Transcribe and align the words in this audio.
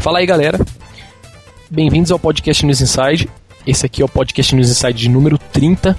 Fala 0.00 0.20
aí, 0.20 0.26
galera. 0.26 0.58
Bem-vindos 1.70 2.10
ao 2.10 2.18
podcast 2.18 2.64
News 2.64 2.80
Inside. 2.80 3.28
Esse 3.66 3.84
aqui 3.84 4.00
é 4.00 4.04
o 4.04 4.08
podcast 4.08 4.54
News 4.54 4.70
Inside 4.70 4.94
de 4.94 5.10
número 5.10 5.36
30. 5.36 5.94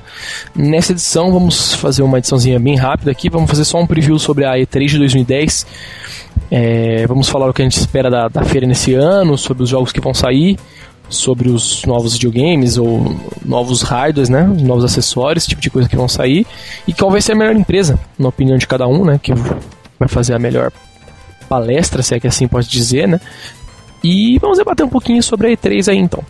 Nessa 0.55 0.91
edição, 0.91 1.31
vamos 1.31 1.75
fazer 1.75 2.01
uma 2.01 2.18
ediçãozinha 2.18 2.59
bem 2.59 2.75
rápida 2.75 3.11
aqui. 3.11 3.29
Vamos 3.29 3.47
fazer 3.47 3.64
só 3.64 3.79
um 3.79 3.86
preview 3.86 4.18
sobre 4.18 4.43
a 4.43 4.54
E3 4.54 4.87
de 4.87 4.97
2010. 4.97 5.68
É, 6.50 7.06
vamos 7.06 7.29
falar 7.29 7.47
o 7.47 7.54
que 7.54 7.61
a 7.61 7.65
gente 7.65 7.78
espera 7.78 8.09
da, 8.09 8.28
da 8.28 8.43
feira 8.43 8.65
nesse 8.65 8.95
ano, 8.95 9.37
sobre 9.37 9.61
os 9.61 9.69
jogos 9.69 9.92
que 9.92 10.01
vão 10.01 10.15
sair, 10.15 10.57
sobre 11.07 11.50
os 11.50 11.86
novos 11.86 12.14
videogames 12.14 12.79
ou 12.79 13.15
novos 13.45 13.83
hardwares, 13.83 14.29
né? 14.29 14.42
Novos 14.61 14.83
acessórios, 14.83 15.45
tipo 15.45 15.61
de 15.61 15.70
coisa 15.70 15.87
que 15.87 15.95
vão 15.95 16.07
sair. 16.07 16.47
E 16.87 16.93
qual 16.93 17.11
vai 17.11 17.21
ser 17.21 17.33
a 17.33 17.36
melhor 17.36 17.56
empresa, 17.56 18.00
na 18.18 18.29
opinião 18.29 18.57
de 18.57 18.65
cada 18.65 18.87
um, 18.87 19.06
né? 19.06 19.20
Que 19.21 19.31
vai 20.00 20.07
fazer 20.07 20.33
a 20.33 20.39
melhor 20.39 20.71
palestra, 21.47 22.01
se 22.01 22.15
é 22.15 22.20
que 22.20 22.28
assim 22.28 22.47
pode 22.47 22.70
dizer, 22.70 23.07
né? 23.07 23.20
E 24.04 24.39
vamos 24.39 24.57
debater 24.57 24.86
um 24.86 24.89
pouquinho 24.89 25.21
sobre 25.21 25.47
a 25.47 25.51
E3 25.51 25.91
aí 25.91 25.97
então. 25.97 26.23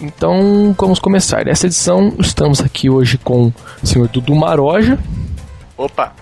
Então, 0.00 0.74
vamos 0.76 0.98
começar. 0.98 1.44
Nessa 1.44 1.66
edição, 1.66 2.12
estamos 2.18 2.60
aqui 2.60 2.90
hoje 2.90 3.16
com 3.16 3.52
o 3.82 3.86
senhor 3.86 4.08
Dudu 4.08 4.34
Maroja. 4.34 4.98
Opa! 5.76 6.12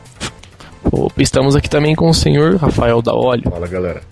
Opa, 0.85 1.23
estamos 1.23 1.57
aqui 1.57 1.71
também 1.71 1.95
com 1.95 2.09
o 2.09 2.15
senhor 2.15 2.57
Rafael 2.57 3.01
da 3.01 3.15
Olho. 3.15 3.51
Fala, 3.51 3.67
galera. 3.67 4.03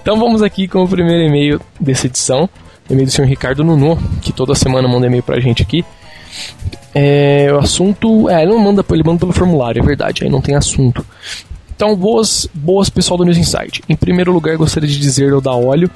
Então 0.00 0.18
vamos 0.18 0.42
aqui 0.42 0.66
com 0.66 0.82
o 0.82 0.88
primeiro 0.88 1.22
e-mail 1.22 1.60
dessa 1.78 2.06
edição. 2.06 2.48
E-mail 2.90 3.06
do 3.06 3.12
senhor 3.12 3.28
Ricardo 3.28 3.62
Nuno, 3.62 3.96
que 4.20 4.32
toda 4.32 4.56
semana 4.56 4.88
manda 4.88 5.06
e-mail 5.06 5.22
pra 5.22 5.38
gente 5.38 5.62
aqui. 5.62 5.84
É, 6.92 7.48
o 7.52 7.58
assunto. 7.58 8.28
É, 8.28 8.42
ele 8.42 8.50
não 8.50 8.58
manda, 8.58 8.84
ele 8.90 9.02
manda 9.04 9.20
pelo 9.20 9.32
formulário, 9.32 9.80
é 9.80 9.86
verdade, 9.86 10.24
aí 10.24 10.30
não 10.30 10.40
tem 10.40 10.56
assunto. 10.56 11.06
Então, 11.82 11.96
boas, 11.96 12.48
boas 12.54 12.88
pessoal 12.88 13.18
do 13.18 13.24
News 13.24 13.36
Insight. 13.36 13.82
Em 13.88 13.96
primeiro 13.96 14.30
lugar, 14.30 14.56
gostaria 14.56 14.88
de 14.88 15.00
dizer 15.00 15.32
ao 15.32 15.40
da 15.40 15.50
óleo 15.50 15.90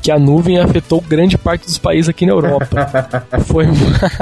que 0.00 0.12
a 0.12 0.16
nuvem 0.16 0.60
afetou 0.60 1.00
grande 1.00 1.36
parte 1.36 1.66
dos 1.66 1.76
países 1.76 2.08
aqui 2.08 2.24
na 2.24 2.30
Europa. 2.30 2.68
foi, 3.44 3.66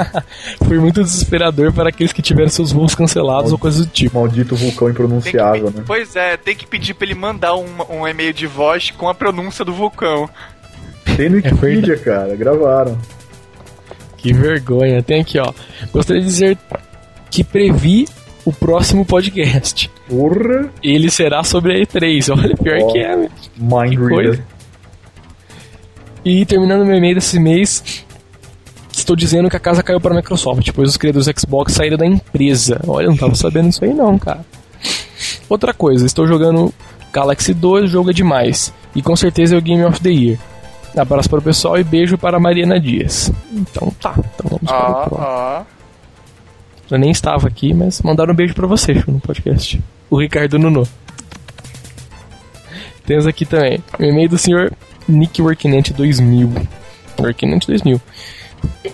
foi 0.67 0.79
muito 0.79 1.03
desesperador 1.03 1.71
para 1.71 1.89
aqueles 1.89 2.11
que 2.11 2.23
tiveram 2.23 2.49
seus 2.49 2.71
voos 2.71 2.95
cancelados 2.95 3.51
ou 3.51 3.59
coisas 3.59 3.85
do 3.85 3.91
tipo. 3.91 4.17
Maldito 4.17 4.55
vulcão 4.55 4.89
impronunciável, 4.89 5.71
que- 5.71 5.77
né? 5.77 5.83
Pois 5.85 6.15
é, 6.15 6.35
tem 6.35 6.55
que 6.55 6.65
pedir 6.65 6.95
pra 6.95 7.05
ele 7.05 7.13
mandar 7.13 7.55
um, 7.57 7.67
um 7.91 8.07
e-mail 8.07 8.33
de 8.33 8.47
voz 8.47 8.89
com 8.89 9.07
a 9.07 9.13
pronúncia 9.13 9.63
do 9.63 9.71
vulcão. 9.71 10.27
Tem 11.15 11.29
no 11.29 11.35
É 11.37 11.41
Wikipedia, 11.43 11.95
cara. 11.99 12.35
Gravaram. 12.35 12.97
Que 14.17 14.33
vergonha. 14.33 15.03
Tem 15.03 15.21
aqui, 15.21 15.37
ó. 15.37 15.53
Gostaria 15.91 16.23
de 16.23 16.27
dizer 16.27 16.57
que 17.29 17.43
previ 17.43 18.07
o 18.45 18.51
próximo 18.51 19.05
podcast. 19.05 19.89
Porra. 20.07 20.69
Ele 20.81 21.09
será 21.09 21.43
sobre 21.43 21.73
a 21.73 21.85
E3. 21.85 22.33
Olha, 22.37 22.55
pior 22.55 22.77
Ó. 22.81 22.91
que 22.91 22.99
é, 22.99 23.15
né? 23.15 23.29
Mind. 23.57 23.99
Reader. 23.99 24.43
E 26.25 26.45
terminando 26.45 26.85
meu 26.85 26.95
e-mail 26.95 27.15
desse 27.15 27.37
mês, 27.39 28.05
estou 28.91 29.15
dizendo 29.15 29.49
que 29.49 29.57
a 29.57 29.59
casa 29.59 29.83
caiu 29.83 29.99
para 29.99 30.13
a 30.13 30.17
Microsoft, 30.17 30.71
pois 30.73 30.89
os 30.89 30.97
criadores 30.97 31.27
do 31.27 31.39
Xbox 31.39 31.73
saíram 31.73 31.97
da 31.97 32.05
empresa. 32.05 32.79
Olha, 32.87 33.05
eu 33.05 33.09
não 33.11 33.17
tava 33.17 33.35
sabendo 33.35 33.69
isso 33.69 33.83
aí 33.83 33.93
não, 33.93 34.17
cara. 34.17 34.45
Outra 35.49 35.73
coisa, 35.73 36.05
estou 36.05 36.25
jogando 36.25 36.73
Galaxy 37.11 37.53
2, 37.53 37.85
o 37.85 37.87
jogo 37.87 38.09
é 38.09 38.13
demais. 38.13 38.73
E 38.95 39.01
com 39.01 39.15
certeza 39.15 39.55
é 39.55 39.57
o 39.57 39.61
Game 39.61 39.83
of 39.83 39.99
the 40.01 40.09
Year. 40.09 40.39
Abraço 40.95 41.29
para 41.29 41.39
o 41.39 41.41
pessoal 41.41 41.77
e 41.77 41.83
beijo 41.83 42.17
para 42.17 42.37
a 42.37 42.39
Mariana 42.39 42.79
Dias. 42.79 43.31
Então 43.51 43.91
tá, 43.99 44.13
então 44.17 44.49
vamos 44.49 44.63
para 44.63 44.89
o 44.89 45.09
próximo. 45.09 45.17
ó. 45.19 45.61
Eu 46.91 46.97
nem 46.99 47.11
estava 47.11 47.47
aqui, 47.47 47.73
mas 47.73 48.01
mandaram 48.01 48.33
um 48.33 48.35
beijo 48.35 48.53
pra 48.53 48.67
você 48.67 48.93
no 49.07 49.19
podcast. 49.19 49.81
O 50.09 50.19
Ricardo 50.19 50.59
Nuno. 50.59 50.87
Temos 53.05 53.25
aqui 53.25 53.45
também 53.45 53.79
o 53.99 54.03
e-mail 54.03 54.29
do 54.29 54.37
senhor 54.37 54.71
Nick 55.07 55.41
Worknet 55.41 55.93
2000. 55.93 56.51
Worknet 57.19 57.67
2000. 57.67 58.01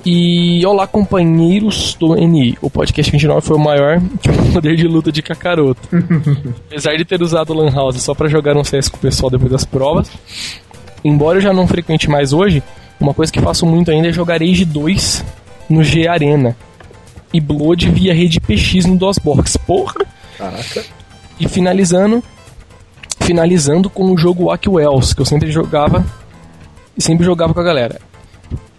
E 0.05 0.65
olá, 0.65 0.87
companheiros 0.87 1.95
do 1.95 2.15
NI. 2.15 2.57
O 2.61 2.69
podcast 2.69 3.11
29 3.11 3.45
foi 3.45 3.57
o 3.57 3.59
maior 3.59 3.99
que 4.21 4.29
o 4.29 4.53
poder 4.53 4.75
de 4.75 4.87
luta 4.87 5.11
de 5.11 5.21
Kakaroto. 5.21 5.81
Apesar 6.69 6.95
de 6.95 7.05
ter 7.05 7.21
usado 7.21 7.51
o 7.51 7.55
Lan 7.55 7.71
House 7.71 8.01
só 8.01 8.13
pra 8.13 8.27
jogar 8.27 8.55
um 8.55 8.63
CS 8.63 8.87
com 8.87 8.97
o 8.97 9.01
pessoal 9.01 9.29
depois 9.29 9.51
das 9.51 9.65
provas, 9.65 10.09
embora 11.03 11.37
eu 11.37 11.41
já 11.41 11.53
não 11.53 11.67
frequente 11.67 12.09
mais 12.09 12.33
hoje, 12.33 12.63
uma 12.99 13.13
coisa 13.13 13.31
que 13.31 13.41
faço 13.41 13.65
muito 13.65 13.91
ainda 13.91 14.07
é 14.07 14.11
jogar 14.13 14.41
Age 14.41 14.65
2 14.65 15.25
no 15.69 15.83
G 15.83 16.07
Arena 16.07 16.55
e 17.33 17.39
Blood 17.39 17.89
via 17.89 18.13
rede 18.13 18.39
PX 18.39 18.85
no 18.85 18.97
DOSBox. 18.97 19.57
Porra! 19.57 20.05
Caraca. 20.37 20.85
E 21.39 21.47
finalizando, 21.47 22.23
finalizando 23.21 23.89
com 23.89 24.11
o 24.11 24.17
jogo 24.17 24.45
Wack 24.45 24.67
Wells, 24.67 25.13
que 25.13 25.21
eu 25.21 25.25
sempre 25.25 25.51
jogava 25.51 26.05
e 26.97 27.01
sempre 27.01 27.25
jogava 27.25 27.53
com 27.53 27.59
a 27.59 27.63
galera. 27.63 27.99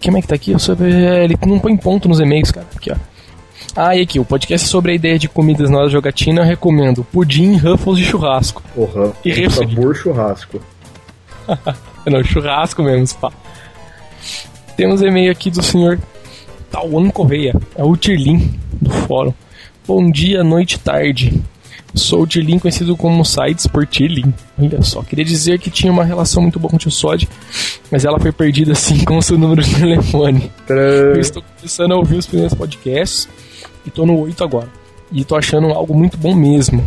Quem 0.00 0.16
é 0.16 0.20
que 0.20 0.28
tá 0.28 0.34
aqui? 0.34 0.52
Eu 0.52 0.58
sou, 0.58 0.76
é, 0.80 1.24
ele 1.24 1.36
não 1.46 1.58
põe 1.58 1.76
ponto 1.76 2.08
nos 2.08 2.20
e-mails, 2.20 2.50
cara. 2.50 2.66
Aqui, 2.74 2.90
ó. 2.90 2.96
Ah, 3.76 3.94
e 3.94 4.02
aqui, 4.02 4.18
o 4.18 4.24
podcast 4.24 4.66
sobre 4.66 4.92
a 4.92 4.94
ideia 4.94 5.18
de 5.18 5.28
comidas 5.28 5.70
na 5.70 5.76
hora 5.76 5.86
da 5.86 5.92
jogatina, 5.92 6.40
eu 6.40 6.44
recomendo 6.44 7.04
pudim, 7.04 7.56
ruffles 7.56 7.98
de 7.98 8.04
churrasco. 8.04 8.62
Porra. 8.74 9.12
E 9.24 9.30
refri. 9.30 9.68
sabor 9.68 9.94
churrasco. 9.94 10.60
Não, 12.06 12.24
churrasco 12.24 12.82
mesmo, 12.82 13.18
pá. 13.18 13.30
Temos 14.76 15.02
e-mail 15.02 15.30
aqui 15.30 15.50
do 15.50 15.62
senhor 15.62 15.98
Tauan 16.70 17.10
Correia, 17.10 17.54
é 17.74 17.82
o 17.82 17.96
Tirlin 17.96 18.58
do 18.80 18.90
fórum. 18.90 19.32
Bom 19.86 20.10
dia, 20.10 20.44
noite, 20.44 20.78
tarde. 20.78 21.42
Sou 21.94 22.22
o 22.22 22.26
Tirlin, 22.26 22.60
conhecido 22.60 22.96
como 22.96 23.24
Sites 23.24 23.66
por 23.66 23.84
Tirlin. 23.84 24.32
Olha 24.56 24.80
só, 24.82 25.02
queria 25.02 25.24
dizer 25.24 25.58
que 25.58 25.70
tinha 25.70 25.92
uma 25.92 26.04
relação 26.04 26.42
muito 26.42 26.60
boa 26.60 26.70
com 26.70 26.76
o 26.76 26.78
tio 26.78 26.90
Sod, 26.90 27.28
mas 27.90 28.04
ela 28.04 28.20
foi 28.20 28.30
perdida 28.30 28.72
assim 28.72 29.02
com 29.04 29.18
o 29.18 29.22
seu 29.22 29.36
número 29.36 29.62
de 29.62 29.74
telefone. 29.74 30.50
Eu 30.68 31.20
estou 31.20 31.42
começando 31.56 31.92
a 31.92 31.96
ouvir 31.96 32.16
os 32.16 32.26
primeiros 32.26 32.54
podcasts 32.54 33.28
e 33.84 33.90
tô 33.90 34.06
no 34.06 34.18
8 34.20 34.44
agora. 34.44 34.68
E 35.10 35.24
tô 35.24 35.34
achando 35.34 35.66
algo 35.68 35.92
muito 35.92 36.16
bom 36.16 36.34
mesmo. 36.36 36.86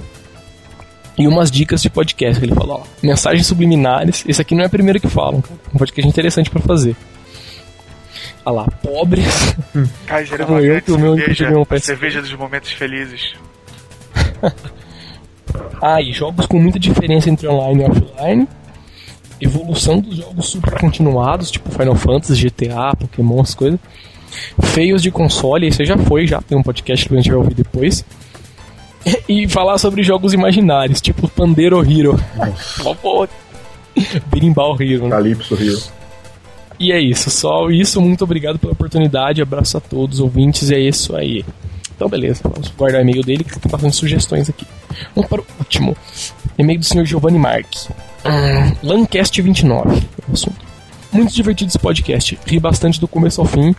E 1.18 1.28
umas 1.28 1.52
dicas 1.52 1.82
de 1.82 1.90
podcast 1.90 2.40
que 2.40 2.46
ele 2.46 2.56
falou, 2.56 2.82
ó. 2.82 2.84
Mensagens 3.06 3.46
subliminares. 3.46 4.24
Esse 4.28 4.42
aqui 4.42 4.56
não 4.56 4.64
é 4.64 4.68
o 4.68 4.70
primeiro 4.70 5.00
que 5.00 5.10
falam, 5.10 5.42
cara. 5.42 5.60
Um 5.74 5.78
podcast 5.78 6.08
interessante 6.10 6.50
pra 6.50 6.62
fazer. 6.62 6.96
Olha 8.46 8.56
lá, 8.56 8.66
pobres. 8.84 9.56
É 10.08 10.38
Como 10.46 10.60
eu, 10.60 10.64
grande 10.64 10.82
que 10.82 10.92
o 10.92 11.00
meu 11.00 11.16
cerveja, 11.18 11.46
é 11.46 11.48
a 11.62 11.66
PSP. 11.66 11.80
cerveja 11.80 12.22
dos 12.22 12.34
momentos 12.34 12.72
felizes. 12.72 13.34
Ah, 15.82 16.02
e 16.02 16.12
jogos 16.14 16.46
com 16.48 16.58
muita 16.60 16.80
diferença 16.80 17.30
entre 17.30 17.48
online 17.48 17.84
e 17.84 17.86
offline. 17.86 18.48
Evolução 19.40 20.00
dos 20.00 20.16
jogos 20.18 20.48
super 20.48 20.80
continuados, 20.80 21.52
tipo 21.52 21.70
Final 21.70 21.96
Fantasy, 21.96 22.46
GTA, 22.50 22.96
Pokémon, 22.98 23.42
as 23.42 23.54
coisas. 23.54 23.80
Feios 24.62 25.02
de 25.02 25.12
console, 25.12 25.68
esse 25.68 25.86
já 25.86 25.98
foi, 25.98 26.26
já 26.26 26.42
tem 26.42 26.58
um 26.58 26.64
podcast 26.64 27.08
que 27.08 27.14
a 27.14 27.18
gente 27.18 27.30
vai 27.30 27.38
ouvir 27.38 27.54
depois. 27.54 28.04
E 29.28 29.50
falar 29.50 29.78
sobre 29.78 30.02
jogos 30.02 30.34
imaginários, 30.34 31.02
tipo 31.02 31.28
Pandero 31.28 31.82
Hero. 31.82 32.18
Berimbau 34.32 34.82
Hero. 34.82 35.04
né? 35.04 35.10
Calypso 35.10 35.56
Hero. 35.62 35.82
E 36.80 36.92
é 36.92 37.00
isso, 37.00 37.30
só 37.30 37.70
isso. 37.70 38.02
Muito 38.02 38.24
obrigado 38.24 38.60
pela 38.60 38.74
oportunidade. 38.74 39.42
Abraço 39.42 39.78
a 39.78 39.82
todos, 39.82 40.20
ouvintes. 40.20 40.72
É 40.72 40.80
isso 40.80 41.16
aí. 41.16 41.46
Então, 41.96 42.10
beleza, 42.10 42.42
vamos 42.44 42.70
guardar 42.70 43.02
o 43.02 43.04
e-mail 43.04 43.24
dele 43.24 43.44
que 43.44 43.60
tá 43.60 43.70
fazendo 43.70 43.94
sugestões 43.94 44.50
aqui. 44.50 44.66
Vamos 45.16 45.30
para 45.30 45.42
o 45.42 45.46
último. 45.60 45.96
E-mail 46.58 46.80
do 46.80 46.86
senhor 46.86 47.06
Giovanni 47.06 47.40
Marques. 47.40 47.88
Hum, 48.26 48.76
Lancast 48.84 49.42
29. 49.42 49.98
é. 49.98 51.16
Muito 51.16 51.34
divertido 51.34 51.70
esse 51.70 51.80
podcast. 51.80 52.40
Ri 52.46 52.60
bastante 52.60 53.00
do 53.00 53.08
começo 53.08 53.40
ao 53.40 53.46
fim, 53.46 53.76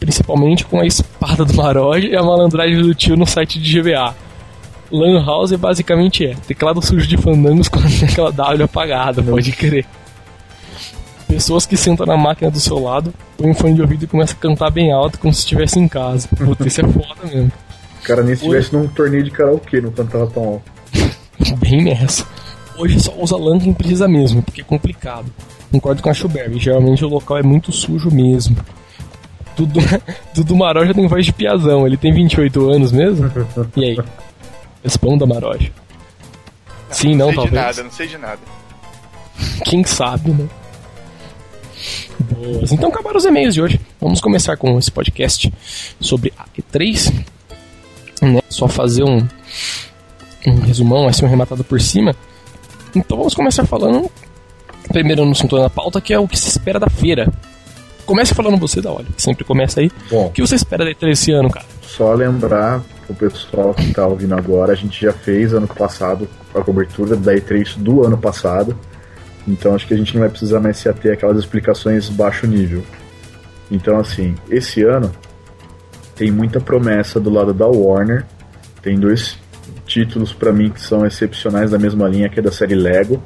principalmente 0.00 0.64
com 0.64 0.80
a 0.80 0.86
espada 0.86 1.44
do 1.44 1.54
Maroja 1.54 2.08
e 2.08 2.16
a 2.16 2.22
malandragem 2.22 2.82
do 2.82 2.94
tio 2.94 3.16
no 3.16 3.26
site 3.26 3.60
de 3.60 3.80
GBA. 3.80 4.14
Lan 4.90 5.24
House 5.24 5.52
basicamente 5.52 6.26
é 6.26 6.34
teclado 6.46 6.84
sujo 6.84 7.06
de 7.06 7.16
fandangos 7.16 7.68
com 7.68 7.78
a 7.78 7.82
tecla 7.82 8.32
W 8.32 8.64
apagada, 8.64 9.22
pode 9.22 9.52
crer. 9.52 9.86
Pessoas 11.34 11.66
que 11.66 11.76
sentam 11.76 12.06
na 12.06 12.16
máquina 12.16 12.48
do 12.48 12.60
seu 12.60 12.78
lado, 12.78 13.12
põem 13.36 13.50
um 13.50 13.54
fone 13.54 13.74
de 13.74 13.82
ouvido 13.82 14.04
e 14.04 14.06
começam 14.06 14.36
a 14.38 14.40
cantar 14.40 14.70
bem 14.70 14.92
alto 14.92 15.18
como 15.18 15.34
se 15.34 15.40
estivesse 15.40 15.80
em 15.80 15.88
casa. 15.88 16.28
Puta, 16.28 16.64
isso 16.64 16.80
é 16.80 16.84
foda 16.84 17.24
mesmo. 17.24 17.50
O 18.00 18.04
cara 18.04 18.22
nem 18.22 18.36
se 18.36 18.42
estivesse 18.42 18.72
num 18.72 18.86
torneio 18.86 19.24
de 19.24 19.32
karaokê, 19.32 19.80
não 19.80 19.90
cantava 19.90 20.28
tão 20.28 20.44
alto. 20.44 20.72
Bem 21.58 21.82
nessa. 21.82 22.24
Hoje 22.78 23.00
só 23.00 23.12
usa 23.18 23.36
LAN 23.36 23.58
quem 23.58 23.74
precisa 23.74 24.06
mesmo, 24.06 24.42
porque 24.42 24.60
é 24.60 24.64
complicado. 24.64 25.26
Concordo 25.72 26.00
com 26.00 26.08
a 26.08 26.14
Schuberg, 26.14 26.56
geralmente 26.60 27.04
o 27.04 27.08
local 27.08 27.38
é 27.38 27.42
muito 27.42 27.72
sujo 27.72 28.12
mesmo. 28.12 28.56
Dudu, 29.56 29.80
Dudu 30.34 30.54
Maroja 30.54 30.94
tem 30.94 31.08
voz 31.08 31.26
de 31.26 31.32
piazão, 31.32 31.84
ele 31.84 31.96
tem 31.96 32.12
28 32.12 32.70
anos 32.70 32.92
mesmo? 32.92 33.28
E 33.76 33.84
aí? 33.84 33.98
Responda, 34.84 35.26
Maroja. 35.26 35.72
Sim, 36.90 37.16
não, 37.16 37.26
sei 37.26 37.34
de 37.34 37.42
talvez. 37.42 37.64
nada, 37.64 37.82
não 37.82 37.90
sei 37.90 38.06
de 38.06 38.18
nada. 38.18 38.40
Quem 39.64 39.82
sabe, 39.82 40.30
né? 40.30 40.48
Boas. 42.18 42.72
Então 42.72 42.88
acabaram 42.88 43.16
os 43.16 43.24
e-mails 43.24 43.54
de 43.54 43.62
hoje. 43.62 43.80
Vamos 44.00 44.20
começar 44.20 44.56
com 44.56 44.78
esse 44.78 44.90
podcast 44.90 45.52
sobre 46.00 46.32
a 46.38 46.44
E3. 46.58 47.12
Né? 48.22 48.40
Só 48.48 48.68
fazer 48.68 49.04
um, 49.04 49.26
um 50.46 50.60
resumão, 50.60 51.08
assim, 51.08 51.24
um 51.24 51.28
rematado 51.28 51.64
por 51.64 51.80
cima. 51.80 52.14
Então 52.94 53.16
vamos 53.16 53.34
começar 53.34 53.66
falando 53.66 54.10
primeiro 54.88 55.28
assunto 55.28 55.58
na 55.58 55.68
pauta, 55.68 56.00
que 56.00 56.12
é 56.12 56.18
o 56.18 56.28
que 56.28 56.38
se 56.38 56.48
espera 56.48 56.78
da 56.78 56.88
feira. 56.88 57.32
Comece 58.06 58.34
falando 58.34 58.58
você 58.58 58.80
da 58.80 58.92
Olha, 58.92 59.06
sempre 59.16 59.44
começa 59.44 59.80
aí. 59.80 59.90
Bom. 60.10 60.26
O 60.26 60.30
que 60.30 60.42
você 60.42 60.54
espera 60.54 60.84
da 60.84 60.90
E3 60.90 61.10
esse 61.10 61.32
ano, 61.32 61.50
cara? 61.50 61.66
Só 61.82 62.12
lembrar 62.12 62.82
o 63.08 63.14
pessoal 63.14 63.74
que 63.74 63.92
tá 63.92 64.06
ouvindo 64.06 64.34
agora, 64.34 64.72
a 64.72 64.76
gente 64.76 65.00
já 65.00 65.12
fez 65.12 65.52
ano 65.52 65.66
passado 65.66 66.28
a 66.54 66.60
cobertura 66.60 67.16
da 67.16 67.34
E3 67.34 67.76
do 67.78 68.04
ano 68.04 68.18
passado. 68.18 68.76
Então 69.46 69.74
acho 69.74 69.86
que 69.86 69.94
a 69.94 69.96
gente 69.96 70.14
não 70.14 70.20
vai 70.20 70.30
precisar 70.30 70.60
mais 70.60 70.76
se 70.76 70.88
ater 70.88 71.12
àquelas 71.12 71.38
explicações 71.38 72.08
baixo 72.08 72.46
nível. 72.46 72.82
Então 73.70 73.98
assim, 73.98 74.34
esse 74.48 74.82
ano 74.82 75.10
tem 76.14 76.30
muita 76.30 76.60
promessa 76.60 77.20
do 77.20 77.30
lado 77.30 77.52
da 77.52 77.66
Warner. 77.66 78.24
Tem 78.82 78.98
dois 78.98 79.38
títulos 79.86 80.32
para 80.32 80.52
mim 80.52 80.70
que 80.70 80.80
são 80.80 81.04
excepcionais 81.04 81.70
da 81.70 81.78
mesma 81.78 82.08
linha, 82.08 82.28
que 82.28 82.38
é 82.38 82.42
da 82.42 82.52
série 82.52 82.74
Lego. 82.74 83.22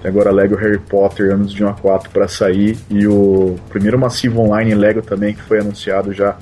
Tem 0.00 0.10
agora 0.10 0.30
Lego 0.30 0.54
Harry 0.54 0.78
Potter 0.78 1.32
anos 1.32 1.52
de 1.52 1.64
1 1.64 1.68
a 1.68 1.74
4 1.74 2.10
para 2.10 2.28
sair 2.28 2.78
e 2.88 3.06
o 3.06 3.56
primeiro 3.68 3.98
massivo 3.98 4.40
online 4.40 4.74
Lego 4.74 5.02
também 5.02 5.34
que 5.34 5.42
foi 5.42 5.58
anunciado 5.58 6.12
já 6.12 6.36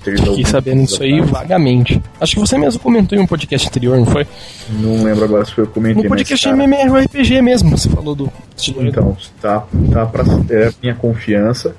Fiquei 0.00 0.44
sabendo 0.44 0.82
disso 0.84 1.02
aí 1.02 1.20
vagamente. 1.20 2.00
Acho 2.20 2.34
que 2.34 2.40
você 2.40 2.58
mesmo 2.58 2.80
comentou 2.80 3.18
em 3.18 3.20
um 3.20 3.26
podcast 3.26 3.68
anterior, 3.68 3.98
não 3.98 4.06
foi? 4.06 4.26
Não 4.68 5.04
lembro 5.04 5.24
agora 5.24 5.44
se 5.44 5.52
foi 5.52 5.64
eu 5.64 5.68
comentei. 5.68 6.02
No 6.02 6.08
podcast 6.08 6.48
mas, 6.48 6.56
cara, 6.56 6.84
MMORPG 6.86 7.42
mesmo, 7.42 7.76
você 7.76 7.88
falou 7.88 8.14
do 8.14 8.32
estilo 8.56 8.86
Então, 8.86 9.16
tá, 9.40 9.66
tá 9.92 10.06
pra 10.06 10.24
é 10.50 10.70
minha 10.82 10.94
confiança. 10.94 11.74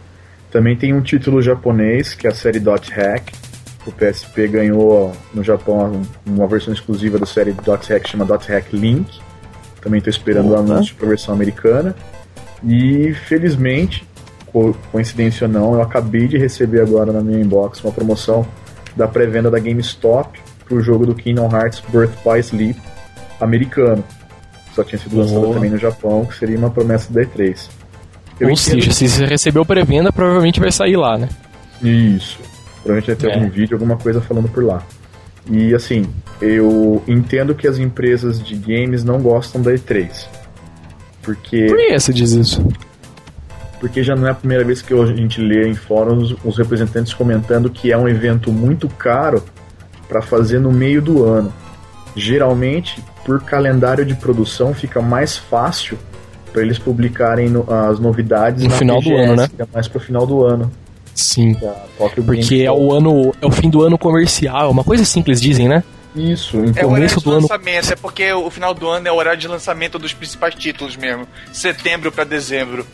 Também 0.51 0.75
tem 0.75 0.93
um 0.93 1.01
título 1.01 1.41
japonês, 1.41 2.13
que 2.13 2.27
é 2.27 2.29
a 2.29 2.33
série 2.33 2.59
Dot 2.59 2.91
Hack. 2.91 3.31
O 3.85 3.91
PSP 3.91 4.47
ganhou 4.47 5.11
no 5.33 5.43
Japão 5.43 6.03
uma 6.25 6.47
versão 6.47 6.73
exclusiva 6.73 7.17
da 7.17 7.25
série 7.25 7.51
Dot 7.51 7.91
Hack, 7.91 8.07
chama 8.07 8.23
Dot 8.23 8.47
Hack 8.49 8.71
Link. 8.71 9.19
Também 9.81 9.97
estou 9.97 10.11
esperando 10.11 10.51
o 10.51 10.55
anúncio 10.55 10.95
para 10.95 11.07
a 11.07 11.09
versão 11.09 11.33
americana. 11.33 11.95
E 12.63 13.13
felizmente, 13.25 14.07
coincidência 14.91 15.47
ou 15.47 15.51
não, 15.53 15.73
eu 15.73 15.81
acabei 15.81 16.27
de 16.27 16.37
receber 16.37 16.81
agora 16.81 17.11
na 17.11 17.21
minha 17.21 17.39
inbox 17.39 17.83
uma 17.83 17.91
promoção 17.91 18.45
da 18.95 19.07
pré-venda 19.07 19.49
da 19.49 19.59
GameStop 19.59 20.39
para 20.65 20.75
o 20.75 20.81
jogo 20.81 21.05
do 21.05 21.15
Kingdom 21.15 21.49
Hearts 21.51 21.81
Birth 21.89 22.11
by 22.23 22.39
Sleep 22.39 22.79
americano. 23.41 24.03
Só 24.73 24.83
tinha 24.83 24.99
sido 24.99 25.17
lançado 25.17 25.53
também 25.53 25.69
no 25.69 25.77
Japão, 25.77 26.25
que 26.25 26.35
seria 26.37 26.57
uma 26.57 26.69
promessa 26.69 27.11
da 27.11 27.21
E3. 27.21 27.69
Eu 28.39 28.47
Ou 28.47 28.53
entendo 28.53 28.55
seja, 28.55 28.91
se 28.91 29.07
você 29.09 29.25
recebeu 29.25 29.65
pré-venda, 29.65 30.11
provavelmente 30.11 30.59
vai 30.59 30.71
sair 30.71 30.95
lá, 30.95 31.17
né? 31.17 31.29
Isso. 31.81 32.39
Provavelmente 32.83 33.07
vai 33.07 33.15
ter 33.15 33.27
É. 33.29 33.33
algum 33.35 33.49
vídeo, 33.49 33.75
alguma 33.75 33.97
coisa 33.97 34.21
falando 34.21 34.49
por 34.49 34.63
lá. 34.63 34.81
E 35.49 35.73
assim, 35.75 36.05
eu 36.41 37.03
entendo 37.07 37.53
que 37.53 37.67
as 37.67 37.77
empresas 37.77 38.41
de 38.43 38.55
games 38.55 39.03
não 39.03 39.19
gostam 39.21 39.61
da 39.61 39.71
E3. 39.71 40.25
Porque, 41.21 41.67
Por 41.67 41.77
que 41.77 41.99
você 41.99 42.11
diz 42.13 42.31
isso? 42.31 42.65
Porque 43.83 44.01
já 44.01 44.15
não 44.15 44.25
é 44.25 44.31
a 44.31 44.33
primeira 44.33 44.63
vez 44.63 44.81
que 44.81 44.93
a 44.93 45.05
gente 45.07 45.41
lê 45.41 45.67
em 45.67 45.73
fóruns 45.75 46.33
os 46.41 46.57
representantes 46.57 47.13
comentando 47.13 47.69
que 47.69 47.91
é 47.91 47.97
um 47.97 48.07
evento 48.07 48.49
muito 48.49 48.87
caro 48.87 49.43
para 50.07 50.21
fazer 50.21 50.57
no 50.57 50.71
meio 50.71 51.01
do 51.01 51.25
ano. 51.25 51.51
Geralmente, 52.15 53.03
por 53.25 53.41
calendário 53.43 54.05
de 54.05 54.15
produção, 54.15 54.73
fica 54.73 55.01
mais 55.01 55.35
fácil 55.35 55.97
para 56.53 56.61
eles 56.61 56.79
publicarem 56.79 57.49
no- 57.49 57.65
as 57.69 57.99
novidades 57.99 58.63
No 58.63 58.69
na 58.69 58.75
final 58.77 58.97
do 59.01 59.09
TGS, 59.09 59.23
ano, 59.25 59.35
né? 59.35 59.49
mais 59.73 59.87
pro 59.89 59.99
final 59.99 60.25
do 60.25 60.45
ano. 60.45 60.71
Sim. 61.13 61.53
Porque 62.25 62.61
é 62.61 62.71
o 62.71 62.93
ano. 62.93 63.33
É 63.41 63.45
o 63.45 63.51
fim 63.51 63.69
do 63.69 63.81
ano 63.83 63.97
comercial. 63.97 64.71
Uma 64.71 64.83
coisa 64.85 65.03
simples 65.03 65.41
dizem, 65.41 65.67
né? 65.67 65.83
Isso, 66.15 66.55
É 66.57 66.59
o 66.59 66.63
horário 66.63 66.81
começo 66.89 67.17
de 67.19 67.25
do 67.25 67.31
ano- 67.31 67.47
é 67.91 67.95
porque 67.97 68.31
o 68.31 68.49
final 68.49 68.73
do 68.73 68.87
ano 68.87 69.07
é 69.09 69.11
o 69.11 69.15
horário 69.15 69.39
de 69.41 69.47
lançamento 69.47 69.99
dos 69.99 70.13
principais 70.13 70.55
títulos 70.55 70.95
mesmo. 70.95 71.27
Setembro 71.51 72.11
pra 72.13 72.23
dezembro. 72.23 72.85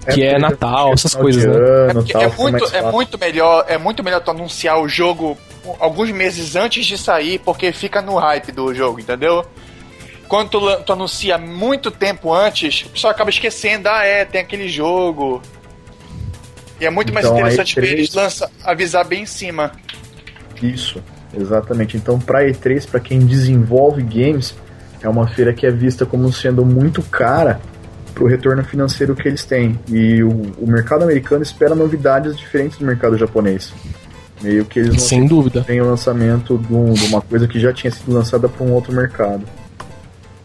Que 0.00 0.24
é 0.24 0.30
porque 0.30 0.38
Natal, 0.38 0.90
é 0.90 0.92
essas 0.92 1.14
coisas, 1.14 1.44
né? 1.44 1.52
É, 1.52 1.90
ano, 1.90 2.04
tal, 2.06 2.22
é 2.22 2.28
muito, 2.28 2.64
é 2.64 2.68
fácil. 2.68 2.92
muito 2.92 3.18
melhor, 3.18 3.64
é 3.68 3.76
muito 3.76 4.02
melhor 4.02 4.20
tu 4.20 4.30
anunciar 4.30 4.80
o 4.80 4.88
jogo 4.88 5.36
alguns 5.78 6.10
meses 6.10 6.56
antes 6.56 6.86
de 6.86 6.96
sair, 6.96 7.38
porque 7.38 7.72
fica 7.72 8.00
no 8.00 8.16
hype 8.16 8.50
do 8.52 8.74
jogo, 8.74 8.98
entendeu? 8.98 9.44
Quando 10.26 10.48
tu, 10.48 10.76
tu 10.84 10.92
anuncia 10.92 11.36
muito 11.36 11.90
tempo 11.90 12.32
antes, 12.32 12.84
o 12.86 12.90
pessoal 12.90 13.10
acaba 13.10 13.30
esquecendo, 13.30 13.88
ah 13.88 14.04
é, 14.04 14.24
tem 14.24 14.40
aquele 14.40 14.68
jogo. 14.68 15.42
E 16.80 16.86
é 16.86 16.90
muito 16.90 17.12
mais 17.12 17.26
Então, 17.26 17.38
interessante 17.38 17.74
pra 17.74 17.84
E3 17.84 17.92
eles 17.92 18.14
lança, 18.14 18.50
avisar 18.64 19.04
bem 19.04 19.22
em 19.22 19.26
cima. 19.26 19.72
Isso, 20.62 21.02
exatamente. 21.36 21.96
Então, 21.96 22.18
para 22.18 22.44
E3, 22.44 22.88
para 22.88 23.00
quem 23.00 23.18
desenvolve 23.18 24.02
games, 24.02 24.54
é 25.02 25.08
uma 25.08 25.26
feira 25.26 25.52
que 25.52 25.66
é 25.66 25.70
vista 25.70 26.06
como 26.06 26.32
sendo 26.32 26.64
muito 26.64 27.02
cara 27.02 27.60
pro 28.20 28.28
retorno 28.28 28.62
financeiro 28.62 29.14
que 29.16 29.26
eles 29.26 29.46
têm. 29.46 29.78
E 29.88 30.22
o, 30.22 30.28
o 30.58 30.66
mercado 30.66 31.02
americano 31.04 31.42
espera 31.42 31.74
novidades 31.74 32.36
diferentes 32.36 32.76
do 32.78 32.84
mercado 32.84 33.16
japonês. 33.16 33.72
Meio 34.42 34.62
que 34.66 34.78
eles 34.78 34.90
não 34.92 34.98
Sem 34.98 35.26
dúvida. 35.26 35.62
têm 35.62 35.80
o 35.80 35.86
lançamento 35.86 36.58
de, 36.58 36.74
um- 36.74 36.92
de 36.92 37.06
uma 37.06 37.22
coisa 37.22 37.48
que 37.48 37.58
já 37.58 37.72
tinha 37.72 37.90
sido 37.90 38.12
lançada 38.12 38.46
para 38.46 38.62
um 38.66 38.72
outro 38.74 38.92
mercado. 38.92 39.40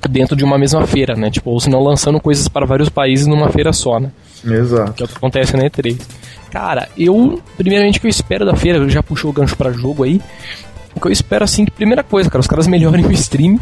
Dentro 0.09 0.35
de 0.37 0.43
uma 0.45 0.57
mesma 0.57 0.87
feira, 0.87 1.15
né? 1.15 1.29
Tipo, 1.29 1.49
ou 1.49 1.59
se 1.59 1.69
não 1.69 1.81
lançando 1.83 2.17
coisas 2.21 2.47
para 2.47 2.65
vários 2.65 2.87
países 2.87 3.27
numa 3.27 3.49
feira 3.49 3.73
só, 3.73 3.99
né? 3.99 4.09
Exato. 4.45 4.93
Que 4.93 5.03
é 5.03 5.05
o 5.05 5.09
que 5.09 5.17
acontece 5.17 5.57
na 5.57 5.63
E3. 5.63 5.99
Cara, 6.51 6.87
eu, 6.97 7.41
primeiramente, 7.57 7.97
o 7.97 8.01
que 8.01 8.07
eu 8.07 8.11
espero 8.11 8.45
da 8.45 8.55
feira, 8.55 8.87
já 8.87 9.03
puxou 9.03 9.31
o 9.31 9.33
gancho 9.33 9.57
pra 9.57 9.71
jogo 9.73 10.03
aí. 10.03 10.21
O 10.95 10.99
que 11.01 11.07
eu 11.07 11.11
espero, 11.11 11.43
assim, 11.43 11.65
que 11.65 11.71
primeira 11.71 12.03
coisa, 12.03 12.29
cara, 12.29 12.39
os 12.39 12.47
caras 12.47 12.67
melhorem 12.67 13.05
o 13.05 13.11
stream 13.11 13.59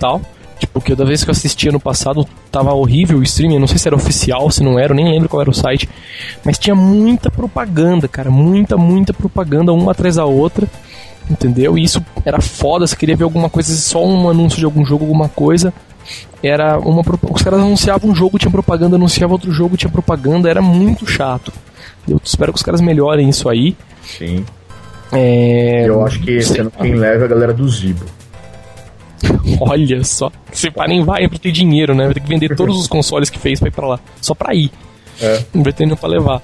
tal. 0.00 0.20
Tipo, 0.62 0.80
que 0.80 0.94
da 0.94 1.04
vez 1.04 1.24
que 1.24 1.28
eu 1.28 1.32
assisti 1.32 1.68
ano 1.68 1.80
passado, 1.80 2.24
tava 2.48 2.72
horrível 2.72 3.18
o 3.18 3.22
stream, 3.24 3.52
eu 3.52 3.58
não 3.58 3.66
sei 3.66 3.78
se 3.78 3.88
era 3.88 3.96
oficial, 3.96 4.48
se 4.48 4.62
não 4.62 4.78
era, 4.78 4.92
eu 4.92 4.96
nem 4.96 5.10
lembro 5.10 5.28
qual 5.28 5.40
era 5.40 5.50
o 5.50 5.54
site. 5.54 5.88
Mas 6.44 6.56
tinha 6.56 6.72
muita 6.72 7.32
propaganda, 7.32 8.06
cara, 8.06 8.30
muita, 8.30 8.76
muita 8.76 9.12
propaganda, 9.12 9.72
uma 9.72 9.90
atrás 9.90 10.14
da 10.14 10.24
outra. 10.24 10.68
Entendeu? 11.28 11.76
E 11.76 11.82
isso 11.82 12.00
era 12.24 12.40
foda, 12.40 12.86
você 12.86 12.94
queria 12.94 13.16
ver 13.16 13.24
alguma 13.24 13.50
coisa, 13.50 13.74
só 13.74 14.06
um 14.06 14.28
anúncio 14.28 14.60
de 14.60 14.64
algum 14.64 14.84
jogo, 14.84 15.04
alguma 15.04 15.28
coisa. 15.28 15.74
Era 16.40 16.78
uma. 16.78 17.02
Os 17.28 17.42
caras 17.42 17.58
anunciavam 17.58 18.12
um 18.12 18.14
jogo, 18.14 18.38
tinha 18.38 18.50
propaganda, 18.50 18.94
anunciava 18.94 19.32
outro 19.32 19.50
jogo, 19.50 19.76
tinha 19.76 19.90
propaganda, 19.90 20.48
era 20.48 20.62
muito 20.62 21.08
chato. 21.10 21.52
Eu 22.06 22.20
espero 22.22 22.52
que 22.52 22.58
os 22.58 22.62
caras 22.62 22.80
melhorem 22.80 23.28
isso 23.28 23.48
aí. 23.48 23.76
Sim. 24.04 24.44
É... 25.10 25.88
Eu 25.88 26.04
acho 26.04 26.20
que 26.20 26.30
esse 26.30 26.52
sei 26.52 26.60
ano 26.60 26.72
lá. 26.76 26.84
quem 26.84 26.94
leva 26.94 27.22
é 27.22 27.24
a 27.24 27.28
galera 27.28 27.52
do 27.52 27.68
Zibo. 27.68 28.04
Olha 29.60 30.02
só. 30.04 30.30
Se 30.52 30.70
pá, 30.70 30.86
nem 30.86 31.04
vai 31.04 31.24
é 31.24 31.28
pra 31.28 31.38
ter 31.38 31.52
dinheiro, 31.52 31.94
né? 31.94 32.04
Vai 32.04 32.14
ter 32.14 32.20
que 32.20 32.28
vender 32.28 32.56
todos 32.56 32.78
os 32.78 32.86
consoles 32.88 33.30
que 33.30 33.38
fez 33.38 33.58
pra 33.58 33.68
ir 33.68 33.72
pra 33.72 33.86
lá. 33.86 34.00
Só 34.20 34.34
pra 34.34 34.54
ir. 34.54 34.70
É. 35.20 35.44
Não 35.52 35.62
vai 35.62 35.72
ter 35.72 35.84
nenhum 35.84 35.96
pra 35.96 36.08
levar. 36.08 36.42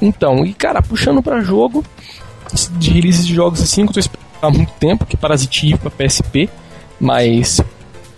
Então, 0.00 0.44
e 0.44 0.52
cara, 0.52 0.82
puxando 0.82 1.22
pra 1.22 1.40
jogo, 1.40 1.84
de 2.78 2.90
release 2.90 3.26
de 3.26 3.34
jogos 3.34 3.62
assim, 3.62 3.82
que 3.82 3.90
eu 3.90 3.94
tô 3.94 4.00
esperando 4.00 4.26
há 4.42 4.50
muito 4.50 4.72
tempo, 4.74 5.06
que 5.06 5.16
é 5.16 5.18
Parasitive 5.18 5.78
pra 5.78 5.90
PSP, 5.90 6.48
mas 6.98 7.60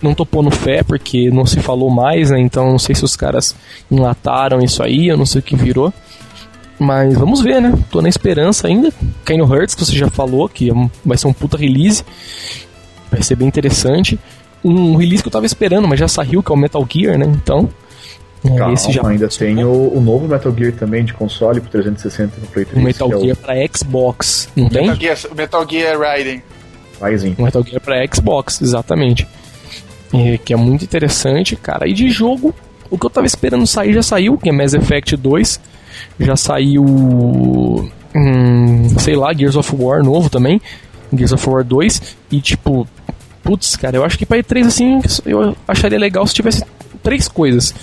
não 0.01 0.13
tô 0.13 0.25
pondo 0.25 0.51
fé 0.51 0.83
porque 0.83 1.29
não 1.29 1.45
se 1.45 1.59
falou 1.59 1.89
mais, 1.89 2.31
né? 2.31 2.39
Então 2.39 2.71
não 2.71 2.79
sei 2.79 2.95
se 2.95 3.03
os 3.03 3.15
caras 3.15 3.55
enlataram 3.91 4.59
isso 4.59 4.81
aí, 4.81 5.07
eu 5.07 5.17
não 5.17 5.25
sei 5.25 5.39
o 5.39 5.43
que 5.43 5.55
virou. 5.55 5.93
Mas 6.79 7.13
vamos 7.13 7.41
ver, 7.41 7.61
né? 7.61 7.77
Tô 7.91 8.01
na 8.01 8.07
esperança 8.07 8.67
ainda. 8.67 8.89
Kingdom 9.25 9.53
Hearts, 9.53 9.75
que 9.75 9.83
você 9.83 9.97
já 9.97 10.09
falou, 10.09 10.47
que 10.47 10.71
é 10.71 10.73
vai 11.05 11.17
ser 11.17 11.27
um 11.27 11.33
puta 11.33 11.57
release. 11.57 12.05
Vai 13.11 13.21
ser 13.21 13.35
bem 13.35 13.47
interessante. 13.47 14.19
Um 14.63 14.95
release 14.95 15.23
que 15.23 15.27
eu 15.27 15.31
tava 15.31 15.45
esperando, 15.45 15.87
mas 15.87 15.99
já 15.99 16.07
saiu, 16.07 16.43
que 16.43 16.51
é 16.51 16.55
o 16.55 16.57
Metal 16.57 16.85
Gear, 16.89 17.17
né? 17.17 17.25
Então. 17.25 17.69
é, 18.43 18.57
Calma, 18.57 18.73
esse 18.73 18.91
já 18.91 19.05
ainda 19.07 19.27
tem 19.27 19.63
o, 19.63 19.93
o 19.95 20.01
novo 20.01 20.27
Metal 20.27 20.53
Gear 20.55 20.73
também 20.73 21.05
de 21.05 21.13
console 21.13 21.61
pro 21.61 21.69
360 21.69 22.41
no 22.41 22.47
Play 22.47 22.65
3. 22.65 22.81
o 22.81 22.85
Metal 22.85 23.07
que 23.07 23.13
é 23.13 23.17
o 23.17 23.21
Gear 23.21 23.37
pra 23.37 23.53
Xbox, 23.75 24.49
não 24.55 24.69
tem? 24.69 24.87
Metal 24.87 24.95
Gear, 24.95 25.17
Metal 25.35 25.69
Gear. 25.69 25.99
Rising. 27.01 27.35
Um 27.39 27.43
Metal 27.43 27.63
Gear 27.63 27.81
pra 27.81 28.05
Xbox, 28.13 28.61
exatamente. 28.61 29.25
É, 30.13 30.37
que 30.37 30.53
é 30.53 30.57
muito 30.57 30.83
interessante, 30.83 31.55
cara. 31.55 31.87
E 31.87 31.93
de 31.93 32.09
jogo, 32.09 32.53
o 32.89 32.97
que 32.97 33.05
eu 33.05 33.09
tava 33.09 33.27
esperando 33.27 33.65
sair 33.65 33.93
já 33.93 34.01
saiu, 34.03 34.37
que 34.37 34.49
é 34.49 34.51
Mass 34.51 34.73
Effect 34.73 35.15
2. 35.15 35.59
Já 36.19 36.35
saiu. 36.35 36.83
Hum, 38.15 38.89
sei 38.99 39.15
lá, 39.15 39.33
Gears 39.33 39.55
of 39.55 39.73
War 39.77 40.03
novo 40.03 40.29
também. 40.29 40.59
Gears 41.13 41.33
of 41.33 41.49
War 41.49 41.63
2. 41.63 42.17
E 42.31 42.41
tipo, 42.41 42.87
putz, 43.43 43.75
cara, 43.75 43.97
eu 43.97 44.03
acho 44.03 44.17
que 44.17 44.25
pra 44.25 44.37
E3 44.37 44.65
assim, 44.65 45.01
eu 45.25 45.55
acharia 45.67 45.97
legal 45.97 46.25
se 46.25 46.33
tivesse 46.33 46.63
três 47.01 47.27
coisas. 47.27 47.73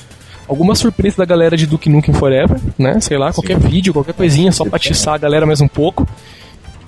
Alguma 0.49 0.77
surpresa 0.77 1.17
da 1.19 1.25
galera 1.25 1.57
de 1.57 1.67
Duke 1.67 1.89
Nukem 1.89 2.15
Forever, 2.15 2.61
né? 2.79 3.01
Sei 3.01 3.19
lá, 3.19 3.33
qualquer 3.33 3.59
vídeo, 3.59 3.93
qualquer 3.93 4.15
coisinha, 4.15 4.53
só 4.53 4.65
pra 4.65 4.77
atiçar 4.77 5.15
a 5.15 5.19
galera 5.19 5.45
mais 5.45 5.61
um 5.61 5.67
pouco. 5.67 6.07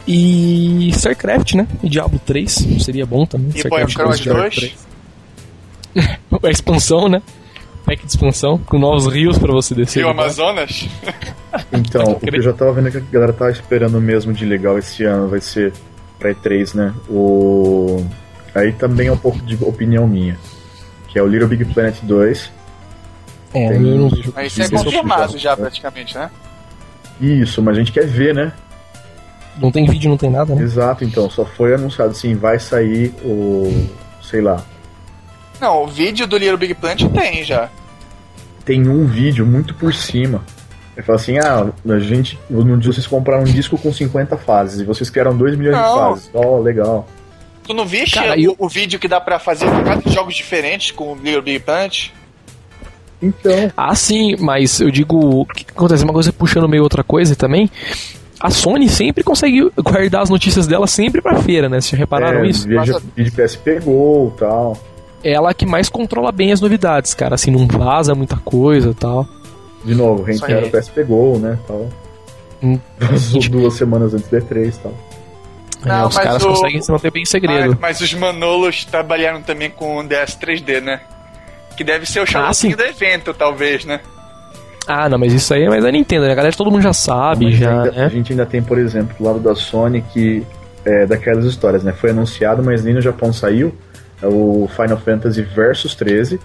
E 0.06 0.88
StarCraft, 0.90 1.54
né? 1.54 1.66
E 1.82 1.88
Diablo 1.88 2.20
3, 2.24 2.66
seria 2.80 3.04
bom 3.04 3.26
também. 3.26 3.50
E 3.54 3.68
Boycross 3.68 4.20
2. 4.20 4.74
A 6.42 6.50
expansão, 6.50 7.08
né? 7.08 7.20
Pack 7.84 8.04
de 8.04 8.10
expansão, 8.10 8.58
com 8.58 8.78
novos 8.78 9.06
rios 9.06 9.38
pra 9.38 9.52
você 9.52 9.74
descer. 9.74 10.00
Rio 10.04 10.12
boa. 10.12 10.24
Amazonas. 10.24 10.88
Então, 11.72 12.12
o 12.12 12.20
que 12.20 12.36
eu 12.36 12.42
já 12.42 12.52
tava 12.52 12.72
vendo 12.72 12.90
que 12.90 12.98
a 12.98 13.00
galera 13.00 13.32
tava 13.32 13.50
esperando 13.50 14.00
mesmo 14.00 14.32
de 14.32 14.44
legal 14.44 14.78
esse 14.78 15.04
ano 15.04 15.28
vai 15.28 15.40
ser 15.40 15.72
pra 16.18 16.34
E3, 16.34 16.74
né? 16.74 16.94
O. 17.08 18.04
Aí 18.54 18.72
também 18.72 19.08
é 19.08 19.12
um 19.12 19.16
pouco 19.18 19.38
de 19.40 19.56
opinião 19.64 20.06
minha. 20.06 20.36
Que 21.08 21.18
é 21.18 21.22
o 21.22 21.26
Little 21.26 21.48
Big 21.48 21.64
Planet 21.66 21.96
2. 22.02 22.52
É, 23.54 23.68
Tem- 23.68 23.76
eu 23.76 23.80
não 23.98 24.08
vejo. 24.08 24.32
Mas 24.34 24.52
isso 24.56 24.62
é 24.62 24.68
confirmado 24.68 25.38
já, 25.38 25.50
né? 25.50 25.56
praticamente, 25.56 26.14
né? 26.14 26.30
Isso, 27.20 27.62
mas 27.62 27.76
a 27.76 27.78
gente 27.78 27.92
quer 27.92 28.06
ver, 28.06 28.34
né? 28.34 28.52
Não 29.58 29.72
tem 29.72 29.86
vídeo, 29.86 30.08
não 30.10 30.16
tem 30.16 30.30
nada, 30.30 30.54
né? 30.54 30.62
Exato, 30.62 31.04
então. 31.04 31.28
Só 31.30 31.44
foi 31.44 31.74
anunciado 31.74 32.10
assim, 32.12 32.34
vai 32.34 32.58
sair 32.58 33.12
o. 33.24 33.88
sei 34.22 34.40
lá. 34.40 34.62
Não, 35.60 35.84
o 35.84 35.86
vídeo 35.88 36.26
do 36.26 36.36
Little 36.36 36.58
Big 36.58 36.74
Planet 36.74 37.02
tem 37.10 37.42
já. 37.42 37.68
Tem 38.64 38.86
um 38.88 39.06
vídeo 39.06 39.44
muito 39.46 39.74
por 39.74 39.92
cima. 39.94 40.44
Ele 40.98 41.06
fala 41.06 41.16
assim: 41.16 41.38
ah, 41.38 41.70
a 41.88 41.98
gente. 42.00 42.36
Vocês 42.50 43.06
compraram 43.06 43.42
um 43.42 43.46
disco 43.46 43.78
com 43.78 43.92
50 43.92 44.36
fases 44.36 44.80
e 44.80 44.84
vocês 44.84 45.08
criaram 45.08 45.36
2 45.36 45.56
milhões 45.56 45.76
de 45.76 45.80
Não. 45.82 45.94
fases. 45.96 46.28
Ó, 46.34 46.58
legal. 46.58 47.06
Tu 47.62 47.72
não 47.72 47.86
viste 47.86 48.14
Cara, 48.16 48.34
o, 48.36 48.40
eu- 48.40 48.56
o 48.58 48.68
vídeo 48.68 48.98
que 48.98 49.06
dá 49.06 49.20
pra 49.20 49.38
fazer 49.38 49.66
quatro 49.84 50.10
jogos 50.10 50.34
diferentes 50.34 50.90
com 50.90 51.12
o 51.12 51.14
Little 51.14 51.40
Big 51.42 51.60
Planet? 51.60 52.08
Então, 53.22 53.70
Ah, 53.76 53.94
sim, 53.94 54.34
mas 54.40 54.80
eu 54.80 54.90
digo. 54.90 55.42
O 55.42 55.46
que 55.46 55.64
acontece? 55.70 56.02
Uma 56.02 56.12
coisa 56.12 56.32
puxando 56.32 56.68
meio 56.68 56.82
outra 56.82 57.04
coisa 57.04 57.36
também. 57.36 57.70
A 58.40 58.50
Sony 58.50 58.88
sempre 58.88 59.22
consegue 59.22 59.70
guardar 59.76 60.22
as 60.22 60.30
notícias 60.30 60.66
dela 60.66 60.86
sempre 60.88 61.20
pra 61.22 61.36
feira, 61.42 61.68
né? 61.68 61.80
Vocês 61.80 61.98
repararam 61.98 62.44
é, 62.44 62.48
isso? 62.48 62.66
vídeo, 62.66 63.00
vídeo 63.16 63.32
PSP 63.32 63.80
Go 63.80 64.32
e 64.34 64.38
tal. 64.40 64.76
É 65.22 65.32
ela 65.32 65.52
que 65.54 65.66
mais 65.66 65.88
controla 65.88 66.30
bem 66.32 66.52
as 66.52 66.60
novidades, 66.60 67.12
cara. 67.14 67.34
Assim, 67.34 67.50
não 67.50 67.66
vaza 67.66 68.14
muita 68.14 68.36
coisa 68.36 68.90
e 68.90 68.94
tal. 68.94 69.28
De 69.88 69.94
novo, 69.94 70.22
reencara 70.22 70.60
aí. 70.60 70.68
o 70.68 70.70
PSP 70.70 71.02
Go, 71.04 71.38
né? 71.38 71.58
Tal. 71.66 71.88
Hum. 72.62 72.78
Duas 73.50 73.74
semanas 73.74 74.14
antes 74.14 74.28
do 74.28 74.36
E3 74.36 74.68
e 74.74 74.78
tal. 74.78 74.94
É, 75.84 75.88
Não, 75.88 76.08
os 76.08 76.14
mas 76.16 76.24
caras 76.24 76.42
o- 76.42 76.48
conseguem 76.48 76.82
se 76.82 76.90
manter 76.90 77.10
bem 77.10 77.22
em 77.22 77.26
segredo. 77.26 77.70
Mas, 77.80 77.98
mas 77.98 78.00
os 78.00 78.12
Manolos 78.14 78.84
trabalharam 78.84 79.40
também 79.42 79.70
com 79.70 79.98
o 79.98 80.02
DS 80.02 80.36
3D, 80.36 80.80
né? 80.80 81.00
Que 81.76 81.84
deve 81.84 82.04
ser 82.04 82.20
o 82.20 82.26
xaropezinho 82.26 82.72
sim. 82.72 82.76
do 82.76 82.82
evento, 82.84 83.32
talvez, 83.32 83.84
né? 83.84 84.00
Ah, 84.86 85.08
não, 85.08 85.18
mas 85.18 85.32
isso 85.32 85.52
aí 85.54 85.62
é 85.64 85.68
mais 85.68 85.84
da 85.84 85.90
Nintendo, 85.92 86.26
né? 86.26 86.32
A 86.32 86.34
galera, 86.34 86.56
todo 86.56 86.70
mundo 86.70 86.82
já 86.82 86.92
sabe, 86.92 87.44
Mas 87.46 87.56
já, 87.56 87.70
ainda- 87.84 87.90
A 87.90 88.04
né? 88.04 88.10
gente 88.10 88.32
ainda 88.32 88.44
tem, 88.46 88.60
por 88.62 88.78
exemplo, 88.78 89.14
do 89.18 89.24
lado 89.24 89.38
da 89.38 89.54
Sony 89.54 90.02
que 90.12 90.44
é 90.84 91.06
daquelas 91.06 91.44
histórias, 91.44 91.84
né? 91.84 91.92
Foi 91.92 92.10
anunciado, 92.10 92.62
mas 92.62 92.82
nem 92.82 92.94
no 92.94 93.00
Japão 93.00 93.32
saiu. 93.32 93.72
É 94.20 94.26
o 94.26 94.68
Final 94.74 94.96
Fantasy 94.98 95.42
Versus 95.42 95.94
13. 95.94 96.40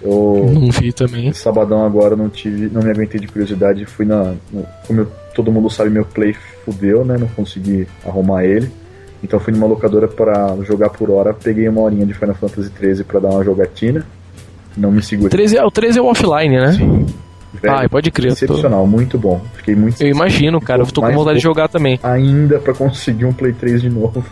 Eu, 0.00 0.48
Não 0.52 0.70
vi 0.70 0.92
também. 0.92 1.32
sabadão 1.32 1.84
agora 1.84 2.14
não 2.14 2.28
tive, 2.28 2.68
não 2.72 2.82
me 2.82 2.90
aguentei 2.90 3.20
de 3.20 3.26
curiosidade, 3.26 3.84
fui 3.84 4.06
na, 4.06 4.34
no- 4.52 4.64
como 4.86 5.00
eu- 5.00 5.08
todo 5.34 5.50
mundo 5.50 5.68
sabe, 5.68 5.90
meu 5.90 6.04
play 6.04 6.34
fudeu, 6.64 7.04
né? 7.04 7.16
Não 7.18 7.26
consegui 7.28 7.86
arrumar 8.06 8.44
ele. 8.44 8.70
Então 9.22 9.40
fui 9.40 9.52
numa 9.52 9.66
locadora 9.66 10.06
para 10.06 10.56
jogar 10.62 10.90
por 10.90 11.10
hora, 11.10 11.34
peguei 11.34 11.68
uma 11.68 11.80
horinha 11.80 12.06
de 12.06 12.14
Final 12.14 12.36
Fantasy 12.36 12.70
13 12.70 13.02
para 13.02 13.18
dar 13.18 13.30
uma 13.30 13.42
jogatina. 13.44 14.06
Não 14.76 14.92
me 14.92 15.02
segurei. 15.02 15.30
13, 15.30 15.56
é- 15.56 15.64
o 15.64 15.70
13 15.70 15.98
é 15.98 16.02
o 16.02 16.06
offline, 16.06 16.56
né? 16.56 16.72
Sim. 16.74 17.06
Velho, 17.60 17.74
Ah, 17.74 17.88
pode 17.88 18.10
crer. 18.12 18.30
eu 18.30 18.36
tô- 18.36 18.44
excepcional, 18.44 18.86
muito 18.86 19.18
bom. 19.18 19.40
Fiquei 19.54 19.74
muito 19.74 20.00
Eu 20.00 20.08
imagino, 20.08 20.60
cara. 20.60 20.82
Eu 20.82 20.86
tô 20.86 21.00
com 21.00 21.10
vontade 21.12 21.38
de 21.38 21.42
jogar 21.42 21.66
também. 21.66 21.98
ainda 22.02 22.58
pra 22.60 22.72
conseguir 22.74 23.24
um 23.24 23.32
Play 23.32 23.52
3 23.54 23.80
de 23.82 23.90
novo. 23.90 24.22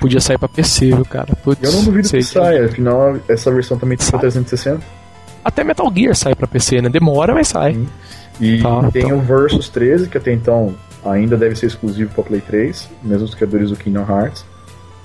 Podia 0.00 0.20
sair 0.20 0.38
pra 0.38 0.48
PC, 0.48 0.86
viu, 0.86 1.04
cara? 1.04 1.34
Putz, 1.42 1.62
Eu 1.62 1.72
não 1.72 1.84
duvido 1.84 2.06
sei 2.06 2.20
que 2.20 2.26
saia, 2.26 2.66
afinal 2.66 3.16
essa 3.28 3.50
versão 3.52 3.76
também 3.78 3.96
tem 3.98 4.04
Sai. 4.04 4.12
pra 4.12 4.20
360. 4.20 4.80
Até 5.44 5.64
Metal 5.64 5.92
Gear 5.94 6.14
sai 6.14 6.34
pra 6.34 6.46
PC, 6.46 6.80
né? 6.82 6.88
Demora, 6.88 7.34
mas 7.34 7.48
sai. 7.48 7.74
Sim. 7.74 7.88
E 8.40 8.62
Tá, 8.62 8.90
tem 8.92 9.02
então. 9.06 9.18
o 9.18 9.20
Versus 9.22 9.68
13, 9.68 10.08
que 10.08 10.18
até 10.18 10.32
então 10.32 10.74
ainda 11.04 11.36
deve 11.36 11.56
ser 11.56 11.66
exclusivo 11.66 12.12
pra 12.14 12.22
Play 12.24 12.40
3, 12.40 12.88
mesmo 13.02 13.24
os 13.24 13.34
criadores 13.34 13.70
do 13.70 13.76
Kingdom 13.76 14.06
Hearts. 14.08 14.44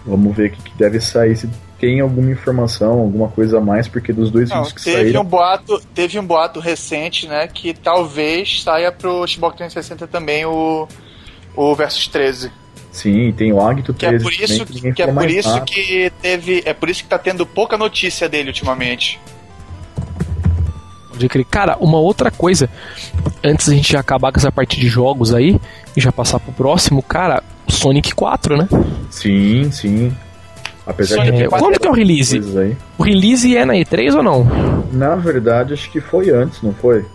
Vamos 0.06 0.36
ver 0.36 0.50
o 0.50 0.52
que, 0.52 0.62
que 0.64 0.78
deve 0.78 1.00
sair, 1.00 1.36
se 1.36 1.50
tem 1.80 2.02
alguma 2.02 2.30
informação, 2.30 3.00
alguma 3.00 3.30
coisa 3.30 3.58
a 3.60 3.62
mais, 3.62 3.88
porque 3.88 4.12
dos 4.12 4.30
dois 4.30 4.50
Não, 4.50 4.58
vídeos 4.58 4.74
que 4.74 4.84
teve 4.84 4.98
saíram. 5.04 5.22
um 5.22 5.26
boato, 5.26 5.82
teve 5.96 6.20
um 6.20 6.26
boato 6.26 6.60
recente, 6.60 7.26
né, 7.28 7.48
que 7.48 7.74
talvez 7.74 8.62
saia 8.64 8.92
pro 8.92 9.26
Xbox 9.28 9.56
360 9.58 10.08
também 10.08 10.46
o 10.46 10.88
o 11.56 11.74
Versus 11.76 12.08
13. 12.08 12.52
Sim, 12.94 13.34
tem 13.36 13.52
o 13.52 13.60
Agito 13.60 13.92
Que 13.92 14.06
é 14.06 14.10
13 14.10 14.24
por 14.24 14.34
isso 14.34 14.66
que, 14.68 14.94
que 14.94 15.02
é 15.02 15.12
por 15.12 15.30
isso 15.30 15.50
nada. 15.50 15.66
que 15.66 16.12
teve, 16.22 16.62
é 16.64 16.74
por 16.74 16.90
isso 16.90 17.02
que 17.04 17.10
tá 17.10 17.18
tendo 17.18 17.44
pouca 17.44 17.76
notícia 17.76 18.30
dele 18.30 18.50
ultimamente. 18.50 19.20
Cara, 21.50 21.76
uma 21.80 21.98
outra 22.00 22.30
coisa, 22.30 22.70
antes 23.44 23.68
da 23.68 23.76
gente 23.76 23.98
acabar 23.98 24.32
com 24.32 24.40
essa 24.40 24.52
parte 24.52 24.80
de 24.80 24.88
jogos 24.88 25.34
aí 25.34 25.60
e 25.98 26.02
já 26.02 26.12
passar 26.12 26.40
pro 26.40 26.52
próximo, 26.52 27.02
cara, 27.02 27.44
Sonic 27.68 28.14
4, 28.14 28.58
né? 28.58 28.68
Sim, 29.10 29.72
sim. 29.72 30.16
Apesar 30.86 31.18
Sonic 31.18 31.38
de 31.38 31.44
É, 31.44 31.48
quando 31.48 31.80
que 31.80 31.88
é 31.88 31.90
o 31.90 31.94
release? 31.94 32.40
O 32.98 33.04
release 33.04 33.56
é 33.56 33.66
na 33.66 33.74
E3 33.74 34.16
ou 34.16 34.24
não? 34.24 34.44
Na 34.92 35.16
verdade, 35.16 35.74
acho 35.74 35.90
que 35.92 36.00
foi 36.00 36.30
antes, 36.30 36.62
não 36.62 36.74
foi? 36.74 37.06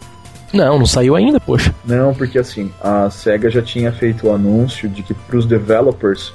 Não, 0.53 0.79
não 0.79 0.87
saiu 0.87 1.15
ainda, 1.15 1.39
poxa. 1.39 1.75
Não, 1.85 2.15
porque 2.15 2.39
assim, 2.39 2.71
a 2.83 3.11
SEGA 3.11 3.51
já 3.51 3.63
tinha 3.63 3.93
feito 3.93 4.27
o 4.29 4.35
anúncio 4.35 4.89
de 4.89 5.03
que 5.03 5.13
pros 5.15 5.45
developers 5.47 6.33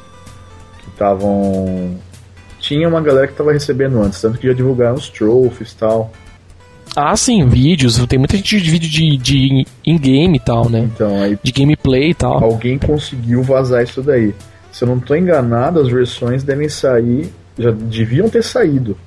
que 0.79 0.89
estavam. 0.89 1.95
Tinha 2.59 2.87
uma 2.87 3.01
galera 3.01 3.27
que 3.27 3.33
tava 3.33 3.51
recebendo 3.51 3.99
antes, 4.01 4.21
tanto 4.21 4.37
que 4.39 4.47
já 4.47 4.53
divulgaram 4.53 4.95
os 4.95 5.09
trophies 5.09 5.71
e 5.71 5.75
tal. 5.75 6.11
Ah, 6.95 7.15
sim, 7.15 7.45
vídeos. 7.47 7.97
Tem 8.05 8.19
muita 8.19 8.37
gente 8.37 8.61
de 8.61 8.69
vídeo 8.69 8.89
de, 8.89 9.17
de 9.17 9.65
in-game 9.85 10.37
e 10.37 10.39
tal, 10.39 10.69
né? 10.69 10.79
Então, 10.79 11.21
aí 11.21 11.37
De 11.41 11.51
gameplay 11.51 12.11
e 12.11 12.13
tal. 12.13 12.43
alguém 12.43 12.77
conseguiu 12.77 13.41
vazar 13.41 13.83
isso 13.83 14.01
daí. 14.01 14.33
Se 14.71 14.83
eu 14.83 14.87
não 14.87 14.99
tô 14.99 15.15
enganado, 15.15 15.79
as 15.79 15.87
versões 15.87 16.43
devem 16.43 16.69
sair. 16.69 17.33
Já 17.57 17.71
deviam 17.71 18.29
ter 18.29 18.43
saído. 18.43 18.97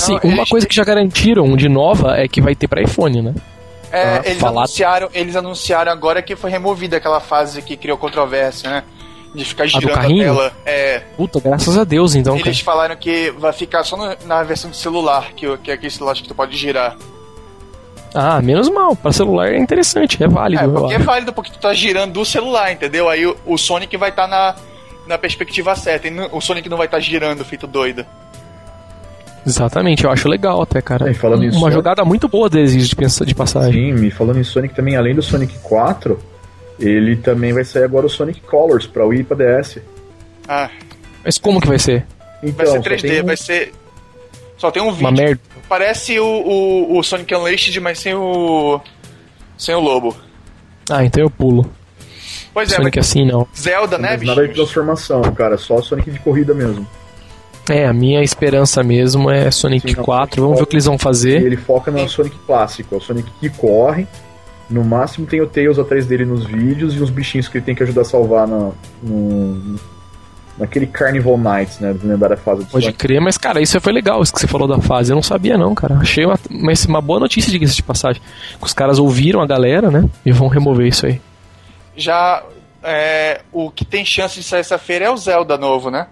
Sim, 0.00 0.18
Não, 0.24 0.30
uma 0.34 0.46
coisa 0.46 0.66
que 0.66 0.74
já 0.74 0.84
garantiram 0.84 1.56
de 1.56 1.68
nova 1.68 2.16
é 2.18 2.26
que 2.26 2.40
vai 2.40 2.54
ter 2.54 2.66
pra 2.68 2.82
iPhone, 2.82 3.22
né? 3.22 3.34
É, 3.92 4.02
Ah, 4.02 4.22
eles, 4.24 4.38
falar- 4.40 4.60
anunciaram, 4.62 5.08
eles 5.12 5.34
anunciaram 5.36 5.90
agora 5.92 6.22
que 6.22 6.36
foi 6.36 6.50
removida 6.50 6.96
aquela 6.96 7.20
fase 7.20 7.60
que 7.62 7.76
criou 7.76 7.98
controvérsia, 7.98 8.70
né? 8.70 8.84
De 9.34 9.44
ficar 9.44 9.66
girando 9.66 9.90
a, 9.92 9.94
carrinho? 9.94 10.24
tela. 10.24 10.52
É, 10.66 11.00
Puta, 11.16 11.40
graças 11.40 11.76
a 11.78 11.84
Deus, 11.84 12.14
então, 12.16 12.36
cara. 12.36 12.48
eles 12.48 12.60
falaram 12.60 12.96
que 12.96 13.30
vai 13.32 13.52
ficar 13.52 13.84
só 13.84 13.96
no- 13.96 14.16
na 14.26 14.42
versão 14.42 14.70
de 14.70 14.76
celular, 14.76 15.32
que, 15.36 15.56
que 15.58 15.70
é 15.70 15.74
aquele 15.74 15.90
celular 15.90 16.14
que 16.14 16.26
tu 16.26 16.34
pode 16.34 16.56
girar. 16.56 16.96
Ah, 18.14 18.40
menos 18.42 18.68
mal. 18.68 18.96
Pra 18.96 19.12
celular 19.12 19.52
é 19.52 19.58
interessante, 19.58 20.20
é 20.22 20.26
válido. 20.26 20.64
É, 20.64 20.68
porque 20.68 20.94
é 20.94 20.98
válido 20.98 21.32
porque 21.32 21.50
tu 21.52 21.58
tá 21.60 21.72
girando 21.72 22.12
do 22.12 22.24
celular, 22.24 22.72
entendeu? 22.72 23.08
Aí 23.08 23.24
o, 23.24 23.36
o 23.46 23.56
Sonic 23.56 23.96
vai 23.96 24.10
estar 24.10 24.26
na, 24.26 24.56
na 25.06 25.16
perspectiva 25.16 25.76
certa. 25.76 26.08
E 26.08 26.20
o 26.32 26.40
Sonic 26.40 26.68
não 26.68 26.76
vai 26.76 26.86
estar 26.86 26.98
girando, 26.98 27.44
feito 27.44 27.68
doido. 27.68 28.04
Exatamente, 29.46 30.04
eu 30.04 30.10
acho 30.10 30.28
legal 30.28 30.60
até, 30.62 30.80
cara. 30.82 31.08
É, 31.08 31.12
e 31.12 31.14
falando 31.14 31.42
Uma 31.42 31.52
Sonic- 31.52 31.72
jogada 31.72 32.04
muito 32.04 32.28
boa 32.28 32.48
deles 32.48 32.88
de, 32.88 32.94
pensa- 32.94 33.24
de 33.24 33.34
passagem. 33.34 33.94
Sim, 33.94 34.00
me 34.00 34.10
falando 34.10 34.38
em 34.38 34.44
Sonic 34.44 34.74
também, 34.74 34.96
além 34.96 35.14
do 35.14 35.22
Sonic 35.22 35.58
4, 35.60 36.18
ele 36.78 37.16
também 37.16 37.52
vai 37.52 37.64
sair 37.64 37.84
agora 37.84 38.06
o 38.06 38.10
Sonic 38.10 38.40
Colors 38.42 38.86
pra 38.86 39.04
Wii 39.06 39.20
e 39.20 39.24
pra 39.24 39.36
DS. 39.36 39.78
Ah, 40.48 40.68
Mas 41.24 41.38
como 41.38 41.60
que 41.60 41.68
vai 41.68 41.78
ser? 41.78 42.04
Então, 42.42 42.54
vai 42.56 42.66
ser 42.66 42.72
só 42.72 42.80
3D, 42.82 43.00
tem 43.08 43.22
um- 43.22 43.26
vai 43.26 43.36
ser. 43.36 43.72
Só 44.56 44.70
tem 44.70 44.82
um 44.82 44.90
vídeo. 44.92 45.06
Uma 45.06 45.10
merda. 45.12 45.40
Parece 45.68 46.18
o, 46.20 46.24
o, 46.26 46.98
o 46.98 47.02
Sonic 47.02 47.34
Unleashed, 47.34 47.78
mas 47.80 47.98
sem 47.98 48.14
o. 48.14 48.80
sem 49.56 49.74
o 49.74 49.80
lobo. 49.80 50.14
Ah, 50.90 51.04
então 51.04 51.22
eu 51.22 51.30
pulo. 51.30 51.70
Pois 52.52 52.72
é, 52.72 52.76
Sonic 52.76 52.98
mas 52.98 53.06
assim 53.06 53.24
não. 53.24 53.46
Zelda, 53.56 53.96
né, 53.96 54.16
Mas 54.18 54.22
nada 54.26 54.42
de 54.42 54.48
bicho? 54.48 54.60
transformação, 54.62 55.22
cara, 55.34 55.56
só 55.56 55.80
Sonic 55.80 56.10
de 56.10 56.18
corrida 56.18 56.52
mesmo. 56.52 56.86
É, 57.68 57.86
a 57.86 57.92
minha 57.92 58.22
esperança 58.22 58.82
mesmo 58.82 59.30
é 59.30 59.50
Sonic 59.50 59.90
Sim, 59.90 59.96
não, 59.96 60.04
4. 60.04 60.42
Vamos 60.42 60.58
ver 60.58 60.64
o 60.64 60.66
que 60.66 60.74
eles 60.74 60.86
vão 60.86 60.98
fazer. 60.98 61.42
ele 61.42 61.56
foca 61.56 61.90
no 61.90 62.08
Sonic 62.08 62.36
clássico, 62.46 62.94
é 62.94 62.98
o 62.98 63.00
Sonic 63.00 63.30
que 63.38 63.48
corre. 63.48 64.06
No 64.68 64.84
máximo 64.84 65.26
tem 65.26 65.40
o 65.40 65.46
Tails 65.46 65.78
atrás 65.78 66.06
dele 66.06 66.24
nos 66.24 66.44
vídeos 66.44 66.94
e 66.94 67.02
uns 67.02 67.10
bichinhos 67.10 67.48
que 67.48 67.58
ele 67.58 67.64
tem 67.64 67.74
que 67.74 67.82
ajudar 67.82 68.02
a 68.02 68.04
salvar 68.04 68.46
na, 68.46 68.70
no, 69.02 69.76
naquele 70.56 70.86
Carnival 70.86 71.36
Nights, 71.36 71.80
né? 71.80 71.94
Lendária 72.02 72.36
fase 72.36 72.64
do 72.64 72.70
Pode 72.70 72.84
Sonic. 72.84 72.98
crer, 72.98 73.20
mas 73.20 73.36
cara, 73.36 73.60
isso 73.60 73.80
foi 73.80 73.92
legal, 73.92 74.22
isso 74.22 74.32
que 74.32 74.38
você 74.40 74.46
falou 74.46 74.68
da 74.68 74.78
fase. 74.80 75.10
Eu 75.10 75.16
não 75.16 75.22
sabia, 75.22 75.58
não, 75.58 75.74
cara. 75.74 75.96
Achei 75.96 76.24
uma, 76.24 76.38
mas 76.48 76.84
uma 76.84 77.00
boa 77.00 77.18
notícia, 77.18 77.50
diga-se 77.50 77.74
de 77.74 77.82
passagem. 77.82 78.22
Que 78.58 78.64
os 78.64 78.72
caras 78.72 78.98
ouviram 78.98 79.40
a 79.40 79.46
galera, 79.46 79.90
né? 79.90 80.08
E 80.24 80.30
vão 80.30 80.46
remover 80.48 80.86
isso 80.86 81.06
aí. 81.06 81.20
Já. 81.96 82.42
é, 82.82 83.40
o 83.52 83.70
que 83.70 83.84
tem 83.84 84.04
chance 84.04 84.36
de 84.36 84.42
sair 84.44 84.60
essa 84.60 84.78
feira 84.78 85.06
é 85.06 85.10
o 85.10 85.16
Zelda 85.16 85.58
novo, 85.58 85.90
né? 85.90 86.06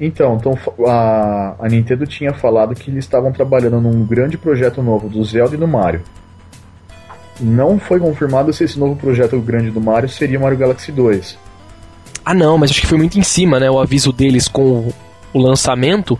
Então, 0.00 0.36
então 0.36 0.56
a, 0.86 1.56
a 1.58 1.68
Nintendo 1.68 2.06
tinha 2.06 2.32
falado 2.32 2.74
que 2.74 2.90
eles 2.90 3.04
estavam 3.04 3.32
trabalhando 3.32 3.80
num 3.80 4.04
grande 4.04 4.38
projeto 4.38 4.82
novo 4.82 5.08
do 5.08 5.24
Zelda 5.24 5.54
e 5.54 5.58
do 5.58 5.66
Mario. 5.66 6.02
Não 7.40 7.78
foi 7.78 7.98
confirmado 7.98 8.52
se 8.52 8.64
esse 8.64 8.78
novo 8.78 8.96
projeto 8.96 9.38
grande 9.40 9.70
do 9.70 9.80
Mario 9.80 10.08
seria 10.08 10.38
Mario 10.38 10.58
Galaxy 10.58 10.92
2. 10.92 11.38
Ah, 12.24 12.34
não, 12.34 12.58
mas 12.58 12.70
acho 12.70 12.80
que 12.80 12.86
foi 12.86 12.98
muito 12.98 13.18
em 13.18 13.22
cima, 13.22 13.58
né? 13.58 13.70
O 13.70 13.80
aviso 13.80 14.12
deles 14.12 14.48
com 14.48 14.62
o, 14.62 14.94
o 15.32 15.38
lançamento. 15.38 16.18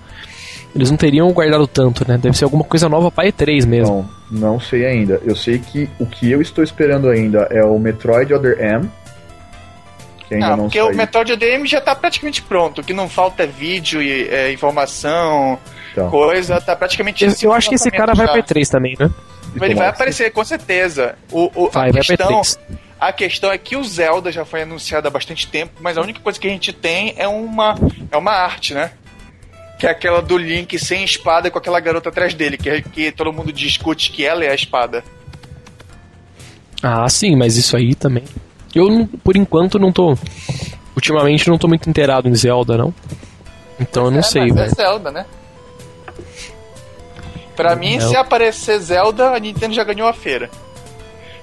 Eles 0.75 0.91
não 0.91 0.97
teriam 0.97 1.31
guardado 1.33 1.67
tanto, 1.67 2.05
né? 2.07 2.19
Deve 2.19 2.37
ser 2.37 2.45
alguma 2.45 2.65
coisa 2.65 2.89
nova 2.89 3.11
pra 3.11 3.25
E3 3.25 3.67
mesmo. 3.67 4.09
Então, 4.29 4.41
não 4.41 4.61
sei 4.61 4.87
ainda. 4.87 5.21
Eu 5.25 5.35
sei 5.35 5.59
que 5.59 5.89
o 5.99 6.07
que 6.07 6.31
eu 6.31 6.41
estou 6.41 6.63
esperando 6.63 7.09
ainda 7.09 7.49
é 7.51 7.65
o 7.65 7.79
Metroid 7.79 8.33
Other 8.33 8.61
M. 8.61 8.89
que 10.29 10.35
ainda 10.35 10.47
Ah, 10.49 10.57
não 10.57 10.65
porque 10.65 10.79
saiu. 10.79 10.93
o 10.93 10.97
Metroid 10.97 11.33
ADM 11.33 11.67
já 11.67 11.81
tá 11.81 11.95
praticamente 11.95 12.43
pronto. 12.43 12.81
O 12.81 12.85
que 12.85 12.93
não 12.93 13.09
falta 13.09 13.43
é 13.45 13.47
vídeo 13.47 14.01
e 14.03 14.29
é, 14.29 14.53
informação, 14.53 15.59
Então, 15.93 16.11
coisa, 16.11 16.61
tá 16.61 16.77
praticamente 16.77 17.25
Eu, 17.25 17.33
eu 17.43 17.53
acho 17.53 17.69
que 17.69 17.75
esse 17.77 17.91
cara 17.91 18.15
vai 18.15 18.27
já. 18.27 18.33
pra 18.33 18.43
E3 18.43 18.69
também, 18.71 18.95
né? 18.99 19.11
Ele 19.61 19.75
vai 19.75 19.89
que 19.89 19.95
aparecer, 19.95 20.31
com 20.31 20.45
certeza. 20.45 21.17
O, 21.33 21.51
o- 21.65 21.71
Vai, 21.71 21.89
a, 21.89 21.93
vai 21.93 22.03
questão, 22.03 22.41
E3. 22.43 22.59
a 23.01 23.13
questão 23.13 23.51
é 23.51 23.57
que 23.59 23.77
o 23.77 23.83
Zelda 23.83 24.31
já 24.31 24.45
foi 24.45 24.63
anunciado 24.63 25.09
há 25.09 25.11
bastante 25.11 25.47
tempo, 25.49 25.73
mas 25.81 25.97
a 25.97 26.03
única 26.03 26.21
coisa 26.21 26.39
que 26.39 26.47
a 26.47 26.51
gente 26.51 26.73
tem 26.73 27.15
é 27.17 27.27
uma, 27.27 27.75
é 28.13 28.17
uma 28.17 28.33
arte, 28.33 28.75
né? 28.75 28.93
Que 29.79 29.87
é 29.87 29.91
aquela 29.91 30.21
do 30.21 30.37
Link 30.37 30.79
sem 30.79 31.03
espada 31.05 31.51
com 31.51 31.59
aquela 31.59 31.81
garota 31.81 32.09
atrás 32.11 32.35
dele, 32.35 32.59
que, 32.59 32.83
que 32.83 33.11
todo 33.13 33.33
mundo 33.33 33.53
discute 33.53 34.11
que 34.13 34.25
ela 34.27 34.45
é 34.45 34.51
a 34.51 34.55
espada. 34.55 35.03
Ah, 36.83 37.09
sim, 37.09 37.35
mas 37.37 37.57
isso 37.57 37.77
aí 37.77 37.95
também. 37.95 38.25
Eu, 38.75 38.89
não- 38.89 39.07
por 39.07 39.37
enquanto, 39.37 39.79
não 39.79 39.91
tô. 39.93 40.17
Ultimamente, 40.95 41.49
não 41.49 41.57
tô 41.59 41.69
muito 41.69 41.89
inteirado 41.89 42.29
em 42.29 42.35
Zelda, 42.35 42.77
não. 42.77 42.93
Então 43.81 44.07
eu 44.07 44.11
não 44.11 44.19
é, 44.19 44.23
sei, 44.23 44.43
mas 44.49 44.55
velho. 44.55 44.67
é 44.67 44.75
Zelda, 44.75 45.11
né? 45.13 45.27
Pra 47.57 47.75
mim, 47.75 47.97
É, 47.97 48.01
se 48.01 48.17
aparecer 48.17 48.79
Zelda, 48.79 49.31
a 49.31 49.39
Nintendo 49.39 49.75
já 49.75 49.83
ganhou 49.85 50.09
a 50.09 50.13
feira. 50.13 50.49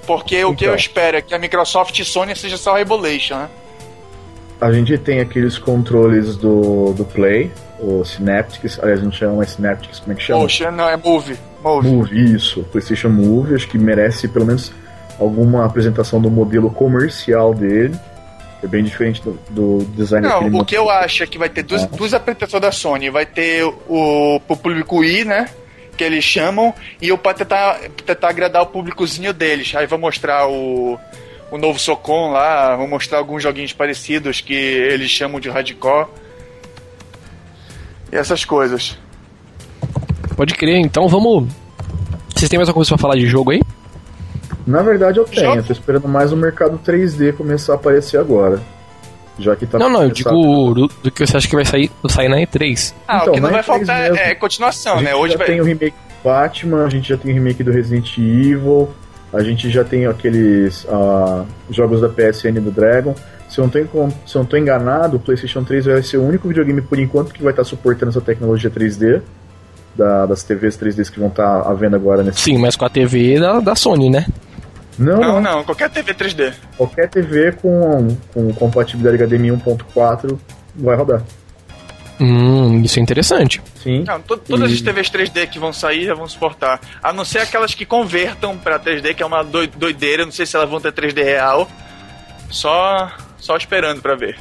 Porque 0.08 0.44
o 0.46 0.54
que 0.56 0.64
Então. 0.66 0.74
eu 0.74 0.76
espero 0.78 1.18
é 1.18 1.22
que 1.22 1.34
a 1.34 1.40
Microsoft 1.40 1.98
e 2.00 2.06
Sony 2.06 2.36
seja 2.36 2.58
só 2.58 2.76
Rebolation, 2.76 3.36
né? 3.38 3.50
A 4.62 4.72
gente 4.72 4.98
tem 4.98 5.20
aqueles 5.20 5.58
controles 5.58 6.38
do, 6.38 6.94
do 6.94 7.04
Play, 7.04 7.52
o 7.80 8.06
Synaptics, 8.06 8.80
aliás, 8.82 9.04
não 9.04 9.12
chama 9.12 9.36
mais 9.38 9.50
Synaptics, 9.52 10.00
como 10.00 10.14
é 10.14 10.16
que 10.16 10.24
chama? 10.24 10.42
Poxa, 10.42 10.72
não, 10.72 10.88
é 10.88 10.96
Move. 10.96 11.38
Move. 11.62 11.88
Move, 11.90 12.34
isso, 12.36 12.64
PlayStation 12.72 13.10
Move, 13.10 13.56
acho 13.56 13.68
que 13.68 13.78
merece 13.78 14.28
pelo 14.30 14.46
menos 14.46 14.72
alguma 15.20 15.66
apresentação 15.66 16.22
do 16.22 16.30
modelo 16.30 16.70
comercial 16.70 17.54
dele. 17.54 17.96
É 18.64 18.68
bem 18.68 18.84
diferente 18.84 19.22
do, 19.22 19.34
do 19.50 19.86
design 19.96 20.28
Não, 20.28 20.48
o 20.48 20.66
que 20.66 20.76
eu 20.76 20.90
acho 20.90 21.22
é 21.24 21.28
que 21.28 21.38
vai 21.38 21.50
ter 21.50 21.62
duas, 21.64 21.84
Ah. 21.84 21.88
duas 21.96 22.14
apresentações 22.14 22.62
da 22.62 22.72
Sony. 22.72 23.10
Vai 23.10 23.26
ter 23.26 23.64
o 23.88 24.40
pro 24.48 24.58
público 24.58 25.04
I, 25.04 25.24
né? 25.24 25.50
Que 25.96 26.04
eles 26.04 26.24
chamam, 26.26 26.74
e 27.02 27.12
o 27.12 27.18
pra 27.18 27.34
tentar, 27.34 27.80
tentar 28.06 28.30
agradar 28.30 28.64
o 28.64 28.66
públicozinho 28.68 29.32
deles. 29.34 29.74
Aí 29.76 29.86
vão 29.86 30.00
mostrar 30.00 30.48
o, 30.48 30.98
o 31.52 31.58
novo 31.58 31.78
Socon 31.80 32.32
lá, 32.32 32.76
vão 32.76 32.88
mostrar 32.88 33.20
alguns 33.20 33.44
joguinhos 33.44 33.72
parecidos 33.72 34.42
que 34.42 34.54
eles 34.54 35.10
chamam 35.10 35.40
de 35.40 35.50
hardcore. 35.50 36.08
E 38.12 38.16
essas 38.16 38.44
coisas. 38.44 38.98
Pode 40.36 40.54
crer, 40.56 40.78
então 40.80 41.08
vamos. 41.08 41.50
Vocês 42.36 42.50
têm 42.50 42.58
mais 42.60 42.68
alguma 42.68 42.84
coisa 42.84 42.90
pra 42.90 42.98
falar 43.02 43.16
de 43.16 43.26
jogo 43.28 43.52
aí? 43.52 43.62
Na 44.66 44.82
verdade, 44.82 45.20
eu 45.20 45.26
tenho. 45.26 45.56
Eu 45.56 45.64
tô 45.64 45.72
esperando 45.74 46.08
mais 46.08 46.32
o 46.32 46.38
mercado 46.38 46.80
3D 46.84 47.34
começar 47.34 47.74
a 47.74 47.76
aparecer 47.76 48.18
agora. 48.18 48.60
Já 49.38 49.54
que 49.56 49.66
tá 49.66 49.78
não, 49.78 49.90
não, 49.90 50.04
eu 50.04 50.10
digo 50.10 50.30
do, 50.74 50.88
do 51.04 51.12
que 51.12 51.26
você 51.26 51.36
acha 51.36 51.48
que 51.48 51.56
vai 51.56 51.66
sair, 51.66 51.92
sair 52.10 52.30
na 52.30 52.38
E3. 52.38 52.94
Ah, 53.08 53.18
Então, 53.18 53.30
o 53.30 53.36
que 53.36 53.42
não 53.42 53.50
vai 53.52 53.62
E3 53.62 53.66
faltar 53.66 54.02
mesmo. 54.04 54.18
é 54.18 54.34
continuação, 54.36 54.94
A 54.94 54.98
gente 54.98 55.06
né? 55.08 55.16
Hoje 55.16 55.34
já 55.34 55.38
vai. 55.38 55.48
tem 55.48 55.60
o 55.62 55.64
remake 55.66 55.92
do 55.96 56.24
Batman, 56.24 56.86
a 56.86 56.90
gente 56.90 57.10
já 57.10 57.18
tem 57.18 57.32
o 57.32 57.34
remake 57.36 57.62
do 57.62 57.72
Resident 57.72 58.18
Evil, 58.18 58.90
a 59.34 59.44
gente 59.44 59.70
já 59.70 59.84
tem 59.84 60.06
aqueles 60.06 60.88
ah, 60.90 61.44
jogos 61.70 62.00
da 62.00 62.08
PSN 62.08 62.62
do 62.62 62.72
Dragon. 62.72 63.14
Se 63.50 63.60
eu, 63.60 63.66
não 63.66 63.70
tô, 63.70 63.80
se 64.26 64.36
eu 64.36 64.40
não 64.40 64.46
tô 64.46 64.56
enganado, 64.58 65.18
o 65.18 65.20
PlayStation 65.20 65.64
3 65.66 65.86
vai 65.86 66.02
ser 66.02 66.18
o 66.18 66.24
único 66.26 66.48
videogame 66.48 66.82
por 66.82 66.98
enquanto 66.98 67.34
que 67.34 67.44
vai 67.44 67.52
estar 67.52 67.64
suportando 67.66 68.10
essa 68.12 68.22
tecnologia 68.22 68.70
3D. 68.72 69.22
da- 69.98 70.26
das 70.26 70.44
TVs 70.44 70.76
3D 70.78 71.10
que 71.10 71.20
vão 71.22 71.30
estar 71.30 71.62
à 71.62 71.74
venda 71.74 71.96
agora 71.96 72.22
nesse. 72.22 72.42
Sim, 72.42 72.58
mas 72.58 72.76
com 72.76 72.84
a 72.84 72.90
TV 72.90 73.40
da, 73.40 73.62
da 73.62 73.76
Sony, 73.76 74.10
né? 74.10 74.26
Não, 74.98 75.20
Não, 75.20 75.42
não, 75.42 75.64
qualquer 75.64 75.90
TV 75.90 76.14
3D. 76.14 76.54
Qualquer 76.78 77.10
TV 77.10 77.52
com, 77.54 78.16
com 78.34 78.54
compatibilidade 78.54 79.18
HDMI 79.24 79.52
1.4 79.52 80.38
vai 80.76 80.96
rodar. 80.96 81.22
Hum, 82.20 82.82
isso 82.82 82.98
é 82.98 83.02
interessante. 83.02 83.62
Sim. 83.84 84.04
Não, 84.08 84.22
to- 84.22 84.38
todas 84.38 84.72
E- 84.72 84.76
as 84.76 84.82
TVs 84.82 85.10
3D 85.10 85.48
que 85.48 85.60
vão 85.60 85.74
sair 85.74 86.06
já 86.06 86.14
vão 86.14 86.28
suportar. 86.28 86.80
A 87.04 87.12
não 87.12 87.26
ser 87.26 87.40
aquelas 87.40 87.74
que 87.76 87.86
convertam 87.86 88.58
pra 88.58 88.80
3D, 88.80 89.14
que 89.14 89.22
é 89.22 89.26
uma 89.26 89.44
doi- 89.44 89.68
doideira. 89.68 90.24
Não 90.24 90.32
sei 90.32 90.46
se 90.46 90.56
elas 90.56 90.70
vão 90.70 90.80
ter 90.80 90.94
3D 90.94 91.22
real. 91.24 91.68
Só, 92.50 93.12
só 93.38 93.58
esperando 93.58 94.02
pra 94.02 94.16
ver. 94.16 94.38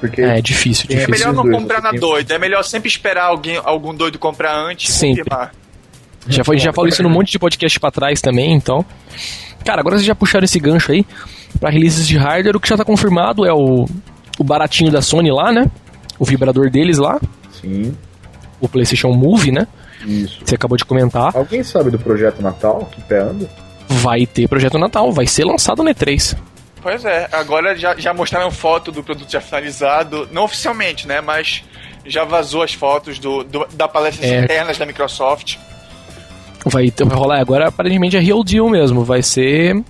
Porque 0.00 0.22
É, 0.22 0.40
difícil, 0.40 0.86
Tem 0.88 0.96
É 0.96 1.00
difícil. 1.00 1.26
melhor 1.26 1.34
não 1.36 1.42
dois, 1.50 1.56
comprar 1.62 1.76
você 1.78 1.82
na 1.82 1.90
tem- 1.90 2.00
doida. 2.00 2.34
É 2.34 2.38
melhor 2.38 2.62
sempre 2.62 2.88
esperar 2.88 3.24
alguém, 3.24 3.60
algum 3.62 3.94
doido 3.94 4.18
comprar 4.18 4.54
antes 4.56 4.88
e 4.88 4.92
Sempre. 4.92 5.24
confirmar. 5.24 5.52
Já, 6.28 6.44
foi, 6.44 6.58
já 6.58 6.72
falou 6.72 6.88
isso 6.88 7.02
num 7.02 7.10
monte 7.10 7.30
de 7.32 7.38
podcast 7.38 7.78
pra 7.78 7.90
trás 7.90 8.20
também, 8.20 8.52
então. 8.52 8.84
Cara, 9.66 9.80
agora 9.80 9.96
vocês 9.96 10.06
já 10.06 10.14
puxaram 10.14 10.44
esse 10.44 10.58
gancho 10.58 10.92
aí 10.92 11.04
pra 11.60 11.68
releases 11.70 12.06
de 12.06 12.16
hardware. 12.16 12.56
O 12.56 12.60
que 12.60 12.68
já 12.68 12.76
tá 12.76 12.84
confirmado 12.84 13.44
é 13.44 13.52
o, 13.52 13.84
o 14.38 14.44
baratinho 14.44 14.90
da 14.90 15.02
Sony 15.02 15.30
lá, 15.30 15.52
né? 15.52 15.70
O 16.18 16.24
vibrador 16.24 16.70
deles 16.70 16.96
lá, 16.98 17.20
Sim, 17.60 17.94
o 18.60 18.68
PlayStation 18.68 19.08
Move, 19.12 19.50
né? 19.52 19.66
isso. 20.06 20.38
Você 20.44 20.54
acabou 20.54 20.78
de 20.78 20.84
comentar. 20.84 21.36
Alguém 21.36 21.62
sabe 21.64 21.90
do 21.90 21.98
projeto 21.98 22.40
Natal? 22.40 22.88
Que 22.92 23.00
pé 23.02 23.18
anda? 23.20 23.50
Vai 23.88 24.24
ter 24.24 24.48
projeto 24.48 24.78
Natal, 24.78 25.10
vai 25.12 25.26
ser 25.26 25.44
lançado 25.44 25.82
no 25.82 25.90
E3. 25.90 26.36
Pois 26.80 27.04
é, 27.04 27.28
agora 27.32 27.76
já, 27.76 27.96
já 27.96 28.14
mostraram 28.14 28.50
foto 28.50 28.92
do 28.92 29.02
produto 29.02 29.30
já 29.30 29.40
finalizado. 29.40 30.28
Não 30.32 30.44
oficialmente, 30.44 31.06
né? 31.08 31.20
Mas 31.20 31.64
já 32.06 32.24
vazou 32.24 32.62
as 32.62 32.72
fotos 32.72 33.18
do, 33.18 33.42
do- 33.42 33.66
da 33.74 33.88
palestras 33.88 34.30
É. 34.30 34.40
internas 34.44 34.78
da 34.78 34.86
Microsoft. 34.86 35.56
Vai, 36.68 36.90
ter- 36.90 37.04
vai 37.04 37.16
rolar 37.16 37.40
agora, 37.40 37.68
aparentemente 37.68 38.16
é 38.16 38.20
Real 38.20 38.42
Deal 38.42 38.68
mesmo. 38.68 39.04
Vai 39.04 39.22
ser 39.22 39.82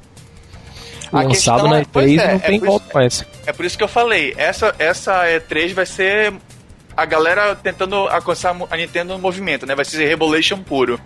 A 1.13 1.23
lançado 1.23 1.67
na 1.69 1.79
é- 1.81 1.87
pois 1.91 2.11
E3 2.11 2.21
é, 2.21 2.27
não 2.29 2.35
é 2.35 2.39
tem 2.39 2.59
volta 2.61 2.87
mais. 2.95 3.25
É 3.47 3.53
por 3.53 3.65
isso 3.65 3.77
que 3.79 3.85
eu 3.85 3.89
falei, 3.89 4.35
essa, 4.37 4.75
essa 4.79 5.25
E3 5.27 5.73
vai 5.73 5.87
ser 5.87 6.35
a 6.97 7.05
galera 7.05 7.55
tentando 7.55 7.95
alcançar 7.95 8.57
a 8.71 8.77
Nintendo 8.77 9.15
no 9.15 9.19
movimento, 9.19 9.67
né? 9.67 9.75
Vai 9.75 9.85
ser 9.85 10.07
Revolution 10.07 10.59
puro. 10.59 11.01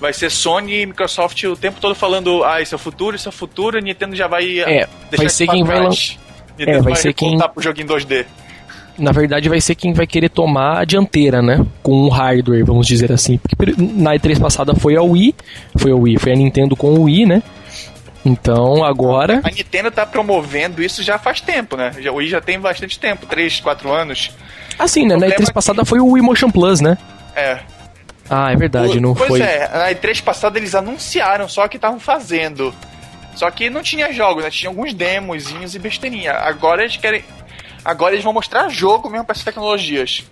Vai 0.00 0.12
ser 0.12 0.30
Sony 0.30 0.82
e 0.82 0.86
Microsoft 0.86 1.42
o 1.44 1.56
tempo 1.56 1.80
todo 1.80 1.94
falando, 1.94 2.42
ah, 2.44 2.60
isso 2.60 2.74
é 2.74 2.76
o 2.76 2.78
futuro, 2.78 3.14
isso 3.16 3.28
é 3.28 3.30
o 3.30 3.32
futuro, 3.32 3.78
a 3.78 3.80
Nintendo 3.80 4.14
já 4.16 4.26
vai 4.26 4.58
É, 4.60 4.86
deixar 5.10 5.16
vai 5.16 5.28
ser 5.28 5.46
quem 5.46 5.64
vai 5.64 5.76
trás. 5.80 6.18
Nintendo 6.58 6.70
É, 6.78 6.82
vai 6.82 6.92
vai 6.92 6.96
ser 7.02 7.12
quem- 7.12 7.38
pro 7.38 7.62
jogo 7.62 7.80
em 7.80 7.86
2D. 7.86 8.26
Na 8.96 9.10
verdade, 9.12 9.48
vai 9.48 9.60
ser 9.60 9.74
quem 9.74 9.92
vai 9.92 10.06
querer 10.06 10.28
tomar 10.28 10.78
a 10.78 10.84
dianteira, 10.84 11.42
né? 11.42 11.64
Com 11.82 12.04
o 12.04 12.08
hardware, 12.08 12.64
vamos 12.64 12.86
dizer 12.86 13.10
assim. 13.10 13.38
Porque 13.56 13.74
na 13.76 14.14
E3 14.14 14.38
passada 14.40 14.74
foi 14.74 14.96
a 14.96 15.02
Wii, 15.02 15.34
foi 15.76 15.90
a 15.90 15.96
Wii, 15.96 16.18
foi 16.18 16.32
a 16.32 16.36
Nintendo 16.36 16.76
com 16.76 16.94
o 16.94 17.02
Wii, 17.02 17.26
né? 17.26 17.42
Então 18.24 18.82
agora. 18.84 19.40
A 19.44 19.50
Nintendo 19.50 19.90
tá 19.90 20.06
promovendo 20.06 20.82
isso 20.82 21.02
já 21.02 21.18
faz 21.18 21.40
tempo, 21.40 21.76
né? 21.76 21.90
O 22.10 22.14
Wii 22.14 22.28
já 22.28 22.40
tem 22.40 22.58
bastante 22.58 22.98
tempo, 22.98 23.26
3, 23.26 23.60
4 23.60 23.92
anos. 23.92 24.30
Assim, 24.78 25.02
né? 25.02 25.14
Na 25.14 25.20
problema 25.20 25.34
E3 25.36 25.42
é 25.42 25.46
que- 25.46 25.52
passada 25.52 25.84
foi 25.84 26.00
o 26.00 26.06
Wii 26.12 26.22
Motion 26.22 26.50
Plus, 26.50 26.80
né? 26.80 26.96
É. 27.36 27.58
Ah, 28.30 28.50
é 28.52 28.56
verdade, 28.56 28.96
O- 28.98 29.00
não 29.00 29.12
pois 29.14 29.28
foi. 29.28 29.40
é, 29.42 29.68
na 29.68 29.90
E3 29.90 30.20
passada 30.22 30.58
eles 30.58 30.74
anunciaram 30.74 31.48
só 31.48 31.68
que 31.68 31.76
estavam 31.76 32.00
fazendo. 32.00 32.72
Só 33.34 33.50
que 33.50 33.68
não 33.68 33.82
tinha 33.82 34.12
jogos, 34.12 34.44
né? 34.44 34.50
Tinha 34.50 34.70
alguns 34.70 34.94
demozinhos 34.94 35.74
e 35.74 35.78
besteirinha. 35.78 36.32
Agora 36.32 36.82
eles 36.82 36.96
querem. 36.96 37.24
Agora 37.84 38.14
eles 38.14 38.24
vão 38.24 38.32
mostrar 38.32 38.68
jogo 38.68 39.10
mesmo 39.10 39.24
para 39.24 39.32
essas 39.32 39.44
tecnologias. 39.44 40.24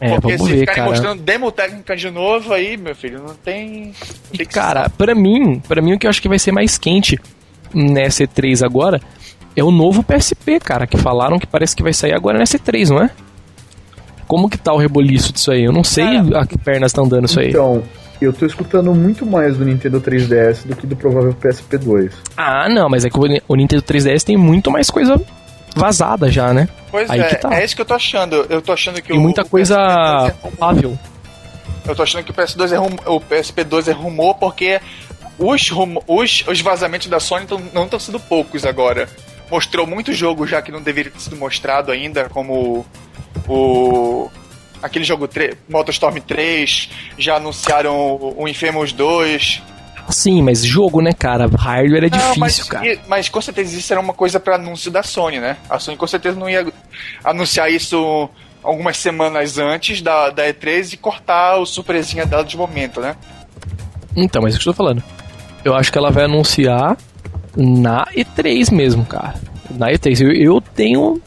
É, 0.00 0.10
Porque 0.10 0.36
vamos 0.36 0.46
se 0.46 0.52
ver, 0.52 0.60
ficarem 0.60 0.82
cara. 0.82 0.90
mostrando 0.90 1.22
demo 1.22 1.50
técnica 1.50 1.96
de 1.96 2.10
novo 2.10 2.52
aí, 2.52 2.76
meu 2.76 2.94
filho, 2.94 3.22
não 3.22 3.34
tem. 3.34 3.92
E, 4.32 4.38
tem 4.38 4.46
cara, 4.46 4.90
pra 4.90 5.14
mim, 5.14 5.60
para 5.60 5.80
mim 5.80 5.94
o 5.94 5.98
que 5.98 6.06
eu 6.06 6.10
acho 6.10 6.20
que 6.20 6.28
vai 6.28 6.38
ser 6.38 6.52
mais 6.52 6.76
quente 6.76 7.18
nessa 7.72 8.24
E3 8.24 8.64
agora 8.64 9.00
é 9.54 9.64
o 9.64 9.70
novo 9.70 10.02
PSP, 10.02 10.60
cara, 10.60 10.86
que 10.86 10.98
falaram 10.98 11.38
que 11.38 11.46
parece 11.46 11.74
que 11.74 11.82
vai 11.82 11.94
sair 11.94 12.12
agora 12.12 12.38
nessa 12.38 12.58
E3, 12.58 12.90
não 12.90 13.02
é? 13.02 13.10
Como 14.26 14.50
que 14.50 14.58
tá 14.58 14.72
o 14.72 14.76
reboliço 14.76 15.32
disso 15.32 15.50
aí? 15.50 15.64
Eu 15.64 15.72
não 15.72 15.84
sei 15.84 16.04
Cara, 16.04 16.40
a 16.40 16.46
que 16.46 16.58
pernas 16.58 16.90
estão 16.90 17.08
dando 17.08 17.26
isso 17.26 17.40
aí. 17.40 17.50
Então, 17.50 17.82
eu 18.20 18.32
tô 18.32 18.44
escutando 18.44 18.92
muito 18.94 19.24
mais 19.24 19.56
do 19.56 19.64
Nintendo 19.64 20.00
3DS 20.00 20.66
do 20.66 20.76
que 20.76 20.86
do 20.86 20.96
provável 20.96 21.32
PSP 21.32 21.78
2. 21.78 22.12
Ah, 22.36 22.68
não, 22.68 22.88
mas 22.88 23.04
é 23.04 23.10
que 23.10 23.18
o 23.18 23.54
Nintendo 23.56 23.82
3DS 23.82 24.24
tem 24.24 24.36
muito 24.36 24.70
mais 24.70 24.90
coisa 24.90 25.18
vazada 25.76 26.30
já, 26.30 26.52
né? 26.52 26.68
Pois 26.90 27.08
Aí 27.10 27.20
é, 27.20 27.28
que 27.28 27.36
tá. 27.36 27.54
é 27.54 27.64
isso 27.64 27.74
que 27.76 27.82
eu 27.82 27.86
tô 27.86 27.94
achando. 27.94 28.46
Eu 28.48 28.60
tô 28.62 28.72
achando 28.72 29.00
que 29.00 29.08
Tem 29.08 29.18
o. 29.18 29.20
muita 29.20 29.42
o 29.42 29.48
coisa 29.48 29.76
PSP 29.76 30.18
2 30.18 30.28
é 30.28 30.32
palpável. 30.42 30.98
Eu 31.86 31.94
tô 31.94 32.02
achando 32.02 32.24
que 32.24 32.30
o 32.32 32.34
PS2 32.34 32.72
é 32.72 32.76
rum, 32.76 32.96
o 33.06 33.20
PSP2 33.20 33.88
é 33.88 33.92
rumor 33.92 34.34
porque 34.34 34.80
os, 35.38 35.68
rumo- 35.70 36.02
os, 36.08 36.42
os 36.48 36.60
vazamentos 36.60 37.06
da 37.06 37.20
Sony 37.20 37.46
tão- 37.46 37.62
não 37.72 37.84
estão 37.84 38.00
sendo 38.00 38.18
poucos 38.18 38.64
agora. 38.66 39.08
Mostrou 39.48 39.86
muito 39.86 40.12
jogo 40.12 40.46
já 40.46 40.60
que 40.60 40.72
não 40.72 40.82
deveria 40.82 41.12
ter 41.12 41.20
sido 41.20 41.36
mostrado 41.36 41.92
ainda, 41.92 42.28
como 42.28 42.84
o. 43.46 44.28
aquele 44.82 45.04
jogo 45.04 45.28
3, 45.28 45.56
Motorstorm 45.68 46.16
3, 46.18 46.88
já 47.16 47.36
anunciaram 47.36 47.94
o, 47.96 48.42
o 48.42 48.48
Infamous 48.48 48.92
2. 48.92 49.62
Sim, 50.08 50.42
mas 50.42 50.64
jogo, 50.64 51.00
né, 51.00 51.12
cara? 51.12 51.46
Hardware 51.48 52.04
é 52.04 52.08
Não, 52.10 52.18
difícil, 52.18 52.40
mas, 52.40 52.62
cara. 52.64 52.86
e- 52.86 52.98
mas 53.08 53.28
com 53.28 53.40
certeza 53.40 53.76
isso 53.78 53.92
era 53.92 54.00
uma 54.00 54.12
coisa 54.14 54.38
para 54.38 54.54
anúncio 54.56 54.90
da 54.90 55.02
Sony, 55.02 55.38
né? 55.40 55.56
A 55.68 55.78
Sony 55.78 55.96
com 55.96 56.06
certeza 56.06 56.38
não 56.38 56.48
ia 56.48 56.66
anunciar 57.24 57.70
isso 57.70 58.28
algumas 58.62 58.96
semanas 58.96 59.58
antes 59.58 60.00
da, 60.02 60.30
da 60.30 60.44
E3 60.48 60.92
e 60.92 60.96
cortar 60.96 61.56
o 61.58 61.66
surpresinha 61.66 62.24
dela 62.26 62.44
de 62.44 62.56
momento, 62.56 63.00
né? 63.00 63.16
Então, 64.14 64.42
mas 64.42 64.54
é 64.54 64.56
isso 64.56 64.62
que 64.64 64.68
eu 64.68 64.72
tô 64.72 64.76
falando. 64.76 65.02
Eu 65.64 65.74
acho 65.74 65.90
que 65.92 65.98
ela 65.98 66.10
vai 66.10 66.24
anunciar 66.24 66.96
na 67.56 68.04
E3 68.16 68.72
mesmo, 68.72 69.04
cara. 69.04 69.34
Na 69.70 69.90
E3. 69.90 70.20
Eu, 70.20 70.32
eu 70.32 70.60
tenho, 70.60 71.20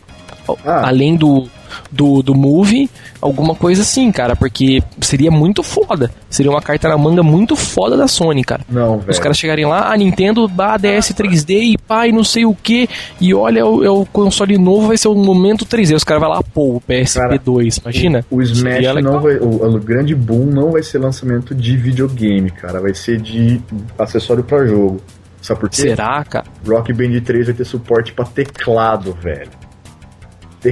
Ah. 0.65 0.87
além 0.87 1.15
do, 1.15 1.49
do, 1.91 2.21
do 2.21 2.35
Move, 2.35 2.89
alguma 3.21 3.55
coisa 3.55 3.81
assim, 3.81 4.11
cara, 4.11 4.35
porque 4.35 4.81
seria 5.01 5.31
muito 5.31 5.63
foda. 5.63 6.11
Seria 6.29 6.51
uma 6.51 6.61
carta 6.61 6.87
na 6.87 6.97
manga 6.97 7.23
muito 7.23 7.55
foda 7.55 7.97
da 7.97 8.07
Sony, 8.07 8.43
cara. 8.43 8.61
Não, 8.69 8.99
velho. 8.99 9.11
Os 9.11 9.19
caras 9.19 9.37
chegarem 9.37 9.65
lá, 9.65 9.91
a 9.91 9.97
Nintendo, 9.97 10.47
bah, 10.47 10.77
DS 10.77 11.11
3D 11.13 11.73
e 11.73 11.77
pai, 11.77 12.11
não 12.11 12.23
sei 12.23 12.45
o 12.45 12.53
que, 12.53 12.87
e 13.19 13.33
olha, 13.33 13.65
o, 13.65 13.83
é 13.83 13.89
o 13.89 14.05
console 14.05 14.57
novo 14.57 14.87
vai 14.87 14.97
ser 14.97 15.07
o 15.07 15.15
momento 15.15 15.65
3D. 15.65 15.95
Os 15.95 16.03
caras 16.03 16.21
vão 16.21 16.29
lá, 16.31 16.43
pô, 16.43 16.75
o 16.75 16.81
PSP2, 16.81 17.81
imagina? 17.81 18.25
O 18.29 18.41
Smash 18.41 18.73
Seria 18.73 18.93
legal. 18.93 19.13
não 19.13 19.21
vai. 19.21 19.37
O, 19.37 19.65
o 19.65 19.79
grande 19.79 20.15
boom 20.15 20.45
não 20.45 20.71
vai 20.71 20.83
ser 20.83 20.99
lançamento 20.99 21.55
de 21.55 21.75
videogame, 21.75 22.51
cara. 22.51 22.79
Vai 22.79 22.93
ser 22.93 23.19
de 23.19 23.61
acessório 23.97 24.43
pra 24.43 24.65
jogo. 24.65 25.01
Sabe 25.41 25.59
por 25.61 25.69
quê? 25.69 25.81
Será, 25.81 26.23
cara? 26.23 26.45
Rock 26.67 26.91
Band 26.93 27.19
3 27.21 27.47
vai 27.47 27.55
ter 27.55 27.65
suporte 27.65 28.13
pra 28.13 28.25
teclado, 28.25 29.17
velho. 29.21 29.49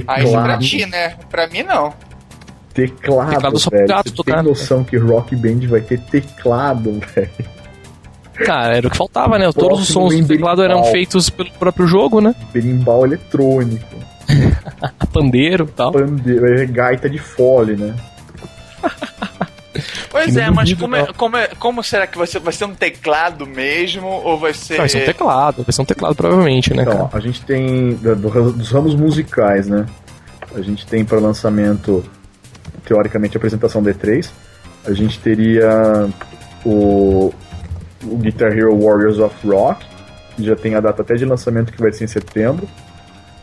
Ah, 0.06 0.20
isso 0.20 0.32
pra 0.32 0.42
Teclado. 0.42 0.64
ti, 0.64 0.86
né? 0.86 1.16
Pra 1.30 1.46
mim, 1.48 1.62
não. 1.62 1.92
Teclado, 2.74 3.30
Teclado 3.30 3.58
só 3.58 3.70
velho. 3.70 3.88
gato 3.88 4.10
Você 4.14 4.22
tem 4.22 4.42
noção 4.42 4.84
que 4.84 4.96
Rock 4.96 5.34
Band 5.34 5.66
vai 5.68 5.80
ter 5.80 5.98
teclado, 6.00 7.00
velho? 7.14 7.30
Cara, 8.34 8.76
era 8.76 8.86
o 8.86 8.90
que 8.90 8.96
faltava, 8.96 9.36
né? 9.38 9.50
Todos 9.52 9.80
os 9.80 9.90
Próximo 9.92 10.10
sons 10.10 10.20
do 10.20 10.28
teclado 10.28 10.62
eram 10.62 10.84
feitos 10.84 11.28
pelo 11.28 11.50
próprio 11.52 11.88
jogo, 11.88 12.20
né? 12.20 12.34
Berimbau 12.52 13.04
eletrônico. 13.04 13.96
Pandeiro 15.12 15.64
e 15.68 15.72
tal. 15.72 15.90
Pandeiro, 15.92 16.46
é 16.60 16.66
gaita 16.66 17.10
de 17.10 17.18
fole, 17.18 17.74
né? 17.76 17.94
Pois 20.10 20.36
é, 20.36 20.50
mas 20.50 20.72
como, 20.74 20.96
é- 20.96 21.12
como, 21.16 21.36
é- 21.36 21.48
como 21.58 21.82
será 21.82 22.06
que 22.06 22.16
vai 22.18 22.26
ser? 22.26 22.38
Vai 22.40 22.52
ser 22.52 22.64
um 22.64 22.74
teclado 22.74 23.46
mesmo? 23.46 24.06
Ou 24.06 24.38
vai 24.38 24.52
ser. 24.54 24.76
Vai 24.78 24.88
ser 24.88 25.02
um 25.02 25.06
teclado, 25.06 25.62
vai 25.62 25.72
ser 25.72 25.82
um 25.82 25.84
teclado 25.84 26.14
provavelmente, 26.14 26.74
né, 26.74 26.82
Então, 26.82 27.06
cara? 27.08 27.10
a 27.12 27.20
gente 27.20 27.40
tem 27.42 27.94
do- 27.94 28.16
dos 28.52 28.70
ramos 28.70 28.94
musicais, 28.94 29.66
né? 29.68 29.86
A 30.54 30.60
gente 30.62 30.86
tem 30.86 31.04
para 31.04 31.18
lançamento, 31.18 32.04
teoricamente, 32.84 33.36
a 33.36 33.38
apresentação 33.38 33.82
D3. 33.82 34.30
A 34.86 34.92
gente 34.92 35.18
teria 35.18 36.08
o, 36.64 37.32
o 38.04 38.16
Guitar 38.16 38.52
Hero 38.52 38.76
Warriors 38.80 39.18
of 39.18 39.34
Rock, 39.46 39.84
que 40.36 40.44
já 40.44 40.56
tem 40.56 40.74
a 40.74 40.80
data 40.80 41.02
até 41.02 41.14
de 41.14 41.24
lançamento 41.24 41.72
que 41.72 41.80
vai 41.80 41.92
ser 41.92 42.04
em 42.04 42.08
setembro. 42.08 42.66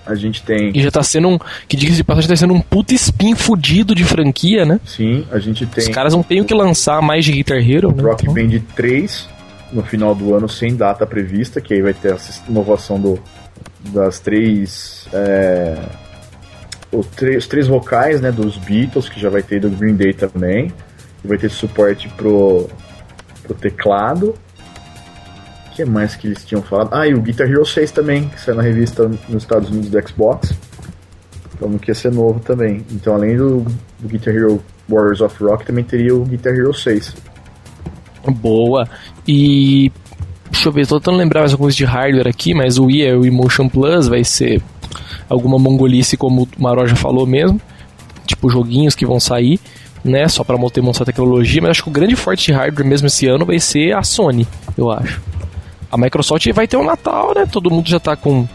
A 0.06 0.14
gente 0.14 0.44
tem, 0.44 0.72
E 0.74 0.82
já 0.82 0.92
tá 0.92 1.02
sendo 1.02 1.28
um. 1.30 1.40
Que 1.68 1.76
diga-se 1.76 1.98
de 1.98 2.04
passagem, 2.04 2.30
tá 2.30 2.36
sendo 2.36 2.54
um 2.54 2.62
puta 2.62 2.94
spin 2.94 3.34
fudido 3.34 3.96
de 3.96 4.04
franquia, 4.04 4.66
né? 4.66 4.80
sim, 4.86 5.26
a 5.32 5.40
gente 5.40 5.64
Os 5.64 5.70
tem 5.72 5.92
caras 5.92 6.14
não 6.14 6.22
têm 6.22 6.42
o 6.42 6.46
que 6.46 6.54
lançar 6.54 7.02
mais 7.02 7.26
de 7.26 7.32
Guitar 7.32 7.58
Hero, 7.58 7.94
né? 7.94 8.04
Rock 8.04 8.24
Então, 8.24 8.34
Band 8.36 8.60
3 8.76 9.30
no 9.72 9.84
final 9.84 10.14
do 10.14 10.34
ano 10.36 10.48
sem 10.48 10.76
data 10.76 11.06
prevista, 11.06 11.60
que 11.60 11.74
aí 11.74 11.82
vai 11.82 11.94
ter 11.94 12.14
essa 12.14 12.44
inovação 12.48 13.00
do, 13.00 13.20
das 13.92 14.20
três. 14.20 15.08
é, 15.12 15.76
os, 16.92 17.08
três 17.08 17.38
os 17.38 17.48
três 17.48 17.68
vocais 17.68 18.22
né, 18.22 18.32
dos 18.32 18.58
Beatles, 18.58 19.10
que 19.10 19.20
já 19.20 19.30
vai 19.30 19.44
ter 19.44 19.60
do 19.60 19.70
Green 19.70 19.96
Day 19.96 20.14
também. 20.14 20.72
E 21.24 21.28
vai 21.28 21.38
ter 21.38 21.50
suporte 21.50 22.08
pro, 22.10 22.70
pro 23.44 23.54
teclado. 23.56 24.36
Que 25.76 25.84
mais 25.84 26.16
que 26.16 26.28
eles 26.28 26.46
tinham 26.46 26.62
falado? 26.62 26.94
Ah, 26.94 27.06
e 27.06 27.14
o 27.14 27.22
Guitar 27.22 27.48
Hero 27.48 27.66
6 27.66 27.92
também, 27.92 28.30
que 28.30 28.40
saiu 28.40 28.56
na 28.56 28.64
revista 28.64 29.10
nos 29.28 29.44
Estados 29.44 29.70
Unidos 29.70 29.90
do 29.90 30.08
Xbox. 30.08 30.54
Então 31.54 31.78
que 31.78 31.92
ia 31.92 31.96
ser 31.96 32.14
novo 32.14 32.40
também. 32.40 32.86
Então 32.92 33.14
além 33.14 33.36
do, 33.36 33.66
do 34.00 34.08
Guitar 34.08 34.34
Hero 34.34 34.64
Warriors 34.88 35.20
of 35.20 35.44
Rock, 35.44 35.66
também 35.66 35.84
teria 35.84 36.16
o 36.16 36.24
Guitar 36.24 36.54
Hero 36.54 36.74
6. 36.74 37.14
Boa. 38.28 38.88
E. 39.28 39.92
Deixa 40.50 40.70
eu 40.70 40.72
ver, 40.72 40.88
tô 40.88 40.98
tentando 40.98 41.18
lembrar 41.18 41.42
mais 41.42 41.54
coisa 41.54 41.76
de 41.76 41.84
hardware 41.84 42.28
aqui, 42.28 42.54
mas 42.54 42.78
o 42.78 42.86
Wii 42.86 43.04
é 43.04 43.14
o 43.14 43.26
Emotion 43.26 43.68
Plus, 43.68 44.08
vai 44.08 44.24
ser 44.24 44.62
alguma 45.28 45.60
mongolice, 45.60 46.16
como 46.16 46.44
o 46.44 46.48
Maró 46.58 46.86
já 46.88 46.96
falou 46.96 47.28
mesmo. 47.28 47.60
Tipo, 48.26 48.50
joguinhos 48.50 48.96
que 48.96 49.06
vão 49.06 49.20
sair, 49.20 49.60
né? 50.04 50.28
Só 50.30 50.44
pra 50.46 50.56
demonstrar 50.74 51.06
tecnologia, 51.06 51.62
mas 51.62 51.72
acho 51.72 51.84
que 51.84 51.90
o 51.90 51.92
grande 51.92 52.16
forte 52.16 52.46
de 52.46 52.54
hardware 52.54 52.88
mesmo 52.88 53.08
esse 53.08 53.28
ano 53.28 53.46
vai 53.46 53.60
ser 53.60 53.94
a 53.94 54.02
Sony, 54.02 54.48
eu 54.78 54.90
acho. 54.90 55.22
A 55.96 55.98
Microsoft 55.98 56.46
vai 56.52 56.68
ter 56.68 56.76
um 56.76 56.84
Natal, 56.84 57.32
né? 57.34 57.46
Todo 57.50 57.72
mundo 57.72 57.88
já 57.88 58.02
tá 58.02 58.18
com. 58.18 58.46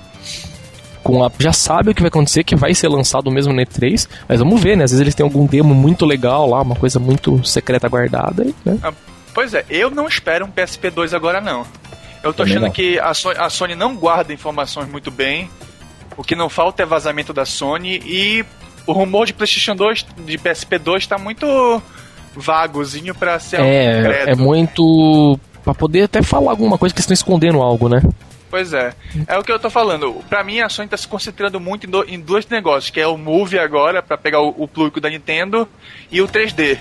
com 1.03 1.25
a, 1.25 1.33
já 1.39 1.55
sabe 1.55 1.91
o 1.91 1.95
que 1.95 2.03
vai 2.03 2.09
acontecer, 2.09 2.45
que 2.45 2.55
vai 2.55 2.75
ser 2.75 2.89
lançado 2.89 3.31
mesmo 3.31 3.51
no 3.51 3.63
E3, 3.63 4.07
mas 4.29 4.41
vamos 4.41 4.61
ver, 4.61 4.77
né? 4.77 4.85
Às 4.85 4.91
vezes 4.91 5.01
eles 5.01 5.15
têm 5.15 5.25
algum 5.25 5.47
demo 5.47 5.75
muito 5.75 6.05
legal 6.05 6.47
lá, 6.47 6.61
uma 6.61 6.77
coisa 6.77 6.99
muito 6.99 7.43
secreta 7.43 7.89
guardada, 7.89 8.47
né? 8.63 8.79
Pois 9.33 9.55
é, 9.55 9.65
eu 9.71 9.91
não 9.91 10.07
espero 10.07 10.45
um 10.45 10.51
PSP2 10.51 11.15
agora, 11.15 11.41
não. 11.41 11.65
Eu 12.23 12.35
tô 12.35 12.43
Também 12.43 12.53
achando 12.53 12.67
não. 12.67 12.73
que 12.73 12.99
a 12.99 13.15
Sony, 13.15 13.39
a 13.39 13.49
Sony 13.49 13.75
não 13.75 13.97
guarda 13.97 14.35
informações 14.35 14.91
muito 14.91 15.11
bem. 15.11 15.49
O 16.19 16.23
que 16.23 16.37
não 16.37 16.51
falta 16.51 16.83
é 16.83 16.87
vazamento 16.87 17.33
da 17.33 17.47
Sony 17.47 18.03
e 18.05 18.45
o 18.87 18.93
rumor 18.93 19.25
de 19.25 19.33
PlayStation 19.33 19.75
2, 19.75 20.07
de 20.27 20.37
PSP2 20.37 21.07
tá 21.07 21.17
muito 21.17 21.83
vagozinho 22.37 23.15
pra 23.15 23.39
ser 23.39 23.57
algo 23.57 23.71
É, 23.71 24.25
é 24.33 24.35
muito. 24.35 25.41
Pra 25.65 25.75
poder 25.75 26.03
até 26.05 26.23
falar 26.23 26.51
alguma 26.51 26.79
coisa 26.79 26.95
que 26.95 27.01
estão 27.01 27.15
escondendo 27.15 27.61
algo, 27.61 27.89
né? 27.89 28.03
Pois 28.51 28.73
é. 28.73 28.93
É 29.29 29.39
o 29.39 29.45
que 29.45 29.53
eu 29.53 29.59
tô 29.61 29.71
falando. 29.71 30.15
Pra 30.29 30.43
mim, 30.43 30.61
a 30.61 30.69
Sony 30.69 30.89
tá 30.89 30.97
se 30.97 31.07
concentrando 31.07 31.61
muito 31.61 31.87
em, 31.87 31.91
do- 31.91 32.05
em 32.09 32.19
dois 32.19 32.47
negócios, 32.49 32.91
que 32.91 32.99
é 33.01 33.07
o 33.07 33.17
Move 33.17 33.59
agora, 33.59 34.03
pra 34.03 34.19
pegar 34.19 34.41
o, 34.41 34.49
o 34.59 34.67
público 34.67 35.01
da 35.01 35.09
Nintendo, 35.09 35.69
e 36.11 36.21
o 36.21 36.27
3D. 36.27 36.77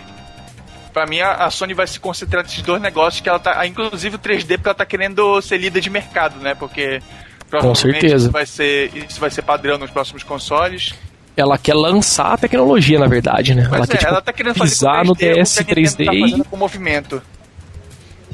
Pra 0.91 1.05
mim, 1.05 1.19
a, 1.19 1.33
a 1.45 1.51
Sony 1.51 1.75
vai 1.75 1.85
se 1.85 1.99
concentrar 1.99 2.41
nesses 2.43 2.63
dois 2.63 2.81
negócios, 2.81 3.21
que 3.21 3.29
ela 3.29 3.37
tá. 3.37 3.65
Inclusive 3.67 4.15
o 4.15 4.19
3D, 4.19 4.55
porque 4.55 4.67
ela 4.69 4.73
tá 4.75 4.85
querendo 4.85 5.39
ser 5.43 5.57
líder 5.57 5.81
de 5.81 5.89
mercado, 5.91 6.39
né? 6.39 6.55
Porque. 6.55 6.99
provavelmente 7.47 7.99
certeza. 8.01 8.15
Isso 8.25 8.31
vai, 8.31 8.45
ser, 8.47 8.91
isso 8.95 9.19
vai 9.19 9.29
ser 9.29 9.43
padrão 9.43 9.77
nos 9.77 9.91
próximos 9.91 10.23
consoles. 10.23 10.93
Ela 11.37 11.57
quer 11.57 11.75
lançar 11.75 12.33
a 12.33 12.37
tecnologia, 12.37 12.97
na 12.97 13.07
verdade, 13.07 13.53
né? 13.53 13.67
Mas 13.69 13.73
ela 13.73 13.83
é, 13.83 13.87
quer, 13.87 13.97
tipo, 13.97 14.09
ela 14.09 14.21
tá 14.21 14.33
querendo 14.33 14.55
fazer 14.55 14.71
pisar 14.71 15.01
com 15.03 15.07
no 15.09 15.13
3D, 15.13 15.13
o 15.13 15.15
que 15.15 15.29
a 15.29 15.33
DS 15.43 15.57
Nintendo 15.59 15.81
3D 15.81 16.05
tá 16.05 16.13
e- 16.15 16.43
com 16.43 16.55
o 16.55 16.59
movimento. 16.59 17.21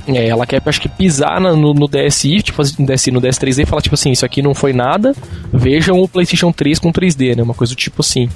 É, 0.08 0.28
ela 0.28 0.46
quer, 0.46 0.62
acho 0.64 0.82
que, 0.82 0.88
pisar 0.88 1.42
no, 1.42 1.74
no 1.74 1.88
DSi, 1.88 2.42
tipo, 2.42 2.62
no 2.80 2.86
DSi, 2.86 3.12
no 3.12 3.22
DS3D 3.22 3.64
e 3.64 3.66
falar, 3.66 3.82
tipo 3.82 3.96
assim, 3.96 4.12
isso 4.12 4.26
aqui 4.26 4.42
não 4.42 4.54
foi 4.54 4.72
nada, 4.72 5.14
vejam 5.52 6.00
o 6.00 6.08
PlayStation 6.08 6.52
3 6.52 6.78
com 6.78 6.92
3D, 6.92 7.36
né? 7.36 7.44
Uma 7.44 7.54
coisa 7.56 7.74
do 7.74 7.78
tipo 7.78 8.02
assim. 8.02 8.30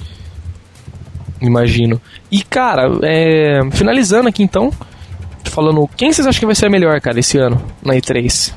Imagino. 1.40 2.00
E, 2.30 2.42
cara, 2.42 2.90
é, 3.02 3.60
finalizando 3.70 4.28
aqui 4.28 4.42
então, 4.42 4.70
falando, 5.44 5.88
quem 5.96 6.12
vocês 6.12 6.26
acham 6.26 6.40
que 6.40 6.46
vai 6.46 6.54
ser 6.54 6.66
a 6.66 6.70
melhor, 6.70 7.00
cara, 7.00 7.18
esse 7.20 7.38
ano, 7.38 7.62
na 7.82 7.94
E3? 7.94 8.52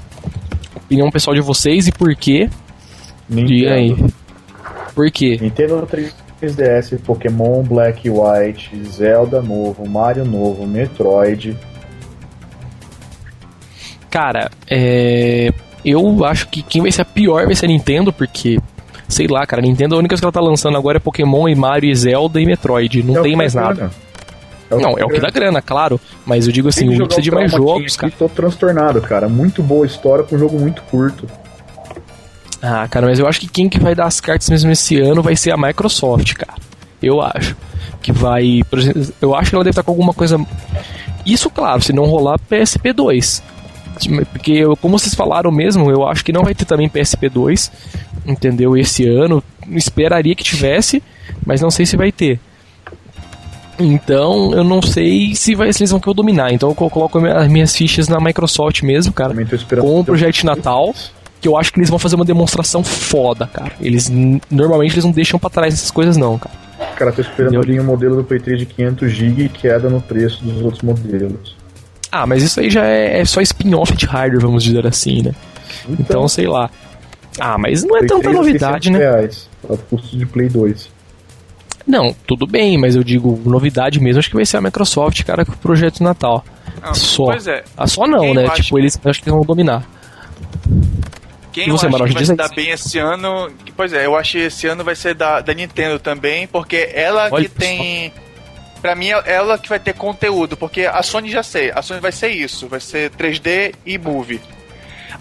Opinião 0.76 1.10
pessoal 1.12 1.36
de 1.36 1.42
vocês 1.42 1.88
e 1.88 1.92
por 1.92 2.16
quê? 2.16 2.50
Diga 3.30 3.74
aí. 3.74 3.96
Por 4.94 5.10
quê? 5.12 5.38
Nintendo 5.42 5.88
3DS, 6.42 7.00
Pokémon 7.00 7.64
Black 7.64 8.08
e 8.08 8.12
White, 8.12 8.72
Zelda 8.86 9.42
novo, 9.42 9.88
Mario 9.88 10.26
novo, 10.26 10.68
Metroid. 10.68 11.58
Cara, 14.14 14.52
é. 14.70 15.52
Eu 15.84 16.24
acho 16.24 16.48
que 16.48 16.62
quem 16.62 16.84
vai 16.84 16.92
ser 16.92 17.02
a 17.02 17.06
pior 17.06 17.48
vai 17.48 17.56
ser 17.56 17.66
a 17.66 17.70
Nintendo, 17.70 18.14
porque. 18.14 18.60
Sei 19.10 19.26
lá, 19.28 19.44
cara, 19.46 19.60
a 19.60 19.66
Nintendo 19.66 19.96
a 19.96 19.98
única 19.98 20.12
coisa 20.14 20.22
que 20.22 20.26
ela 20.26 20.32
tá 20.32 20.40
lançando 20.40 20.78
agora 20.78 20.98
é 20.98 21.00
Pokémon 21.00 21.48
e 21.50 21.56
Mario 21.56 21.90
e 21.90 21.96
Zelda 21.96 22.40
e 22.40 22.46
Metroid. 22.46 23.02
Não 23.02 23.18
É 23.18 23.22
tem 23.24 23.36
mais 23.36 23.56
nada. 23.56 23.74
grana. 23.74 23.92
não, 24.70 24.98
é 25.00 25.04
o 25.04 25.10
que 25.10 25.20
dá 25.20 25.32
grana, 25.32 25.64
claro. 25.64 26.00
Mas 26.28 26.46
eu 26.46 26.54
digo 26.54 26.70
assim, 26.70 26.88
o 26.90 26.92
jogar 26.94 27.08
precisa 27.08 27.24
de 27.24 27.32
mais 27.32 27.52
jogos, 27.52 27.94
aqui, 27.94 27.98
cara. 27.98 28.14
Tô 28.18 28.30
transtornado, 28.30 29.02
cara. 29.02 29.28
Muito 29.28 29.64
boa 29.64 29.86
história 29.86 30.24
com 30.24 30.36
um 30.36 30.40
jogo 30.40 30.60
muito 30.60 30.84
curto. 30.84 31.28
Ah, 32.62 32.88
cara, 32.88 33.08
mas 33.08 33.18
eu 33.18 33.28
acho 33.28 33.40
que 33.40 33.48
quem 33.48 33.68
que 33.68 33.80
vai 33.80 33.96
dar 33.96 34.06
as 34.06 34.22
cartas 34.22 34.48
mesmo 34.48 34.72
esse 34.72 35.00
ano 35.00 35.24
vai 35.24 35.36
ser 35.36 35.52
a 35.52 35.58
Microsoft, 35.58 36.34
cara. 36.36 36.54
Eu 37.02 37.20
acho. 37.20 37.56
Que 38.02 38.12
vai. 38.12 38.62
exemplo, 38.74 39.14
Eu 39.22 39.36
acho 39.36 39.50
que 39.50 39.56
ela 39.56 39.64
deve 39.64 39.72
estar 39.72 39.84
com 39.84 39.92
alguma 39.92 40.14
coisa. 40.14 40.40
Isso, 41.26 41.50
claro, 41.50 41.82
se 41.82 41.92
não 41.92 42.06
rolar 42.06 42.38
PSP 42.40 42.94
2. 42.94 43.44
Porque, 44.32 44.52
eu- 44.54 44.76
como 44.78 44.98
vocês 44.98 45.14
falaram 45.16 45.52
mesmo, 45.52 45.90
eu 45.92 46.08
acho 46.08 46.24
que 46.24 46.32
não 46.32 46.44
vai 46.44 46.54
ter 46.56 46.66
também 46.66 46.90
PSP 46.90 47.30
2, 47.30 47.72
entendeu? 48.26 48.76
Esse 48.78 49.08
ano. 49.08 49.44
Esperaria 49.72 50.36
que 50.36 50.44
tivesse, 50.44 51.02
mas 51.46 51.62
não 51.62 51.72
sei 51.72 51.86
se 51.86 51.96
vai 51.96 52.12
ter. 52.12 52.40
Então, 53.80 54.54
eu 54.54 54.64
não 54.64 54.82
sei 54.82 55.34
se, 55.36 55.56
vai, 55.56 55.74
se 55.74 55.82
eles 55.82 55.92
vão 55.92 56.00
que 56.00 56.08
eu 56.08 56.14
dominar. 56.14 56.54
Então, 56.54 56.70
eu 56.70 56.76
coloco 56.76 57.18
as 57.26 57.48
minhas 57.50 57.76
fichas 57.76 58.08
na 58.08 58.20
Microsoft 58.20 58.84
mesmo, 58.84 59.12
cara. 59.12 59.34
Com 59.82 60.00
o 60.00 60.06
projeto 60.06 60.36
de 60.36 60.46
Natal 60.46 60.94
que 61.42 61.48
eu 61.50 61.58
acho 61.58 61.74
que 61.74 61.80
eles 61.80 61.90
vão 61.90 62.00
fazer 62.00 62.16
uma 62.16 62.24
demonstração 62.24 62.82
foda, 62.86 63.46
cara. 63.48 63.74
Eles 63.82 64.10
normalmente 64.50 64.94
eles 64.94 65.04
não 65.04 65.12
deixam 65.12 65.38
pra 65.38 65.50
trás 65.50 65.74
essas 65.74 65.92
coisas 65.92 66.16
não, 66.16 66.40
cara. 66.40 66.56
Cara, 66.96 67.12
tô 67.12 67.20
esperando 67.22 67.62
vir 67.66 67.82
o 67.82 67.84
modelo 67.84 68.16
do 68.16 68.24
Play 68.24 68.40
3 68.40 68.60
de 68.60 68.66
500GB 68.66 69.40
e 69.46 69.50
queda 69.50 69.90
no 69.90 70.00
preço 70.00 70.42
dos 70.42 70.62
outros 70.62 70.82
modelos. 70.82 71.56
Ah, 72.16 72.28
mas 72.28 72.44
isso 72.44 72.60
aí 72.60 72.70
já 72.70 72.86
é, 72.86 73.22
é 73.22 73.26
só 73.26 73.42
spin-off 73.42 73.92
de 73.96 74.06
hardware, 74.06 74.40
vamos 74.40 74.64
dizer 74.64 74.86
assim, 74.86 75.24
né? 75.24 75.34
Então, 75.90 76.28
sei 76.28 76.46
lá. 76.46 76.70
Ah, 77.40 77.58
mas 77.58 77.84
não 77.84 77.96
é 77.96 78.02
Play 78.02 78.10
tanta 78.10 78.22
3 78.22 78.36
a 78.36 78.40
novidade, 78.40 78.88
600 78.90 78.92
né? 78.92 79.00
Reais, 79.00 79.50
ao 79.68 79.78
custo 79.78 80.16
de 80.16 80.24
Play 80.28 80.48
2. 80.48 80.92
Não, 81.88 82.16
tudo 82.28 82.46
bem, 82.46 82.78
mas 82.78 82.96
eu 82.96 83.04
digo, 83.04 83.42
novidade 83.44 84.00
mesmo, 84.00 84.20
acho 84.20 84.30
que 84.30 84.36
vai 84.36 84.46
ser 84.46 84.58
a 84.58 84.62
Microsoft, 84.62 85.24
cara, 85.24 85.44
com 85.44 85.54
o 85.54 85.58
projeto 85.58 85.96
de 85.96 86.04
Natal. 86.04 86.46
Ah, 86.84 86.94
Só. 86.94 87.26
Pois 87.26 87.48
é. 87.48 87.64
Ah, 87.76 87.88
só 87.88 88.06
não, 88.06 88.20
Quem 88.20 88.36
né? 88.36 88.50
Tipo, 88.52 88.78
eles 88.78 89.00
acho 89.04 89.20
que 89.20 89.30
eles 89.30 89.36
vão 89.36 89.44
dominar. 89.44 89.84
Quem 91.52 91.68
E 91.68 91.72
você, 91.72 91.86
eu 91.86 91.90
acho 91.90 91.90
Maroja, 91.90 92.10
que 92.10 92.14
vai 92.14 92.26
se 92.26 92.36
dar 92.36 92.50
bem 92.50 92.70
esse 92.70 93.00
ano. 93.00 93.52
Pois 93.76 93.92
é, 93.92 94.06
eu 94.06 94.16
acho 94.16 94.34
que 94.34 94.38
esse 94.38 94.68
ano 94.68 94.84
vai 94.84 94.96
ser 94.96 95.16
da, 95.16 95.42
da 95.42 95.52
Nintendo 95.52 95.98
também, 95.98 96.46
porque 96.46 96.92
ela 96.94 97.28
Olha 97.32 97.50
que 97.50 97.56
tem. 97.56 98.14
Pra 98.84 98.96
mim, 98.96 99.12
é 99.12 99.24
ela 99.26 99.58
que 99.58 99.70
vai 99.70 99.80
ter 99.80 99.94
conteúdo, 99.94 100.58
porque 100.58 100.82
a 100.82 101.02
Sony 101.02 101.32
já 101.32 101.42
sei, 101.42 101.72
a 101.74 101.82
Sony 101.82 102.02
vai 102.02 102.12
ser 102.12 102.28
isso, 102.28 102.68
vai 102.68 102.82
ser 102.82 103.10
3D 103.12 103.74
e 103.86 103.98
Move. 103.98 104.42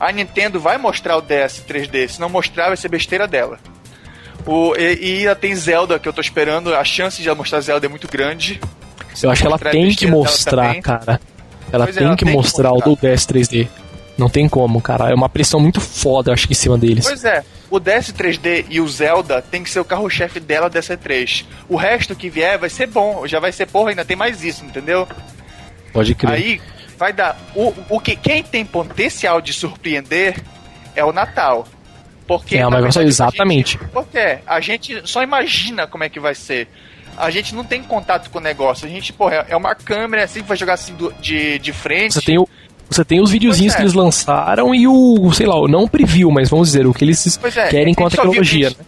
A 0.01 0.11
Nintendo 0.11 0.59
vai 0.59 0.77
mostrar 0.77 1.17
o 1.17 1.23
DS 1.23 1.63
3D, 1.65 2.09
se 2.09 2.21
não 2.21 2.29
mostrar, 2.29 2.67
vai 2.67 2.77
ser 2.77 2.89
besteira 2.89 3.29
dela. 3.29 3.61
O, 4.45 4.75
e, 4.77 4.95
e 4.95 5.19
ainda 5.19 5.37
tem 5.37 5.55
Zelda 5.55 5.97
que 6.01 6.09
eu 6.09 6.13
tô 6.13 6.21
esperando, 6.21 6.75
a 6.75 6.83
chance 6.83 7.23
de 7.23 7.29
ela 7.29 7.37
mostrar 7.37 7.61
Zelda 7.61 7.87
é 7.87 7.89
muito 7.89 8.09
grande. 8.09 8.61
Eu 9.23 9.31
acho 9.31 9.43
que 9.43 9.47
ela 9.47 9.55
mostrar 9.55 9.71
tem 9.71 9.95
que 9.95 10.07
mostrar, 10.09 10.83
cara. 10.83 11.21
Ela 11.71 11.85
Pois 11.85 11.97
é, 11.97 12.01
tem 12.01 12.09
ela 12.09 12.17
que 12.17 12.25
tem 12.25 12.33
que 12.33 12.37
mostrar 12.37 12.73
o 12.73 12.85
mostrar. 12.85 13.11
do 13.11 13.15
DS 13.15 13.27
3D. 13.27 13.69
Não 14.19 14.29
tem 14.29 14.49
como, 14.49 14.81
cara. 14.81 15.09
É 15.09 15.15
uma 15.15 15.29
pressão 15.29 15.61
muito 15.61 15.81
foda, 15.81 16.31
eu 16.31 16.35
acho 16.35 16.49
que 16.49 16.53
em 16.53 16.57
cima 16.57 16.77
deles. 16.77 17.05
Pois 17.07 17.25
é, 17.25 17.45
o 17.75 17.81
DS 17.81 18.13
3D 18.13 18.67
e 18.69 18.81
o 18.81 18.87
Zelda 18.89 19.41
tem 19.43 19.63
que 19.65 19.71
ser 19.71 19.81
o 19.81 19.85
carro-chefe 19.85 20.39
dela 20.39 20.69
dessa 20.69 20.97
E3. 20.97 21.45
O 21.69 21.77
resto 21.77 22.15
que 22.15 22.29
vier 22.29 22.59
vai 22.59 22.69
ser 22.69 22.87
bom, 22.87 23.27
já 23.27 23.41
vai 23.41 23.51
ser 23.51 23.67
porra, 23.67 23.91
ainda 23.91 24.05
tem 24.05 24.17
mais 24.17 24.45
isso, 24.45 24.65
entendeu? 24.65 25.09
Pode 25.93 26.15
crer. 26.15 26.33
Aí 26.33 26.61
vai 26.99 27.13
dar. 27.13 27.37
O, 27.55 27.73
o 27.89 28.01
que 28.01 28.15
quem 28.17 28.43
tem 28.43 28.65
potencial 28.65 29.41
de 29.41 29.53
surpreender 29.53 30.37
é 30.95 31.05
o 31.05 31.13
Natal. 31.13 31.67
Porque, 32.27 32.57
É, 32.57 32.65
mas 32.65 32.75
verdade, 32.83 32.99
a 33.01 33.03
exatamente. 33.03 33.73
gente- 33.79 33.91
porque 33.91 34.39
a 34.47 34.61
gente 34.61 35.03
só 35.09 35.23
imagina 35.23 35.87
como 35.87 36.05
é 36.05 36.09
que 36.09 36.21
vai 36.21 36.35
ser. 36.35 36.69
A 37.17 37.31
gente 37.31 37.55
não 37.55 37.65
tem 37.65 37.83
contato 37.83 38.31
com 38.31 38.39
o 38.39 38.41
negócio. 38.41 38.87
A 38.87 38.89
gente, 38.91 39.13
porra, 39.13 39.45
é 39.49 39.57
uma 39.57 39.75
câmera 39.75 40.25
assim 40.25 40.41
que 40.41 40.49
vai 40.49 40.57
jogar 40.57 40.75
assim 40.75 40.95
do- 40.95 41.13
de, 41.21 41.59
de 41.59 41.73
frente. 41.73 42.15
Você 42.15 42.23
tem, 42.23 42.39
o, 42.39 42.49
você 42.93 43.05
tem 43.05 43.21
os 43.21 43.31
videozinhos 43.31 43.75
é. 43.75 43.77
que 43.77 43.83
eles 43.83 43.95
lançaram 43.95 44.75
e 44.75 44.87
o, 44.87 45.33
sei 45.33 45.47
lá, 45.47 45.57
o 45.59 45.67
não 45.69 45.87
preview, 45.89 46.31
mas 46.31 46.49
vamos 46.49 46.69
dizer, 46.69 46.87
o 46.87 46.93
que 46.95 47.05
eles 47.05 47.39
é, 47.57 47.69
querem 47.69 47.95
com 47.95 48.07
a 48.07 48.11
só 48.11 48.23
viu- 48.23 48.31
tecnologia. 48.33 48.67
a 48.67 48.71
gente- 48.71 48.81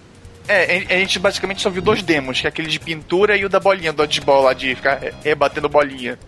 É, 0.47 0.95
a 0.95 0.99
gente 0.99 1.19
basicamente 1.19 1.63
só 1.63 1.71
viu 1.71 1.81
dois 1.83 2.03
demos, 2.03 2.41
que 2.41 2.47
é 2.47 2.49
aquele 2.49 2.69
de 2.69 2.79
pintura 2.79 3.37
e 3.37 3.45
o 3.45 3.49
da 3.49 3.59
bolinha, 3.59 3.93
do 3.93 3.97
dodgeball 3.99 4.43
lá, 4.43 4.53
de 4.53 4.75
ficar 4.75 5.03
é, 5.03 5.13
rebatendo 5.25 5.69
bolinha. 5.69 6.19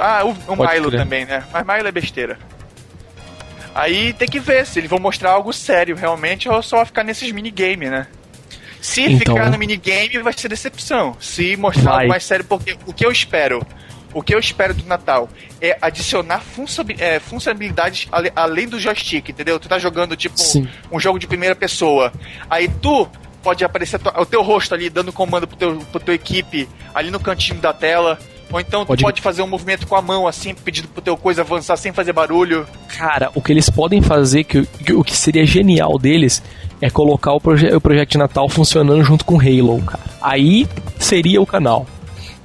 Ah, 0.00 0.24
o, 0.24 0.30
o 0.52 0.56
Milo 0.56 0.88
crer. 0.88 1.00
também, 1.00 1.24
né? 1.24 1.44
Mas 1.52 1.66
Milo 1.66 1.88
é 1.88 1.92
besteira. 1.92 2.38
Aí 3.74 4.12
tem 4.14 4.26
que 4.26 4.40
ver 4.40 4.64
se 4.66 4.78
eles 4.80 4.88
vão 4.88 4.98
mostrar 4.98 5.32
algo 5.32 5.52
sério 5.52 5.94
realmente 5.96 6.48
ou 6.48 6.62
só 6.62 6.84
ficar 6.86 7.04
nesses 7.04 7.30
minigames, 7.30 7.90
né? 7.90 8.06
Se 8.80 9.02
Então- 9.02 9.34
ficar 9.34 9.50
no 9.50 9.58
minigame 9.58 10.18
vai 10.18 10.32
ser 10.32 10.48
decepção. 10.48 11.16
Se 11.20 11.56
mostrar 11.56 11.82
Vai. 11.90 11.94
algo 11.94 12.08
mais 12.08 12.24
sério, 12.24 12.44
porque 12.44 12.76
o 12.86 12.92
que 12.92 13.04
eu 13.04 13.10
espero, 13.12 13.66
o 14.14 14.22
que 14.22 14.34
eu 14.34 14.38
espero 14.38 14.72
do 14.74 14.84
Natal 14.86 15.28
é 15.60 15.76
adicionar 15.80 16.42
é, 16.98 17.18
funcionalidades 17.20 18.08
ale- 18.10 18.32
além 18.34 18.68
do 18.68 18.78
joystick, 18.80 19.28
entendeu? 19.28 19.58
Tu 19.58 19.68
tá 19.68 19.78
jogando 19.78 20.16
tipo 20.16 20.38
Sim. 20.38 20.66
um 20.90 20.98
jogo 20.98 21.18
de 21.18 21.26
primeira 21.26 21.54
pessoa. 21.54 22.12
Aí 22.48 22.68
tu 22.80 23.08
pode 23.42 23.64
aparecer 23.64 24.00
o 24.18 24.26
teu 24.26 24.42
rosto 24.42 24.74
ali 24.74 24.90
dando 24.90 25.12
comando 25.12 25.46
pro 25.46 25.56
teu, 25.56 25.78
pro 25.92 26.00
tua 26.00 26.14
equipe 26.14 26.68
ali 26.94 27.10
no 27.10 27.20
cantinho 27.20 27.60
da 27.60 27.72
tela. 27.72 28.18
Ou 28.50 28.60
então 28.60 28.84
tu 28.84 28.88
Pode- 28.88 29.02
pode, 29.02 29.20
fazer 29.20 29.42
um 29.42 29.46
movimento 29.48 29.86
com 29.88 29.96
a 29.96 30.02
mão 30.02 30.26
assim, 30.26 30.54
pedindo 30.54 30.86
pro 30.88 31.02
teu 31.02 31.16
coisa 31.16 31.42
avançar 31.42 31.76
sem 31.76 31.92
fazer 31.92 32.12
barulho. 32.12 32.64
Cara, 32.96 33.28
o 33.34 33.42
que 33.42 33.52
eles 33.52 33.68
podem 33.68 34.00
fazer, 34.00 34.44
que, 34.44 34.64
que- 34.64 34.92
o 34.92 35.02
que 35.02 35.16
seria 35.16 35.44
genial 35.44 35.98
deles, 35.98 36.40
é 36.80 36.88
colocar 36.88 37.32
o, 37.32 37.40
proje 37.40 37.66
o 37.74 37.80
projeto 37.80 38.10
de 38.10 38.18
Natal 38.18 38.48
funcionando 38.48 39.02
junto 39.02 39.24
com 39.24 39.40
Halo, 39.40 39.82
cara. 39.82 40.04
Aí 40.22 40.68
seria 40.98 41.40
o 41.42 41.46
canal. 41.46 41.86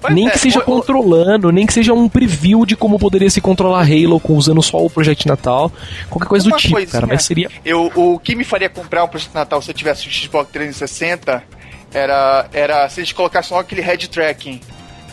Nem 0.09 0.27
é, 0.27 0.31
que 0.31 0.39
seja 0.39 0.59
o- 0.59 0.61
o- 0.61 0.65
controlando, 0.65 1.51
nem 1.51 1.65
que 1.65 1.73
seja 1.73 1.93
um 1.93 2.09
preview 2.09 2.65
de 2.65 2.75
como 2.75 2.97
poderia 2.97 3.29
se 3.29 3.39
controlar 3.39 3.81
Halo 3.81 4.19
com 4.19 4.33
usando 4.35 4.61
só 4.63 4.77
o 4.83 4.89
projeto 4.89 5.27
Natal, 5.27 5.71
qualquer 6.09 6.27
coisa 6.27 6.49
do 6.49 6.55
tipo, 6.57 6.73
coisinha. 6.73 6.91
cara. 6.91 7.07
Mas 7.07 7.23
seria 7.23 7.49
Eu, 7.63 7.91
o 7.95 8.17
que 8.19 8.35
me 8.35 8.43
faria 8.43 8.69
comprar 8.69 9.03
um 9.03 9.07
projeto 9.07 9.33
Natal 9.33 9.61
se 9.61 9.69
eu 9.69 9.75
tivesse 9.75 10.07
um 10.07 10.11
Xbox 10.11 10.49
360 10.51 11.43
era, 11.93 12.47
era 12.53 12.89
se 12.89 13.01
eles 13.01 13.11
colocassem 13.11 13.51
logo 13.55 13.65
aquele 13.65 13.81
head 13.81 14.09
tracking 14.09 14.59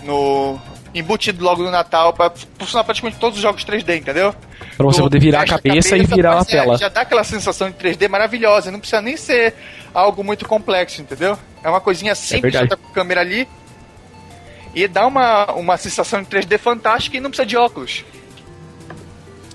no 0.04 0.58
embutido 0.94 1.44
logo 1.44 1.62
no 1.62 1.70
Natal 1.70 2.12
pra 2.12 2.32
funcionar 2.58 2.82
praticamente 2.84 3.18
todos 3.18 3.36
os 3.36 3.42
jogos 3.42 3.64
3D, 3.64 3.98
entendeu? 3.98 4.34
pra 4.76 4.86
você 4.86 5.00
poder 5.02 5.18
virar 5.20 5.38
a 5.38 5.42
fecha 5.42 5.58
cabeça, 5.58 5.96
e 5.96 6.06
virar 6.06 6.32
a 6.32 6.36
mas 6.36 6.48
é, 6.48 6.50
tela. 6.52 6.78
já 6.78 6.88
dá 6.88 7.00
aquela 7.02 7.24
sensação 7.24 7.68
de 7.68 7.76
3D 7.76 8.08
maravilhosa, 8.08 8.70
não 8.70 8.78
precisa 8.78 9.02
nem 9.02 9.16
ser 9.16 9.54
algo 9.92 10.22
muito 10.24 10.46
complexo, 10.46 11.02
entendeu? 11.02 11.36
É 11.62 11.68
uma 11.68 11.80
coisinha 11.80 12.14
simples, 12.14 12.52
verdade. 12.52 12.70
só 12.70 12.76
tá 12.76 12.82
com 12.82 12.88
a 12.90 12.94
câmera 12.94 13.20
ali 13.20 13.46
e 14.84 14.88
dá 14.88 15.06
uma, 15.06 15.52
uma 15.52 15.76
sensação 15.76 16.22
de 16.22 16.28
3D 16.28 16.58
fantástica 16.58 17.16
e 17.16 17.20
não 17.20 17.30
precisa 17.30 17.46
de 17.46 17.56
óculos. 17.56 18.04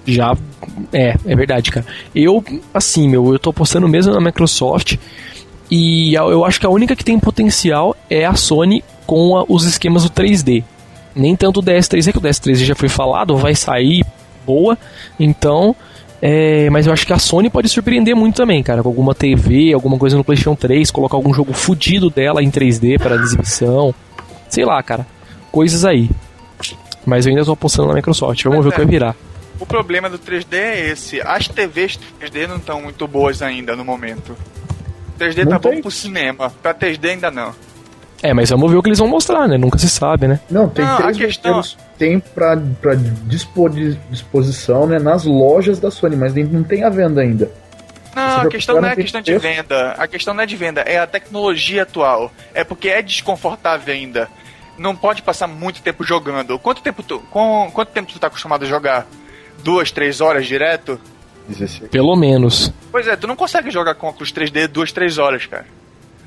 Já. 0.06 0.36
É, 0.92 1.16
é 1.26 1.36
verdade, 1.36 1.72
cara. 1.72 1.86
Eu, 2.14 2.44
assim, 2.74 3.08
meu, 3.08 3.32
eu 3.34 3.40
tô 3.40 3.50
apostando 3.52 3.88
mesmo 3.88 4.14
na 4.14 4.20
Microsoft. 4.20 4.98
E 5.72 6.14
eu 6.14 6.44
acho 6.46 6.60
que 6.60 6.66
a 6.66 6.70
única 6.70 6.96
que 6.96 7.04
tem 7.06 7.18
potencial 7.20 7.96
é 8.10 8.26
a 8.26 8.36
Sony 8.36 8.84
com 9.08 9.38
a- 9.38 9.46
os 9.48 9.66
esquemas 9.66 10.04
do 10.04 10.10
3D. 10.10 10.64
Nem 11.16 11.36
tanto 11.36 11.60
o 11.60 11.64
DS3D, 11.64 12.12
que 12.12 12.18
o 12.18 12.22
DS3D 12.22 12.66
já 12.66 12.76
foi 12.76 12.90
falado, 12.90 13.36
vai 13.38 13.56
sair 13.56 14.06
boa. 14.46 14.78
Então. 15.20 15.76
é, 16.26 16.70
mas 16.70 16.88
eu 16.88 16.94
acho 16.94 17.06
que 17.06 17.12
a 17.14 17.20
Sony 17.20 17.50
pode 17.50 17.68
surpreender 17.70 18.16
muito 18.16 18.36
também, 18.36 18.62
cara. 18.64 18.82
Com 18.82 18.88
alguma 18.90 19.14
TV, 19.14 19.74
alguma 19.74 19.98
coisa 19.98 20.16
no 20.16 20.24
PlayStation 20.24 20.56
3, 20.56 20.90
colocar 20.92 21.18
algum 21.18 21.34
jogo 21.34 21.52
fudido 21.54 22.10
dela 22.10 22.42
em 22.42 22.50
3D 22.50 22.98
para 22.98 23.16
exibição. 23.16 23.94
Sei 24.54 24.64
lá, 24.64 24.84
cara. 24.84 25.04
Coisas 25.52 25.84
aí. 25.84 26.12
Mas 27.04 27.26
eu 27.26 27.32
ainda 27.32 27.44
tô 27.44 27.54
apostando 27.54 27.88
na 27.90 27.96
Microsoft. 27.96 28.44
Vamos 28.44 28.58
Pois 28.60 28.66
ver 28.66 28.70
o 28.70 28.72
que 28.76 28.82
é. 28.82 28.86
vai 28.86 28.92
virar. 28.92 29.16
O 29.60 29.66
problema 29.66 30.08
do 30.10 30.20
3D 30.20 30.54
é 30.54 30.90
esse. 30.92 31.20
As 31.22 31.48
TVs 31.48 32.00
3D 32.22 32.48
não 32.48 32.58
estão 32.58 32.80
muito 32.82 33.08
boas 33.08 33.42
ainda 33.42 33.76
no 33.76 33.84
momento. 33.84 34.38
3D 35.20 35.44
Não 35.46 35.54
tá 35.54 35.60
tem. 35.60 35.76
bom 35.76 35.82
pro 35.82 35.90
cinema, 35.92 36.52
pra 36.62 36.72
3D 36.74 37.10
ainda 37.10 37.32
não. 37.32 37.52
É, 38.22 38.32
mas 38.32 38.52
vamos 38.52 38.70
ver 38.72 38.78
o 38.78 38.84
que 38.84 38.90
eles 38.90 39.00
vão 39.00 39.08
mostrar, 39.08 39.48
né? 39.48 39.58
Nunca 39.58 39.78
se 39.80 39.90
sabe, 39.90 40.28
né? 40.28 40.40
Não, 40.50 40.70
tem 40.70 40.86
Não, 40.86 40.98
três 40.98 41.18
questão- 41.18 41.62
tem 41.98 42.20
pra, 42.20 42.56
pra 42.80 42.94
dispo- 42.96 43.70
disposição 44.10 44.86
né, 44.88 45.00
nas 45.00 45.26
lojas 45.26 45.80
da 45.80 45.90
Sony, 45.92 46.16
mas 46.16 46.34
nem- 46.34 46.46
não 46.46 46.64
tem 46.64 46.84
a 46.84 46.90
venda 46.90 47.22
ainda. 47.22 47.52
Não, 48.16 48.42
a 48.42 48.48
questão 48.48 48.76
não 48.76 48.88
é 48.88 48.96
procurar 48.96 49.04
questão 49.04 49.22
de 49.22 49.38
venda. 49.38 49.92
A 49.98 50.08
questão 50.08 50.34
não 50.34 50.44
é 50.44 50.46
de 50.46 50.56
venda, 50.56 50.82
é 50.82 51.00
a 51.00 51.08
tecnologia 51.08 51.84
atual. 51.84 52.32
É 52.54 52.64
porque 52.64 52.90
é 52.90 53.02
desconfortável 53.02 53.94
ainda. 53.94 54.30
Não 54.78 54.96
pode 54.96 55.22
passar 55.22 55.48
muito 55.48 55.82
tempo 55.82 56.04
jogando. 56.04 56.58
Quanto 56.58 56.82
tempo 56.82 57.04
tu, 57.04 57.20
com, 57.32 57.70
quanto 57.74 57.90
tempo 57.90 58.12
tu 58.12 58.20
tá 58.20 58.28
acostumado 58.28 58.64
a 58.64 58.68
jogar? 58.68 59.06
Duas, 59.64 59.92
três 59.92 60.20
horas 60.20 60.48
direto? 60.48 61.00
16. 61.48 61.90
Pelo 61.90 62.16
menos. 62.16 62.74
Pois 62.92 63.08
é, 63.08 63.16
tu 63.16 63.28
não 63.28 63.36
consegue 63.36 63.70
jogar 63.70 63.96
com 63.96 64.08
óculos 64.08 64.32
3D 64.32 64.68
duas, 64.68 64.92
três 64.92 65.18
horas, 65.18 65.46
cara. 65.46 65.66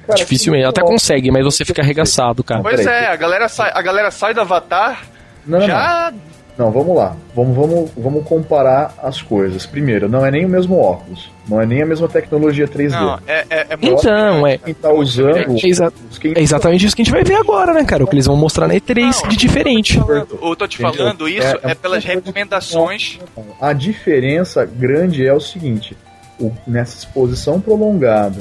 Cara, 0.06 0.18
Dificilmente. 0.18 0.64
assim, 0.64 0.70
Até 0.70 0.82
consegue, 0.82 1.30
mas 1.30 1.44
você 1.44 1.64
fica 1.64 1.82
arregaçado, 1.82 2.44
cara. 2.44 2.62
Pois 2.62 2.86
é, 2.86 3.06
a 3.08 3.16
galera 3.16 3.48
sai, 3.48 3.72
a 3.74 3.82
galera 3.82 4.10
sai 4.10 4.32
do 4.32 4.40
Avatar, 4.40 5.02
não, 5.44 5.60
já 5.60 6.12
não, 6.12 6.20
vamos 6.56 6.96
lá. 6.96 7.16
Vamos, 7.34 7.54
vamos, 7.56 7.90
vamos 7.96 8.24
comparar 8.26 8.94
as 9.02 9.20
coisas. 9.20 9.66
Primeiro, 9.66 10.08
não 10.08 10.24
é 10.24 10.30
nem 10.30 10.44
o 10.44 10.48
mesmo 10.48 10.78
óculos. 10.78 11.30
Não 11.48 11.60
é 11.60 11.66
nem 11.66 11.82
a 11.82 11.86
mesma 11.86 12.08
tecnologia 12.08 12.66
3D. 12.66 12.90
Não, 12.90 13.18
é, 13.26 13.44
é, 13.50 13.66
é 13.70 13.76
muito 13.76 14.00
Então, 14.00 14.46
é. 14.46 14.58
Quem 14.58 14.74
tá 14.74 14.90
usando. 14.92 15.36
É, 15.36 15.46
exa- 15.68 15.92
quem- 16.20 16.32
é 16.34 16.40
exatamente 16.40 16.86
isso 16.86 16.96
que 16.96 17.02
a 17.02 17.04
gente 17.04 17.12
vai 17.12 17.22
ver 17.22 17.34
agora, 17.36 17.72
né, 17.74 17.84
cara? 17.84 18.02
O 18.02 18.06
que 18.06 18.14
eles 18.14 18.26
vão 18.26 18.36
mostrar 18.36 18.66
na 18.66 18.74
E3 18.74 19.22
Não, 19.22 19.28
de 19.28 19.36
diferente. 19.36 19.98
eu 19.98 20.56
tô 20.56 20.66
te 20.66 20.82
Entendeu? 20.82 20.94
falando 21.04 21.28
isso 21.28 21.46
É- 21.46 21.60
é, 21.62 21.70
é 21.70 21.74
pelas 21.74 22.04
recomendações. 22.04 23.18
A 23.60 23.72
diferença 23.72 24.64
grande 24.64 25.26
é 25.26 25.32
o 25.32 25.40
seguinte: 25.40 25.96
o- 26.40 26.50
nessa 26.66 26.96
exposição 26.98 27.60
prolongada, 27.60 28.40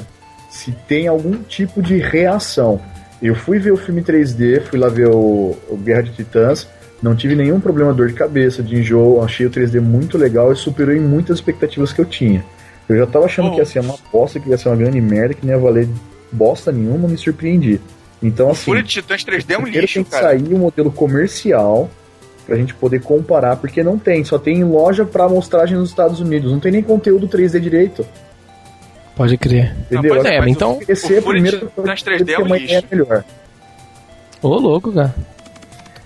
se 0.50 0.72
tem 0.88 1.08
algum 1.08 1.34
tipo 1.44 1.82
de 1.82 1.98
reação. 1.98 2.80
Eu 3.22 3.34
fui 3.36 3.60
ver 3.60 3.72
o 3.72 3.78
filme 3.78 4.02
3D, 4.02 4.62
fui 4.62 4.78
lá 4.80 4.88
ver 4.90 5.08
o, 5.10 5.58
o 5.70 5.78
Guerra 5.78 6.04
de 6.04 6.12
Titãs, 6.12 6.68
não 7.06 7.16
tive 7.16 7.36
nenhum 7.36 7.60
problema, 7.60 7.94
dor 7.94 8.08
de 8.08 8.14
cabeça, 8.16 8.64
de 8.64 8.76
enjoo, 8.80 9.22
achei 9.24 9.46
o 9.46 9.50
3D 9.52 9.80
muito 9.80 10.18
legal 10.18 10.52
e 10.52 10.56
superou 10.56 10.96
em 10.96 11.00
muitas 11.00 11.38
expectativas 11.38 11.94
que 11.94 12.02
eu 12.02 12.06
tinha. 12.06 12.44
Eu 12.90 12.98
já 12.98 13.06
tava 13.06 13.26
achando 13.26 13.50
Oh. 13.50 13.52
que 13.52 13.58
ia 13.60 13.66
ser 13.66 13.80
uma 13.80 13.96
bosta, 14.12 14.40
que 14.40 14.50
ia 14.50 14.58
ser 14.58 14.70
uma 14.70 14.76
grande 14.76 15.00
merda, 15.00 15.34
que 15.36 15.46
não 15.46 15.54
ia 15.54 15.60
valer 15.60 15.88
bosta 16.32 16.72
nenhuma, 16.72 17.08
me 17.08 17.16
surpreendi. 17.18 17.80
Então, 18.24 18.50
assim. 18.50 18.64
Fúria 18.64 18.82
de 18.82 18.90
Titãs 18.90 19.24
3D 19.24 19.54
é 19.54 19.58
um 19.60 19.66
lixo, 19.68 19.94
tem 19.96 20.04
que 20.04 20.10
cara. 20.10 20.30
sair 20.30 20.54
um 20.54 20.58
modelo 20.58 20.92
comercial 20.92 21.90
pra 22.48 22.56
gente 22.56 22.74
poder 22.74 23.02
comparar, 23.02 23.56
porque 23.58 23.84
não 23.84 23.98
tem, 24.00 24.24
só 24.24 24.38
tem 24.40 24.58
em 24.60 24.64
loja 24.64 25.06
pra 25.06 25.26
amostragem 25.26 25.78
nos 25.78 25.90
Estados 25.90 26.20
Unidos, 26.20 26.52
não 26.52 26.60
tem 26.60 26.72
nem 26.72 26.82
conteúdo 26.84 27.28
3D 27.28 27.60
direito, 27.60 28.06
Pode 29.16 29.38
crer. 29.38 29.76
entendeu? 29.92 30.16
pois 30.16 30.26
é, 30.26 30.36
É, 30.36 30.40
mas 30.40 30.50
então. 30.50 30.78
o- 30.78 30.92
Esse 30.92 31.14
é 31.16 31.20
o 31.20 31.22
Fúria 31.22 31.42
de 31.42 31.50
primeiro 31.50 31.72
Titãs 31.76 32.04
3D 32.04 32.34
é 32.34 32.40
um 32.40 32.46
uma 32.46 32.58
lixo. 32.58 32.84
melhor. 32.92 33.24
Ô, 34.42 34.50
louco, 34.60 34.92
cara. 34.92 35.14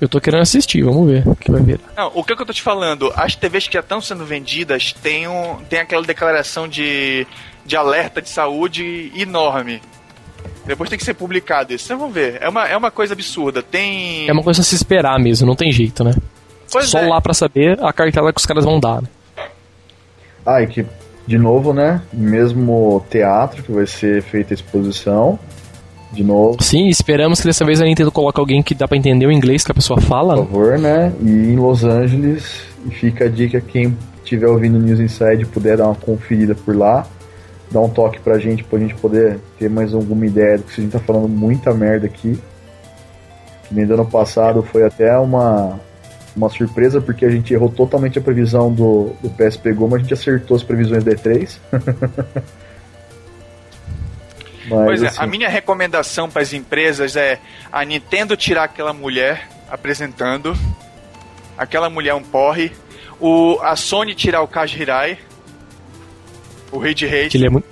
Eu 0.01 0.07
tô 0.07 0.21
querendo 0.21 0.41
assistir, 0.41 0.81
vamos 0.83 1.09
ver 1.09 1.27
o 1.27 1.35
que 1.35 1.51
vai 1.51 1.62
virar. 1.62 1.91
Não, 1.95 2.12
o 2.15 2.23
que, 2.23 2.35
que 2.35 2.41
eu 2.41 2.45
tô 2.45 2.53
te 2.53 2.62
falando? 2.62 3.12
As 3.15 3.35
TVs 3.35 3.67
que 3.67 3.73
já 3.73 3.81
estão 3.81 3.99
sendo 3.99 4.25
vendidas 4.25 4.93
têm, 4.93 5.27
um, 5.27 5.57
tem 5.69 5.79
aquela 5.79 6.03
declaração 6.03 6.67
de, 6.67 7.27
de 7.65 7.75
alerta 7.75 8.21
de 8.21 8.29
saúde 8.29 9.12
enorme. 9.15 9.81
Depois 10.65 10.89
tem 10.89 10.97
que 10.97 11.03
ser 11.03 11.15
publicado 11.15 11.73
isso. 11.73 11.85
Vocês 11.85 11.99
vão 11.99 12.09
ver. 12.12 12.38
É 12.41 12.47
uma, 12.47 12.67
é 12.67 12.77
uma 12.77 12.91
coisa 12.91 13.13
absurda. 13.13 13.62
Tem. 13.62 14.29
É 14.29 14.31
uma 14.31 14.43
coisa 14.43 14.62
a 14.62 14.63
se 14.63 14.75
esperar 14.75 15.19
mesmo, 15.19 15.47
não 15.47 15.55
tem 15.55 15.71
jeito, 15.71 16.03
né? 16.03 16.13
Pois 16.71 16.85
Só 16.85 16.99
é. 16.99 17.07
lá 17.07 17.19
pra 17.19 17.33
saber 17.33 17.77
a 17.83 17.91
cartela 17.91 18.31
que 18.31 18.39
os 18.39 18.45
caras 18.45 18.63
vão 18.63 18.79
dar. 18.79 19.01
Né? 19.01 19.07
Ah, 20.45 20.62
e 20.62 20.67
que 20.67 20.85
de 21.27 21.38
novo, 21.38 21.73
né? 21.73 22.01
Mesmo 22.12 23.05
teatro 23.09 23.62
que 23.62 23.71
vai 23.71 23.85
ser 23.85 24.21
feita 24.23 24.53
a 24.53 24.55
exposição. 24.55 25.38
De 26.11 26.23
novo. 26.23 26.61
Sim, 26.61 26.87
esperamos 26.87 27.39
que 27.39 27.47
dessa 27.47 27.63
vez 27.63 27.79
a 27.79 27.85
Nintendo 27.85 28.11
coloque 28.11 28.39
alguém 28.39 28.63
que 28.63 28.73
dá 28.73 28.87
pra 28.87 28.97
entender 28.97 29.27
o 29.27 29.31
inglês 29.31 29.63
que 29.63 29.71
a 29.71 29.75
pessoa 29.75 30.01
fala. 30.01 30.37
Por 30.37 30.45
favor, 30.45 30.79
né? 30.79 31.13
E 31.21 31.29
em 31.29 31.55
Los 31.55 31.83
Angeles, 31.83 32.61
e 32.85 32.91
fica 32.91 33.25
a 33.25 33.29
dica 33.29 33.61
quem 33.61 33.95
estiver 34.23 34.47
ouvindo 34.47 34.79
News 34.79 34.99
Inside 34.99 35.45
puder 35.45 35.77
dar 35.77 35.85
uma 35.85 35.95
conferida 35.95 36.55
por 36.55 36.75
lá, 36.75 37.05
dar 37.71 37.81
um 37.81 37.89
toque 37.89 38.19
pra 38.19 38.39
gente, 38.39 38.63
pra 38.63 38.79
gente 38.79 38.95
poder 38.95 39.39
ter 39.57 39.69
mais 39.69 39.93
alguma 39.93 40.25
ideia 40.25 40.57
do 40.57 40.63
que 40.63 40.79
a 40.79 40.83
gente 40.83 40.91
tá 40.91 40.99
falando 40.99 41.27
muita 41.27 41.73
merda 41.73 42.07
aqui. 42.07 42.39
Que 43.67 43.75
nem 43.75 43.85
do 43.85 43.93
ano 43.93 44.05
passado 44.05 44.63
foi 44.63 44.83
até 44.83 45.15
uma, 45.17 45.79
uma 46.35 46.49
surpresa, 46.49 46.99
porque 46.99 47.23
a 47.23 47.29
gente 47.29 47.53
errou 47.53 47.69
totalmente 47.69 48.17
a 48.17 48.21
previsão 48.21 48.71
do, 48.71 49.11
do 49.21 49.29
PSP 49.29 49.73
Go, 49.73 49.87
mas 49.87 49.99
a 49.99 50.03
gente 50.03 50.13
acertou 50.13 50.57
as 50.57 50.63
previsões 50.63 51.03
da 51.03 51.11
E3. 51.11 51.57
mas, 54.69 54.86
pois 54.86 55.03
é, 55.03 55.08
assim, 55.08 55.21
a 55.21 55.27
minha 55.27 55.49
recomendação 55.49 56.29
para 56.29 56.41
as 56.41 56.53
empresas 56.53 57.15
é 57.15 57.39
a 57.71 57.84
Nintendo 57.84 58.38
tirar 58.38 58.63
aquela 58.63 58.93
mulher 58.93 59.47
apresentando, 59.69 60.58
aquela 61.58 61.89
mulher 61.89 62.13
um 62.13 62.23
porre, 62.23 62.71
o, 63.19 63.60
a 63.62 63.75
Sony 63.75 64.15
tirar 64.15 64.41
o 64.41 64.47
Kaji 64.47 64.82
Hirai, 64.82 65.17
o 66.71 66.77
Ridge 66.77 67.05
Racer. 67.05 67.36
Ele 67.36 67.47
é 67.47 67.49
muito... 67.49 67.67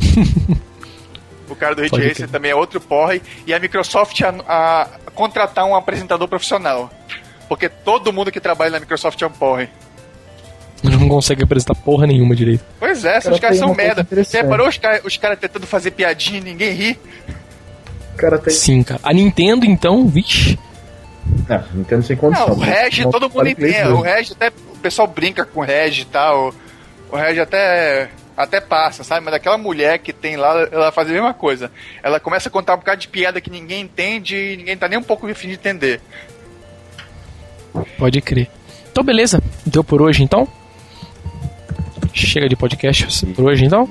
o 1.48 1.56
cara 1.56 1.74
do 1.74 1.82
Ridge 1.82 2.08
Racer 2.08 2.28
também 2.28 2.50
é 2.50 2.54
outro 2.54 2.80
porre, 2.80 3.20
e 3.46 3.52
a 3.52 3.58
Microsoft 3.58 4.20
a, 4.22 4.82
a 5.06 5.10
contratar 5.12 5.64
um 5.64 5.74
apresentador 5.74 6.28
profissional. 6.28 6.90
Porque 7.48 7.68
todo 7.68 8.12
mundo 8.12 8.32
que 8.32 8.40
trabalha 8.40 8.70
na 8.70 8.80
Microsoft 8.80 9.20
é 9.22 9.26
um 9.26 9.30
porre. 9.30 9.68
Não 10.82 11.08
consegue 11.08 11.42
apresentar 11.42 11.74
porra 11.74 12.06
nenhuma 12.06 12.36
direito. 12.36 12.64
Pois 12.78 13.04
é, 13.04 13.20
cara 13.20 13.34
os 13.34 13.40
caras 13.40 13.58
são 13.58 13.74
merda. 13.74 14.06
Você 14.10 14.42
reparou 14.42 14.68
os 14.68 14.78
caras 14.78 15.00
os 15.04 15.16
cara 15.16 15.36
tentando 15.36 15.66
fazer 15.66 15.90
piadinha 15.90 16.38
e 16.38 16.42
ninguém 16.42 16.72
ri? 16.72 16.98
cara 18.16 18.38
tem... 18.38 18.52
Sim, 18.52 18.82
cara. 18.82 19.00
A 19.02 19.12
Nintendo, 19.12 19.64
então, 19.66 20.06
vixe. 20.06 20.58
É, 21.48 21.60
Nintendo 21.74 22.02
sem 22.02 22.16
condição. 22.16 22.48
Não, 22.48 22.56
o 22.56 22.60
Reg, 22.60 23.02
todo 23.10 23.28
mundo 23.30 23.48
entende. 23.48 23.88
O 23.88 24.00
Reg 24.00 24.32
até. 24.32 24.48
O 24.48 24.78
pessoal 24.78 25.06
brinca 25.06 25.44
com 25.44 25.60
o 25.60 25.62
Reg 25.62 26.00
e 26.00 26.04
tal. 26.04 26.54
O 27.10 27.16
Reg 27.16 27.38
até. 27.38 28.08
Até 28.36 28.60
passa, 28.60 29.02
sabe? 29.02 29.24
Mas 29.24 29.32
aquela 29.32 29.56
mulher 29.56 29.98
que 29.98 30.12
tem 30.12 30.36
lá, 30.36 30.68
ela 30.70 30.92
faz 30.92 31.08
a 31.08 31.12
mesma 31.12 31.32
coisa. 31.32 31.70
Ela 32.02 32.20
começa 32.20 32.50
a 32.50 32.52
contar 32.52 32.74
um 32.74 32.78
bocado 32.78 33.00
de 33.00 33.08
piada 33.08 33.40
que 33.40 33.48
ninguém 33.48 33.80
entende 33.80 34.36
e 34.36 34.56
ninguém 34.58 34.76
tá 34.76 34.86
nem 34.86 34.98
um 34.98 35.02
pouco 35.02 35.26
afim 35.26 35.48
de 35.48 35.54
entender. 35.54 36.02
Pode 37.96 38.20
crer. 38.20 38.50
Então, 38.92 39.02
beleza. 39.02 39.42
Deu 39.64 39.82
por 39.82 40.02
hoje, 40.02 40.22
então? 40.22 40.46
Chega 42.16 42.48
de 42.48 42.56
podcast 42.56 43.26
por 43.26 43.44
hoje, 43.44 43.66
então? 43.66 43.86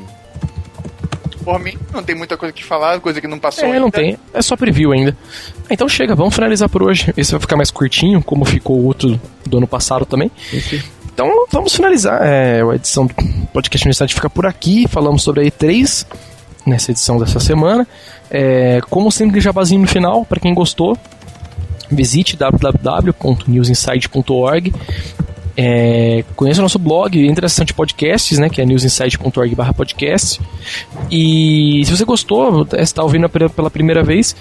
Por 1.44 1.60
mim, 1.60 1.78
não 1.94 2.02
tem 2.02 2.16
muita 2.16 2.36
coisa 2.36 2.52
que 2.52 2.64
falar, 2.64 3.00
coisa 3.00 3.22
que 3.22 3.28
não 3.28 3.38
passou 3.38 3.66
é, 3.66 3.68
ainda. 3.68 3.80
não 3.80 3.92
tem. 3.92 4.18
É 4.34 4.42
só 4.42 4.58
preview 4.58 4.92
ainda. 4.92 5.16
Então 5.70 5.88
chega, 5.88 6.16
vamos 6.16 6.34
finalizar 6.34 6.68
por 6.68 6.82
hoje. 6.82 7.14
Esse 7.16 7.32
vai 7.32 7.40
ficar 7.40 7.56
mais 7.56 7.70
curtinho, 7.70 8.24
como 8.24 8.44
ficou 8.44 8.80
o 8.80 8.86
outro 8.86 9.22
do 9.46 9.58
ano 9.58 9.68
passado 9.68 10.08
também. 10.08 10.32
Então 11.14 11.46
vamos 11.52 11.76
finalizar. 11.76 12.20
É, 12.24 12.64
a 12.64 12.76
edição 12.76 13.06
do 13.06 13.14
podcast 13.54 13.86
Universidade 13.86 14.16
fica 14.16 14.30
por 14.30 14.48
aqui. 14.48 14.88
Falamos 14.88 15.22
sobre 15.22 15.42
a 15.42 15.46
E3 15.46 16.08
nessa 16.66 16.90
edição 16.90 17.20
dessa 17.20 17.40
semana. 17.40 17.88
É, 18.32 18.82
como 18.90 19.12
sempre, 19.12 19.40
jabazinho 19.40 19.82
no 19.82 19.88
final, 19.88 20.26
para 20.26 20.40
quem 20.40 20.52
gostou 20.52 20.98
visite 21.90 22.36
www.newsinside.org. 22.36 24.74
É, 25.58 26.24
conheça 26.36 26.60
o 26.60 26.64
nosso 26.64 26.78
blog, 26.78 27.18
entre 27.26 27.46
na 27.46 27.64
de 27.64 27.74
podcasts, 27.74 28.38
né, 28.38 28.50
que 28.50 28.62
é 28.62 28.66
newsinside.org/podcast. 28.66 30.42
E 31.10 31.82
se 31.86 31.96
você 31.96 32.04
gostou, 32.04 32.68
está 32.78 33.02
ouvindo 33.02 33.30
pela 33.30 33.70
primeira 33.70 34.04
vez, 34.04 34.36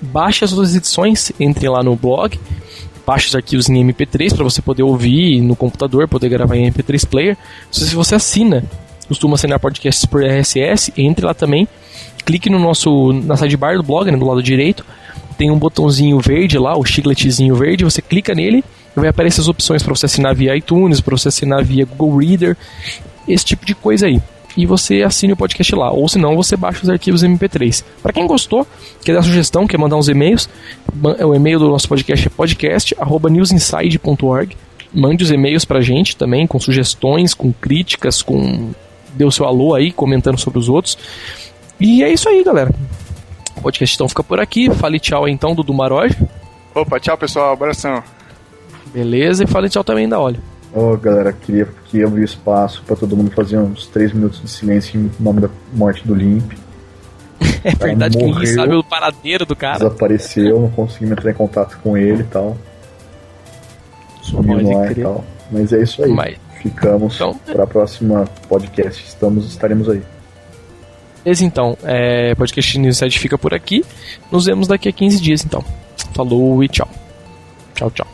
baixe 0.00 0.44
as 0.44 0.52
outras 0.52 0.76
edições, 0.76 1.32
entre 1.40 1.68
lá 1.68 1.82
no 1.82 1.96
blog, 1.96 2.38
baixe 3.06 3.28
os 3.28 3.34
arquivos 3.34 3.68
em 3.68 3.82
MP3 3.84 4.34
para 4.34 4.44
você 4.44 4.60
poder 4.60 4.82
ouvir 4.82 5.40
no 5.40 5.56
computador, 5.56 6.06
poder 6.06 6.28
gravar 6.28 6.56
em 6.56 6.70
MP3 6.70 7.06
player. 7.06 7.36
Se 7.70 7.94
você 7.94 8.14
assina, 8.14 8.64
costuma 9.08 9.34
assinar 9.34 9.58
podcasts 9.58 10.04
por 10.04 10.22
RSS, 10.22 10.92
entre 10.96 11.24
lá 11.24 11.32
também, 11.32 11.66
clique 12.26 12.50
no 12.50 12.58
nosso 12.58 13.12
na 13.12 13.36
sidebar 13.36 13.76
do 13.76 13.82
blog, 13.82 14.10
né, 14.10 14.16
do 14.18 14.26
lado 14.26 14.42
direito 14.42 14.84
tem 15.32 15.50
um 15.50 15.58
botãozinho 15.58 16.20
verde 16.20 16.56
lá, 16.56 16.78
o 16.78 16.84
chicletezinho 16.84 17.54
verde, 17.56 17.84
você 17.84 18.00
clica 18.00 18.32
nele 18.32 18.62
vai 18.94 19.08
aparecer 19.08 19.40
as 19.40 19.48
opções 19.48 19.82
para 19.82 19.94
você 19.94 20.06
assinar 20.06 20.34
via 20.34 20.56
iTunes, 20.56 21.00
para 21.00 21.16
você 21.16 21.28
assinar 21.28 21.64
via 21.64 21.84
Google 21.84 22.18
Reader, 22.18 22.56
esse 23.26 23.44
tipo 23.44 23.64
de 23.64 23.74
coisa 23.74 24.06
aí. 24.06 24.20
E 24.54 24.66
você 24.66 25.02
assine 25.02 25.32
o 25.32 25.36
podcast 25.36 25.74
lá, 25.74 25.90
ou 25.90 26.06
se 26.08 26.18
não, 26.18 26.36
você 26.36 26.56
baixa 26.56 26.82
os 26.82 26.90
arquivos 26.90 27.24
MP3. 27.24 27.82
Para 28.02 28.12
quem 28.12 28.26
gostou, 28.26 28.66
quer 29.02 29.14
dar 29.14 29.22
sugestão, 29.22 29.66
quer 29.66 29.78
mandar 29.78 29.96
uns 29.96 30.08
e-mails, 30.08 30.46
o 31.24 31.34
e-mail 31.34 31.58
do 31.58 31.68
nosso 31.68 31.88
podcast 31.88 32.26
é 32.26 32.30
podcast@newsinside.org. 32.30 34.54
Mande 34.92 35.24
os 35.24 35.30
e-mails 35.30 35.64
pra 35.64 35.80
gente 35.80 36.14
também, 36.16 36.46
com 36.46 36.60
sugestões, 36.60 37.32
com 37.32 37.50
críticas, 37.50 38.20
com 38.20 38.72
o 39.18 39.32
seu 39.32 39.46
alô 39.46 39.74
aí, 39.74 39.90
comentando 39.90 40.38
sobre 40.38 40.58
os 40.58 40.68
outros. 40.68 40.98
E 41.80 42.02
é 42.02 42.12
isso 42.12 42.28
aí, 42.28 42.44
galera. 42.44 42.70
O 43.56 43.62
podcast 43.62 43.96
então 43.96 44.06
fica 44.06 44.22
por 44.22 44.38
aqui. 44.38 44.70
Fale 44.70 45.00
tchau 45.00 45.26
então, 45.26 45.54
Dudu 45.54 45.72
Maroj. 45.72 46.14
Opa, 46.74 47.00
tchau 47.00 47.16
pessoal, 47.16 47.54
abração. 47.54 48.02
Beleza, 48.92 49.44
e 49.44 49.46
fale 49.46 49.68
tchau 49.68 49.82
também 49.82 50.08
da 50.08 50.20
Olha. 50.20 50.38
Ô 50.74 50.92
oh, 50.92 50.96
galera, 50.96 51.32
queria 51.32 51.68
que 51.86 52.02
abrir 52.02 52.24
espaço 52.24 52.82
para 52.86 52.96
todo 52.96 53.16
mundo 53.16 53.30
fazer 53.30 53.58
uns 53.58 53.86
3 53.86 54.14
minutos 54.14 54.40
de 54.40 54.48
silêncio 54.48 54.98
em 54.98 55.10
nome 55.22 55.40
da 55.40 55.50
morte 55.72 56.06
do 56.06 56.14
Limp. 56.14 56.52
é 57.64 57.74
verdade 57.74 58.16
que 58.16 58.24
ninguém 58.24 58.46
sabe 58.46 58.74
o 58.74 58.82
paradeiro 58.82 59.44
do 59.44 59.54
cara. 59.54 59.78
Desapareceu, 59.78 60.60
não 60.60 60.70
conseguimos 60.70 61.12
entrar 61.12 61.30
em 61.30 61.34
contato 61.34 61.78
com 61.82 61.96
ele 61.96 62.22
e 62.22 62.26
tal. 62.26 62.56
Sumiu 64.22 64.62
no 64.62 64.78
ar 64.78 64.92
e 64.92 65.02
tal. 65.02 65.24
Mas 65.50 65.72
é 65.72 65.82
isso 65.82 66.02
aí. 66.02 66.10
Mas... 66.10 66.36
Ficamos 66.62 67.16
então... 67.16 67.34
para 67.44 67.64
a 67.64 67.66
próxima 67.66 68.24
podcast. 68.48 69.04
Estamos, 69.04 69.46
estaremos 69.46 69.90
aí. 69.90 70.00
Beleza, 71.24 71.44
então. 71.44 71.76
É, 71.82 72.34
podcast 72.36 72.78
News 72.78 73.00
fica 73.16 73.36
por 73.36 73.52
aqui. 73.52 73.84
Nos 74.30 74.46
vemos 74.46 74.68
daqui 74.68 74.88
a 74.88 74.92
15 74.92 75.20
dias, 75.20 75.44
então. 75.44 75.64
Falou 76.14 76.62
e 76.62 76.68
tchau. 76.68 76.88
Tchau, 77.74 77.90
tchau. 77.90 78.11